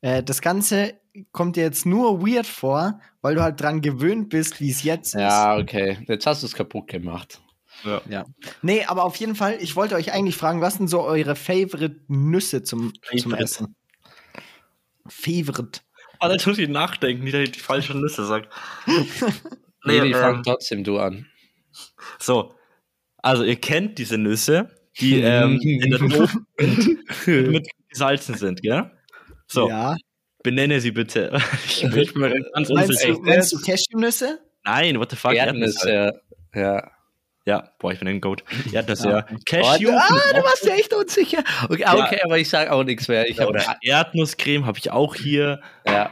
[0.00, 0.94] Äh, das Ganze
[1.32, 5.14] kommt dir jetzt nur weird vor, weil du halt dran gewöhnt bist, wie es jetzt
[5.14, 5.20] ist.
[5.20, 5.98] Ja, okay.
[6.06, 7.40] Jetzt hast du es kaputt gemacht.
[7.86, 8.02] Ja.
[8.08, 8.24] Ja.
[8.62, 12.00] Nee, aber auf jeden Fall, ich wollte euch eigentlich fragen, was sind so eure Favorite
[12.08, 13.42] Nüsse zum, zum Favorite.
[13.44, 13.76] Essen?
[15.08, 15.80] Favorite.
[16.18, 18.52] Ah, jetzt muss ich nachdenken, nicht, dass ich die falschen Nüsse sagt.
[19.88, 21.26] Nee, die ähm, fangen trotzdem du an.
[22.18, 22.56] So,
[23.18, 24.68] also ihr kennt diese Nüsse,
[24.98, 26.44] die ähm, in der Ofen
[27.52, 28.90] mit gesalzen sind, gell?
[29.46, 29.94] So, Ja.
[30.42, 31.38] benenne sie bitte.
[31.66, 33.12] Ich bin mir ganz Meinst unsicher.
[33.12, 34.40] du, meinst du Cashewnüsse?
[34.64, 35.34] Nein, what the fuck?
[35.34, 36.60] Erdnüsse, ja.
[36.60, 36.90] ja.
[37.46, 38.42] Ja, boah, ich bin ein Goat.
[38.72, 39.16] Erdnüsse, Ja.
[39.18, 39.26] ja.
[39.46, 39.90] Cashew.
[39.90, 41.44] ah, du warst ja echt unsicher.
[41.68, 41.94] Okay, Ja.
[41.94, 43.28] okay aber ich sage auch nichts mehr.
[43.30, 45.60] Ich oder Erdnusscreme habe ich auch hier.
[45.86, 46.10] ja.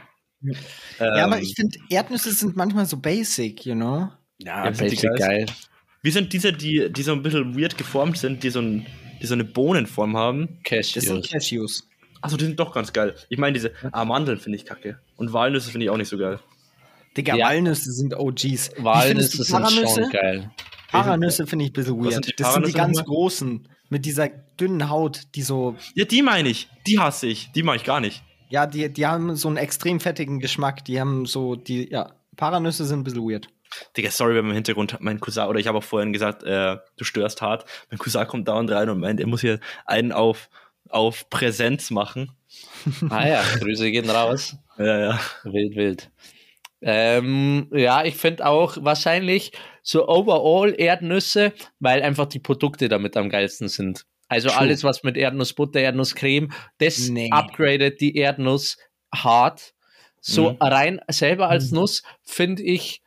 [0.99, 4.09] ja, aber Ähm, ich finde, Erdnüsse sind manchmal so basic, you know?
[4.37, 5.45] Ja, Ja, basic geil.
[6.01, 8.85] Wie sind diese, die, die so ein bisschen weird geformt sind, die so, ein,
[9.21, 10.59] die so eine Bohnenform haben?
[10.69, 11.31] Das sind Cashews.
[11.31, 11.89] Cashews.
[12.21, 13.15] Achso, die sind doch ganz geil.
[13.29, 14.99] Ich meine, diese ah, Mandeln finde ich kacke.
[15.17, 16.39] Und Walnüsse finde ich auch nicht so geil.
[17.17, 17.47] Digga, Ja.
[17.47, 18.71] Walnüsse sind OGs.
[18.77, 20.51] Walnüsse sind schon geil.
[20.91, 22.13] Paranüsse finde ich ein bisschen weird.
[22.25, 23.15] sind das sind die ganz nochmal?
[23.15, 23.67] großen.
[23.89, 25.75] Mit dieser dünnen Haut, die so.
[25.93, 26.69] Ja, die meine ich.
[26.87, 27.51] Die hasse ich.
[27.51, 28.23] Die mag ich gar nicht.
[28.49, 30.85] Ja, die, die haben so einen extrem fettigen Geschmack.
[30.85, 31.55] Die haben so.
[31.55, 33.47] die Ja, Paranüsse sind ein bisschen weird.
[33.97, 37.03] Digga, sorry, wenn im Hintergrund mein Cousin, oder ich habe auch vorhin gesagt, äh, du
[37.03, 37.65] störst hart.
[37.89, 40.49] Mein Cousin kommt dauernd rein und meint, er muss hier einen auf,
[40.89, 42.31] auf Präsenz machen.
[43.09, 44.55] Ah ja, Grüße gehen raus.
[44.77, 45.19] Ja, ja.
[45.43, 46.11] Wild, wild.
[46.87, 53.29] Ähm, ja, ich finde auch wahrscheinlich so overall Erdnüsse, weil einfach die Produkte damit am
[53.29, 54.05] geilsten sind.
[54.27, 54.57] Also True.
[54.59, 57.29] alles, was mit Erdnussbutter, Erdnusscreme, das Nee.
[57.31, 58.77] upgradet die Erdnuss
[59.13, 59.73] hart.
[60.21, 60.57] So Mhm.
[60.59, 61.77] rein selber als Mhm.
[61.77, 63.01] Nuss finde ich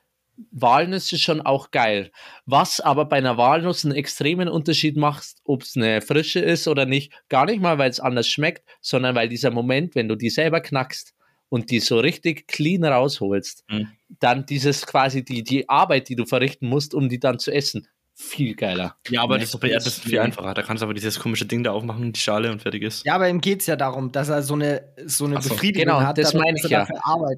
[0.52, 2.10] Walnüsse schon auch geil.
[2.46, 6.86] Was aber bei einer Walnuss einen extremen Unterschied macht, ob es eine frische ist oder
[6.86, 10.30] nicht, gar nicht mal, weil es anders schmeckt, sondern weil dieser Moment, wenn du die
[10.30, 11.14] selber knackst
[11.48, 13.88] und die so richtig clean rausholst, Mhm.
[14.20, 17.86] dann dieses quasi die, die Arbeit, die du verrichten musst, um die dann zu essen,
[18.20, 18.96] viel geiler.
[19.08, 20.52] Ja, aber das ist bei Erdnüssen viel einfacher.
[20.52, 23.06] Da kannst du aber dieses komische Ding da aufmachen, die Schale und fertig ist.
[23.06, 25.84] Ja, aber ihm geht es ja darum, dass er so eine, so eine so, Befriedigung
[25.84, 26.84] genau, hat, das meine dass ich ja.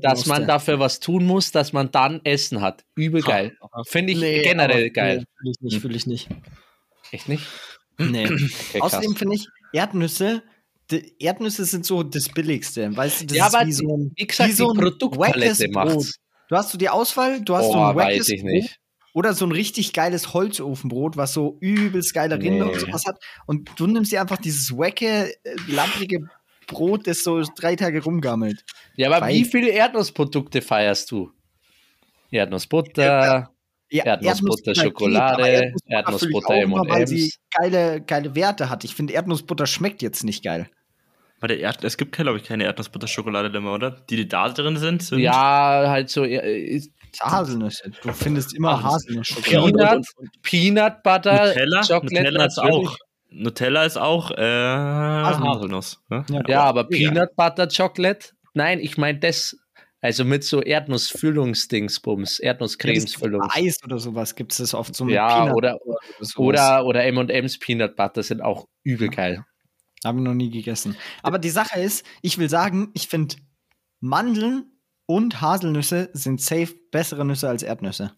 [0.01, 0.47] Dass man musste.
[0.47, 2.85] dafür was tun muss, dass man dann Essen hat.
[2.95, 3.55] Übel geil.
[3.89, 5.25] Finde ich Nee, generell aber- geil.
[5.43, 6.29] Nee, fühl ich nicht, fühl ich nicht.
[7.13, 7.45] Echt nicht?
[7.99, 8.25] Nee.
[8.25, 10.43] Okay, Außerdem finde ich, Erdnüsse,
[11.19, 12.97] Erdnüsse sind so das Billigste.
[12.97, 15.69] Weißt du, das ja, ist aber wie so ein, wie gesagt, wie so ein Produktpalette
[15.69, 15.85] Brot.
[15.87, 16.15] macht's.
[16.49, 18.81] Du hast so die Auswahl, du hast so Oh, ein wackes weiß ich Brot nicht.
[19.15, 22.49] oder so ein richtig geiles Holzofenbrot, was so übelst geile Nee.
[22.49, 23.23] Rinde und sowas hat.
[23.47, 26.29] Und du nimmst dir einfach dieses wacke, äh, lapprige
[26.67, 28.65] Brot, das so drei Tage rumgammelt.
[28.97, 31.31] Ja, aber Weil- wie viele Erdnussprodukte feierst du?
[32.31, 33.51] Erdnussbutter,
[33.93, 37.11] Ja, Erdnussbutter, Erdnussbutter Schokolade, Erdnussbutter Erdnussbutter auch immer, weil M&Ms.
[37.11, 38.85] sie geile, geile Werte hat.
[38.85, 40.71] Ich finde, Erdnussbutter schmeckt jetzt nicht geil.
[41.41, 43.91] Bei der Erd es gibt, glaube ich, keine Erdnussbutter-Schokolade mehr, oder?
[43.91, 46.81] Die, die da drin sind, sind ja, halt so äh,
[47.21, 47.91] Haselnüsse.
[48.03, 48.83] Du findest immer.
[48.83, 49.41] Haselnüsse.
[49.41, 50.05] Peanut,
[50.43, 52.97] Peanut Butter, Nutella, Chocolate Nutella ist auch.
[53.31, 56.03] Nutella ist auch äh, Haselnuss.
[56.09, 56.25] ne?
[56.47, 57.11] Ja, aber Mega.
[57.11, 58.31] Peanut Butter Chocolate?
[58.55, 59.57] Nein, ich meine das.
[60.03, 63.43] Also mit so Erdnussfüllungsdingsbums, Erdnusscremesfüllung.
[63.51, 65.79] Eis oder sowas gibt es das oft so mit Ja, Peanut oder,
[66.37, 69.45] oder, oder M&M's Peanut Butter sind auch übel geil.
[70.05, 70.97] Habe ich noch nie gegessen.
[71.23, 73.37] Aber die Sache ist, ich will sagen, ich finde
[74.01, 74.65] Mandeln
[75.07, 78.13] und Haselnüsse sind safe bessere Nüsse als Erdnüsse.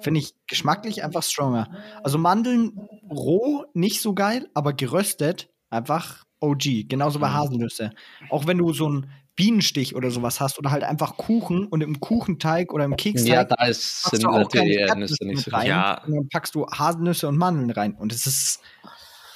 [0.00, 1.70] Finde ich geschmacklich einfach stronger.
[2.02, 2.76] Also Mandeln
[3.10, 6.88] roh nicht so geil, aber geröstet einfach OG.
[6.88, 7.34] Genauso bei Mhm.
[7.34, 7.92] Haselnüsse.
[8.28, 12.00] Auch wenn du so einen Bienenstich oder sowas hast oder halt einfach Kuchen und im
[12.00, 15.50] Kuchenteig oder im Keksteig Ja, da ist, sind du auch keine natürlich Erdnüsse nicht so
[15.52, 15.66] rein.
[15.68, 16.04] Ja.
[16.04, 17.94] und dann packst du Haselnüsse und Mandeln rein.
[17.94, 18.60] Und es ist,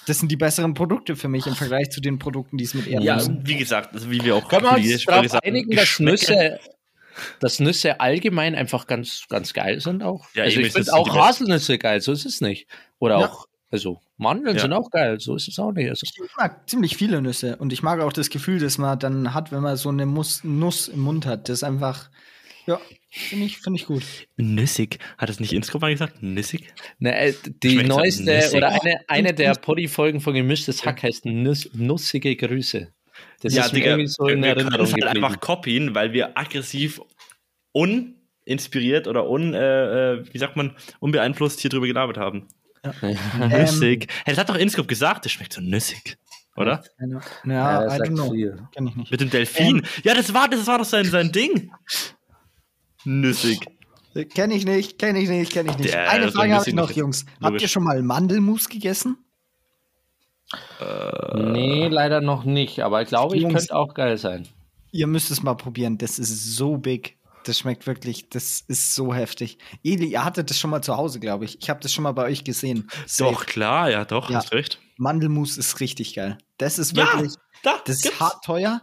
[0.07, 2.87] das sind die besseren Produkte für mich im Vergleich zu den Produkten, die es mit
[2.87, 5.99] Ja, Erdnüssen wie gesagt, also wie wir auch Können wir uns darauf sagen, einigen, dass
[6.01, 6.59] Nüsse,
[7.41, 10.27] dass Nüsse allgemein einfach ganz, ganz geil sind auch?
[10.35, 11.21] Ja, also ich finde auch die besten.
[11.23, 12.69] Haselnüsse geil, so ist es nicht.
[12.99, 13.27] Oder Ja.
[13.27, 14.63] auch, also Mandeln Ja.
[14.63, 15.89] sind auch geil, so ist es auch nicht.
[15.91, 19.35] Also, Ich mag ziemlich viele Nüsse und ich mag auch das Gefühl, das man dann
[19.35, 21.49] hat, wenn man so eine Nuss im Mund hat.
[21.49, 22.11] Das ist einfach,
[22.67, 24.03] ja, finde ich, finde ich gut.
[24.37, 24.99] Nüssig.
[25.19, 26.23] Hat das nicht Inscope mal gesagt?
[26.23, 26.73] Nüssig?
[26.99, 31.71] ne, äh, die Schmeckt's neueste oder eine, eine der Poddy-Folgen von Gemischtes Hack heißt Nuss,
[31.75, 32.93] Nussige Grüße.
[33.41, 35.25] Das ist mir irgendwie so in wir können es halt geblieben.
[35.25, 37.01] einfach copien, weil wir aggressiv
[37.73, 42.49] uninspiriert oder un, äh, äh, wie sagt man, unbeeinflusst hier drüber gelabert haben.
[43.03, 44.07] Ähm, Nüssig.
[44.25, 46.17] hey, das hat doch Inscope gesagt, das schmeckt so nüssig.
[46.57, 46.85] Oder?
[47.01, 48.67] Ja, Ja, I das don't know.
[48.73, 49.11] Kenn ich nicht.
[49.11, 49.83] Mit dem Delfin.
[50.05, 51.73] ja, das war, das war doch sein, sein Ding.
[53.07, 53.61] Nüssig.
[54.35, 55.93] Kenn ich nicht, kenn ich nicht, kenn ich nicht.
[55.93, 57.25] Der- Eine Frage ist habe ich noch, Jungs.
[57.35, 57.63] Habt logisch.
[57.63, 59.19] ihr schon mal Mandelmus gegessen?
[61.35, 63.55] Nee, leider noch nicht, aber ich glaube, ich Jungs.
[63.55, 64.47] könnte auch geil sein.
[64.93, 65.99] Ihr müsst es mal probieren.
[65.99, 67.17] Das ist so big.
[67.45, 69.59] Das schmeckt wirklich, das ist so heftig.
[69.85, 71.59] Eli, ihr hattet das schon mal zu Hause, glaube ich.
[71.61, 72.89] Ich habe das schon mal bei euch gesehen.
[73.07, 73.33] Safe.
[73.33, 74.39] Doch, klar, ja, doch, Ja.
[74.39, 74.81] hast recht.
[74.97, 76.39] Mandelmus ist richtig geil.
[76.59, 78.21] Das ist Ja, wirklich, Da, das ist gibt's.
[78.21, 78.81] hart teuer,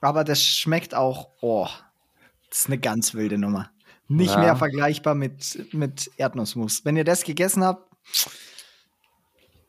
[0.00, 1.68] aber das schmeckt auch, oh,
[2.52, 3.70] das ist eine ganz wilde Nummer.
[4.08, 4.40] Nicht Ja.
[4.40, 6.84] mehr vergleichbar mit, mit Erdnussmus.
[6.84, 7.90] Wenn ihr das gegessen habt,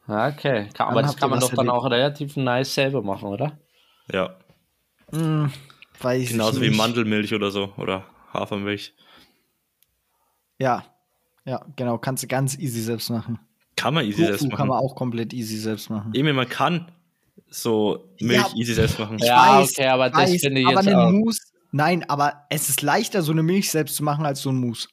[0.06, 1.74] Okay, kann, aber Dann das kann man doch dann erlebt.
[1.74, 3.58] auch relativ nice selber machen, oder?
[4.12, 4.36] Ja,
[5.12, 5.50] mh,
[6.02, 6.76] weiß genauso ich wie.
[6.76, 7.72] Mandelmilch oder so.
[7.78, 8.04] Oder
[8.34, 8.94] Hafermilch.
[10.60, 10.84] Ja,
[11.46, 13.40] ja, genau, kannst du ganz easy selbst machen.
[13.78, 14.68] Kann man easy Tofu selbst kann machen.
[14.70, 16.12] man auch komplett easy selbst machen.
[16.14, 16.92] Eben, man kann
[17.50, 18.56] so Milch Ja.
[18.58, 19.18] easy selbst machen.
[19.20, 21.44] Ja, weiß, okay, aber das weiß, finde ich aber jetzt eine auch- Mousse,
[21.74, 24.88] nein, aber es ist leichter, so eine Milch selbst zu machen, als so ein Mousse.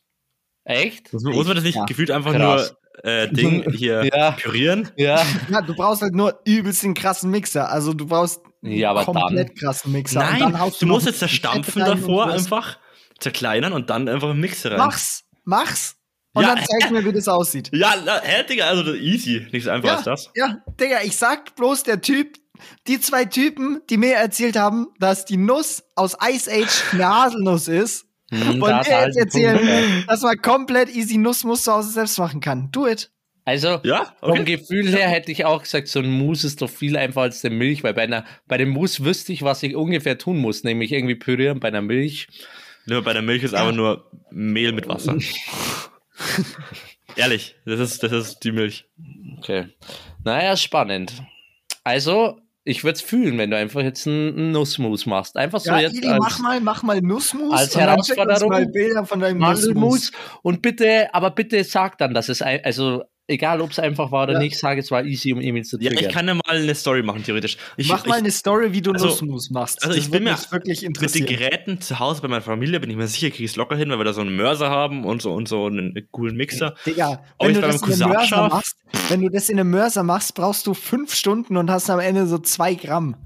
[0.65, 1.13] Echt?
[1.13, 1.85] Muss man, muss man das nicht Ja.
[1.85, 2.75] gefühlt einfach Krass.
[3.03, 4.33] nur äh, Ding hier Ja.
[4.33, 4.91] pürieren?
[4.97, 5.25] Ja.
[5.49, 7.71] Ja, du brauchst halt nur übelst den krassen Mixer.
[7.71, 10.21] Also du brauchst einen Ja, aber komplett krassen Mixer.
[10.21, 12.79] Und Nein, dann du musst jetzt zerstampfen davor, einfach
[13.19, 14.79] zerkleinern und dann einfach im Mixer rein.
[14.79, 15.97] Mach's, mach's.
[16.35, 16.55] Und Ja.
[16.55, 17.71] dann zeig mir, wie das aussieht.
[17.73, 19.47] Ja, hä, Digga, also das- easy.
[19.51, 20.31] Nichts einfacher als das.
[20.37, 22.37] Ja, Digga, ich sag bloß der Typ,
[22.87, 27.69] die zwei Typen, die mir erzählt haben, dass die Nuss aus Ice Age eine Haselnuss
[27.69, 30.05] ist, Hm, Wollen er jetzt halt erzählen, Punkt, ja.
[30.07, 32.71] dass man komplett easy Nussmus zu Hause selbst machen kann?
[32.71, 33.11] Do it.
[33.45, 34.57] Also, Ja, vom okay.
[34.57, 37.51] Gefühl her hätte ich auch gesagt, so ein Mousse ist doch viel einfacher als der
[37.51, 40.93] Milch, weil bei, einer, bei dem Mousse wüsste ich, was ich ungefähr tun muss, nämlich
[40.93, 42.29] irgendwie pürieren bei einer Milch.
[42.87, 45.17] Nur bei der Milch ist aber nur Mehl mit Wasser.
[47.17, 48.87] Ehrlich, das ist, das ist die Milch.
[49.39, 49.67] Okay.
[50.23, 51.15] Naja, spannend.
[51.83, 52.39] Also,
[52.71, 55.37] ich würde es fühlen, wenn du einfach jetzt einen Nussmus machst.
[55.37, 57.53] Einfach so Ja, jetzt Ili, als mach mal, mach mal Nussmus.
[57.53, 59.75] als Herausforderung mal Bilder von deinem Mandelmus.
[59.75, 60.13] Nussmus.
[60.43, 64.25] Und bitte, aber bitte sag dann, dass es, ein, also egal ob es einfach war
[64.25, 64.39] oder Ja.
[64.41, 66.05] nicht, sag es war easy, um Emil zu Ja, triggern.
[66.09, 67.57] ich kann ja mal eine Story machen, theoretisch.
[67.77, 69.83] Ich, Mach mal ich, eine Story, wie du also- Nussmus machst.
[69.83, 71.27] also Das ich bin mir wirklich mit den.
[71.27, 73.89] Geräten zu Hause bei meiner Familie bin ich mir sicher, kriege ich es locker hin,
[73.91, 76.75] weil wir da so einen Mörser haben und so und so einen coolen Mixer.
[76.85, 78.77] Digga, wenn du das in Mörser machst,
[79.09, 82.27] wenn du das in einem Mörser machst, brauchst du fünf Stunden und hast am Ende
[82.27, 83.17] so zwei Gramm.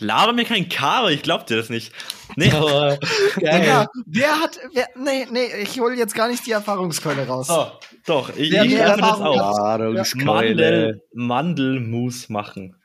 [0.00, 1.92] Laber mir kein Kabel, ich glaub dir das nicht.
[2.36, 2.96] Nee, Aber,
[3.40, 3.60] geil.
[3.60, 7.48] Digga, wer hat, wer, nee, nee, ich hole jetzt gar nicht die Erfahrungskeule raus.
[7.50, 7.66] oh,
[8.06, 9.20] doch, ich, Wer ich das auf.
[9.20, 10.24] Erfahrungskeule.
[10.24, 12.76] Mandel, Mandelmus machen.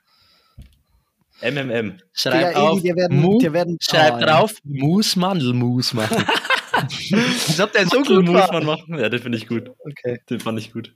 [1.42, 1.98] MMM.
[2.12, 4.26] Schreib Digga, auf, wir werden- Mu, wir werden- schreib Oh, ja.
[4.26, 6.24] drauf, Mus Mandelmus machen.
[6.72, 8.52] Als ob der so gut war.
[8.52, 8.98] man machen.
[8.98, 9.70] Ja, den finde ich gut.
[9.78, 10.20] Okay.
[10.28, 10.94] Den fand ich gut.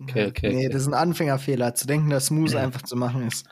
[0.00, 0.52] Okay, okay.
[0.52, 3.46] Nee, das ist ein Anfängerfehler, zu denken, dass Smooth einfach zu machen ist.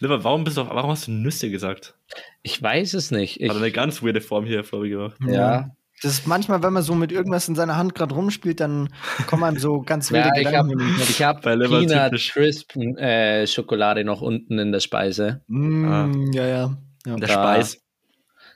[0.00, 1.94] Lieber, warum bist du, warum hast du Nüsse gesagt?
[2.42, 3.40] Ich weiß es nicht.
[3.40, 5.16] Ich, Hat eine ganz weirde Form hier vorgemacht.
[5.26, 5.70] ja.
[6.00, 8.88] Das ist manchmal, wenn man so mit irgendwas in seiner Hand gerade rumspielt, dann
[9.26, 10.94] kommen einem so ganz wilde Ja, ich habe Gedanken.
[10.94, 12.12] in ich hab Bei Lever Peanut.
[12.12, 15.42] Crisp äh, Schokolade noch unten in der Speise.
[15.48, 16.76] Mm, ja, ja.
[17.04, 17.16] ja.
[17.16, 17.32] Der Da.
[17.32, 17.78] Speis.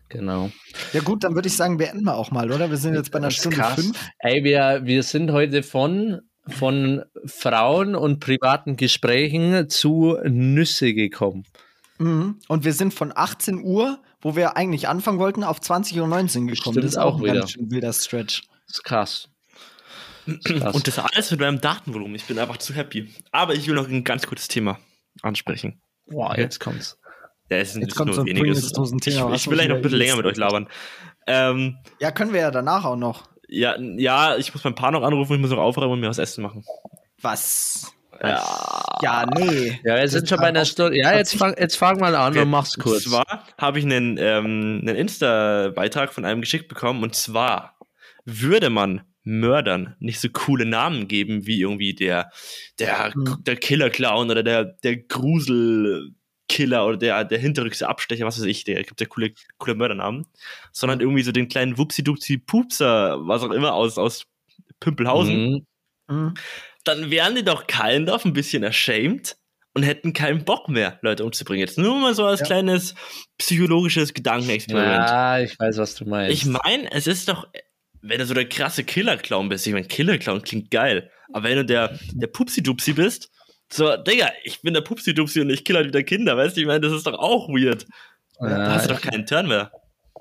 [0.09, 0.53] Genau.
[0.93, 2.71] Ja gut, dann würde ich sagen, beenden wir auch mal, oder?
[2.71, 3.75] Wir sind jetzt bei einer Stunde krass.
[3.75, 3.99] fünf.
[4.21, 11.45] Ey, wir, wir sind heute von, von Frauen und privaten Gesprächen zu Nüsse gekommen.
[11.99, 12.39] Mhm.
[12.49, 16.57] Und wir sind von 18 Uhr, wo wir eigentlich anfangen wollten, auf 20.19 Uhr gekommen.
[16.57, 17.35] Stimmt das ist auch auch ein wieder.
[17.35, 18.43] ganz schön wilder Stretch.
[18.67, 19.29] Das ist krass.
[20.27, 20.75] Das ist krass.
[20.75, 22.15] Und das alles mit meinem Datenvolumen.
[22.17, 23.09] Ich bin einfach zu happy.
[23.31, 24.79] Aber ich will noch ein ganz kurzes Thema
[25.23, 25.81] ansprechen.
[26.07, 26.99] Boah, jetzt kommt's.
[27.51, 28.59] Ja, es sind Jetzt kommt nur so ein weniges.
[28.59, 30.69] Pringles-Dosen-Thema, Ich, ich will eigentlich noch ein bisschen länger mit euch labern.
[31.27, 33.29] Ähm, Ja, können wir ja danach auch noch.
[33.53, 36.19] Ja, ja, ich muss mein Paar noch anrufen, ich muss noch aufräumen und mir was
[36.19, 36.65] essen machen.
[37.21, 37.93] Was?
[38.23, 38.83] Ja.
[39.03, 39.81] Ja, nee.
[39.85, 40.97] Ja, wir sind schon bei einer Stunde.
[40.97, 43.05] Ja, jetzt fang, jetzt fang mal an und mach's Und kurz.
[43.05, 43.25] zwar
[43.59, 47.77] habe ich einen, ähm, einen Insta-Beitrag von einem geschickt bekommen und zwar
[48.25, 52.31] würde man Mördern nicht so coole Namen geben wie irgendwie der,
[52.79, 53.39] der, Hm.
[53.47, 54.99] der Killer-Clown oder der, der
[56.53, 60.27] Grusel-Killer oder der, der hinterrückste Abstecher, was weiß ich, der gibt ja coole, coole Mördernamen,
[60.73, 64.25] sondern irgendwie so den kleinen Wupsi-Dupsi-Pupser, was auch immer aus, aus
[64.81, 65.67] Pümpelhausen Mhm.
[66.09, 66.35] Mhm.
[66.85, 69.37] dann wären die doch kind of ein bisschen ashamed
[69.75, 71.61] und hätten keinen Bock mehr, Leute umzubringen.
[71.67, 72.47] Jetzt nur mal so als Ja.
[72.47, 72.95] kleines
[73.39, 75.09] psychologisches Gedankenexperiment.
[75.09, 76.33] Ja, ich weiß, was du meinst.
[76.35, 77.47] Ich meine, es ist doch,
[78.03, 81.65] wenn du so der krasse Killer-Clown bist, ich meine, Killer-Clown klingt geil, aber wenn du
[81.65, 83.31] der, der Pupsi-Dupsi bist,
[83.73, 86.67] so, Digga, ich bin der Pupsi-Dupsi und ich kill halt wieder Kinder, weißt du, ich
[86.67, 87.87] meine, das ist doch auch weird.
[88.39, 89.71] Da ja, hast du doch keinen Turn mehr.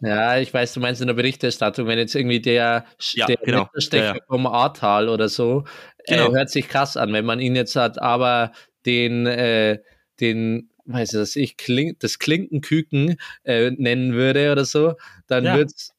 [0.01, 3.69] ja, ich weiß, du meinst in der Berichterstattung, wenn jetzt irgendwie der, Ja, der genau.
[3.91, 4.15] Ja, ja.
[4.27, 5.63] vom Ahrtal oder so,
[6.07, 6.31] Genau.
[6.31, 7.13] äh, hört sich krass an.
[7.13, 8.51] Wenn man ihn jetzt hat, aber
[8.85, 9.79] den, äh,
[10.19, 14.95] den, weiß ich das, ich, Klink, das Klinkenküken äh, nennen würde oder so,
[15.27, 15.55] dann Ja.
[15.57, 15.93] wird's,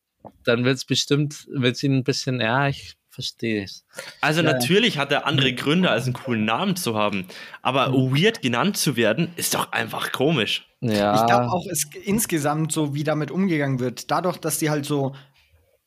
[0.45, 3.85] dann wird's bestimmt, wird's ihn ein bisschen, ja, ich verstehe es.
[4.21, 4.53] Also Ja.
[4.53, 7.27] natürlich hat er andere Gründe, als einen coolen Namen zu haben,
[7.63, 8.17] aber Mhm.
[8.17, 10.67] weird genannt zu werden, ist doch einfach komisch.
[10.81, 11.15] Ja.
[11.15, 15.15] Ich glaube auch, es insgesamt so, wie damit umgegangen wird, dadurch, dass die halt so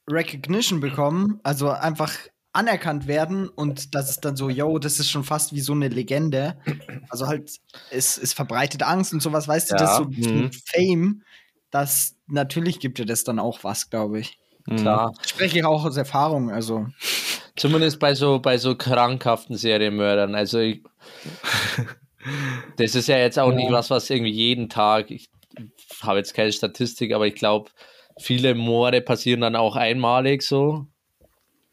[0.10, 2.14] Recognition bekommen, also einfach
[2.54, 5.90] anerkannt werden und das ist dann so, yo, das ist schon fast wie so eine
[5.90, 6.58] Legende.
[7.10, 7.52] Also halt,
[7.92, 10.44] es, es verbreitet Angst und sowas, weißt du, Ja, das so mhm.
[10.44, 11.24] mit Fame,
[11.72, 14.40] das natürlich gibt dir das dann auch was, glaube ich.
[14.68, 15.14] Klar.
[15.26, 16.88] Spreche ich auch aus Erfahrung, also.
[17.56, 20.36] Zumindest bei so, bei so krankhaften Serienmördern.
[20.36, 20.84] Also ich,
[22.78, 25.30] das ist ja jetzt auch nicht was, was irgendwie jeden Tag, ich
[26.02, 27.70] habe jetzt keine Statistik, aber ich glaube,
[28.20, 30.88] viele Morde passieren dann auch einmalig so.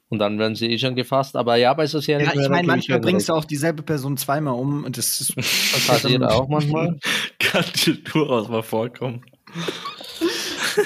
[0.09, 1.36] Und dann werden sie eh schon gefasst.
[1.36, 2.43] Aber ja, bei so Ja, Serienmördern.
[2.43, 6.23] ich meine, manchmal bringst du auch dieselbe Person zweimal um und das ist Das passiert
[6.23, 6.98] auch manchmal.
[7.39, 9.24] Kann dir durchaus mal vorkommen.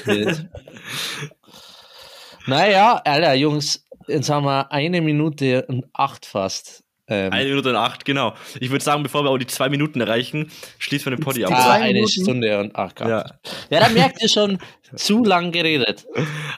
[0.04, 0.48] Wild.
[2.46, 6.82] Naja, Alter, Jungs, jetzt haben wir eine Minute und acht fast.
[7.08, 8.34] Ähm, Eine Minute und acht, genau.
[8.58, 10.50] Ich würde sagen, bevor wir auch die zwei Minuten erreichen,
[10.80, 11.50] schließen wir den Poddy ab.
[11.50, 12.10] Die ah, eine Minuten?
[12.10, 12.98] Stunde und acht.
[12.98, 13.08] Ja.
[13.08, 13.24] Ja.
[13.70, 14.58] ja, da merkt ihr schon,
[14.96, 16.04] zu lang geredet.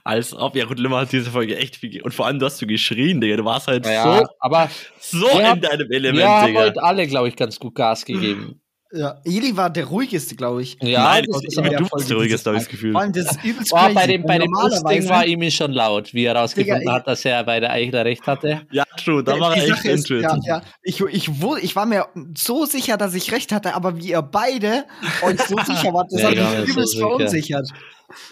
[0.05, 2.47] Als ob, ja gut, Limmer hat diese Folge echt viel, ge- und vor allem, du
[2.47, 5.87] hast so geschrien, Digga, du warst halt Ja, aber so, so wir in haben- deinem
[5.91, 6.61] wir Element, haben Digga.
[6.61, 8.63] heute alle, glaube ich, ganz gut Gas gegeben.
[8.91, 10.79] Ja, Eli war der ruhigste, glaube ich.
[10.81, 12.93] Ja, Nein, das das ist aber du bist der ruhigste, habe ich das Gefühl.
[12.93, 13.95] Vor allem, das ist übelst Boah, crazy.
[13.95, 17.07] bei dem, bei dem Busding normalerweise- war ihm schon laut, wie er herausgefunden Digga, hat,
[17.07, 18.63] dass er bei der Eichler recht hatte.
[18.73, 20.23] Ja, true, da war er echt Sache ist, into it.
[20.23, 21.31] ja, ja, ich, ich,
[21.63, 24.87] ich war mir so sicher, dass ich recht hatte, aber wie ihr beide
[25.23, 27.07] euch so sicher wart, das Ja, hat mich so übelst sicher.
[27.09, 27.69] verunsichert.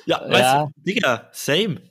[0.07, 0.31] Ja, Ja.
[0.33, 1.83] weißt du, Digga, same.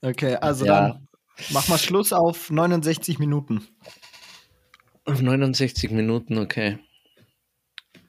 [0.00, 0.80] Okay, also Ja.
[0.90, 1.08] dann
[1.50, 3.66] mach mal Schluss auf 69 Minuten.
[5.06, 6.78] Auf 69 Minuten, okay.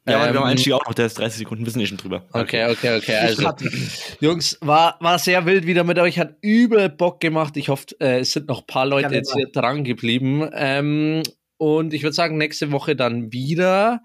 [0.08, 1.88] Ja, aber wir Ähm, haben Einstieg auch noch, der ist 30 Sekunden, wir sind eh
[1.88, 2.26] schon drüber.
[2.32, 3.16] Okay, okay, okay.
[3.16, 3.72] Also, hatte-
[4.20, 7.58] Jungs, war, war sehr wild wieder mit euch, hat übel Bock gemacht.
[7.58, 10.48] Ich hoffe, äh, es sind noch ein paar Leute jetzt hier dran geblieben.
[10.54, 11.24] Ähm,
[11.58, 14.02] und ich würde sagen, nächste Woche dann wieder.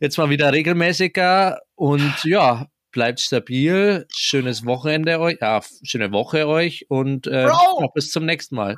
[0.00, 1.60] Jetzt mal wieder regelmäßiger.
[1.76, 4.06] Und ja, bleibt stabil.
[4.12, 5.36] Schönes Wochenende euch.
[5.40, 6.86] Ja, schöne Woche euch.
[6.88, 7.46] Und äh,
[7.94, 8.76] bis zum nächsten Mal.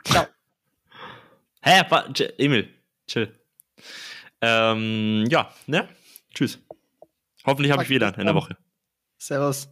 [1.63, 2.69] Hä, wa- J- Emil,
[3.07, 3.33] chill.
[4.43, 5.89] Ähm, ja, ne?
[6.35, 6.59] Tschüss.
[7.47, 8.57] Hoffentlich habe ich wieder in der Woche.
[9.19, 9.69] Servus.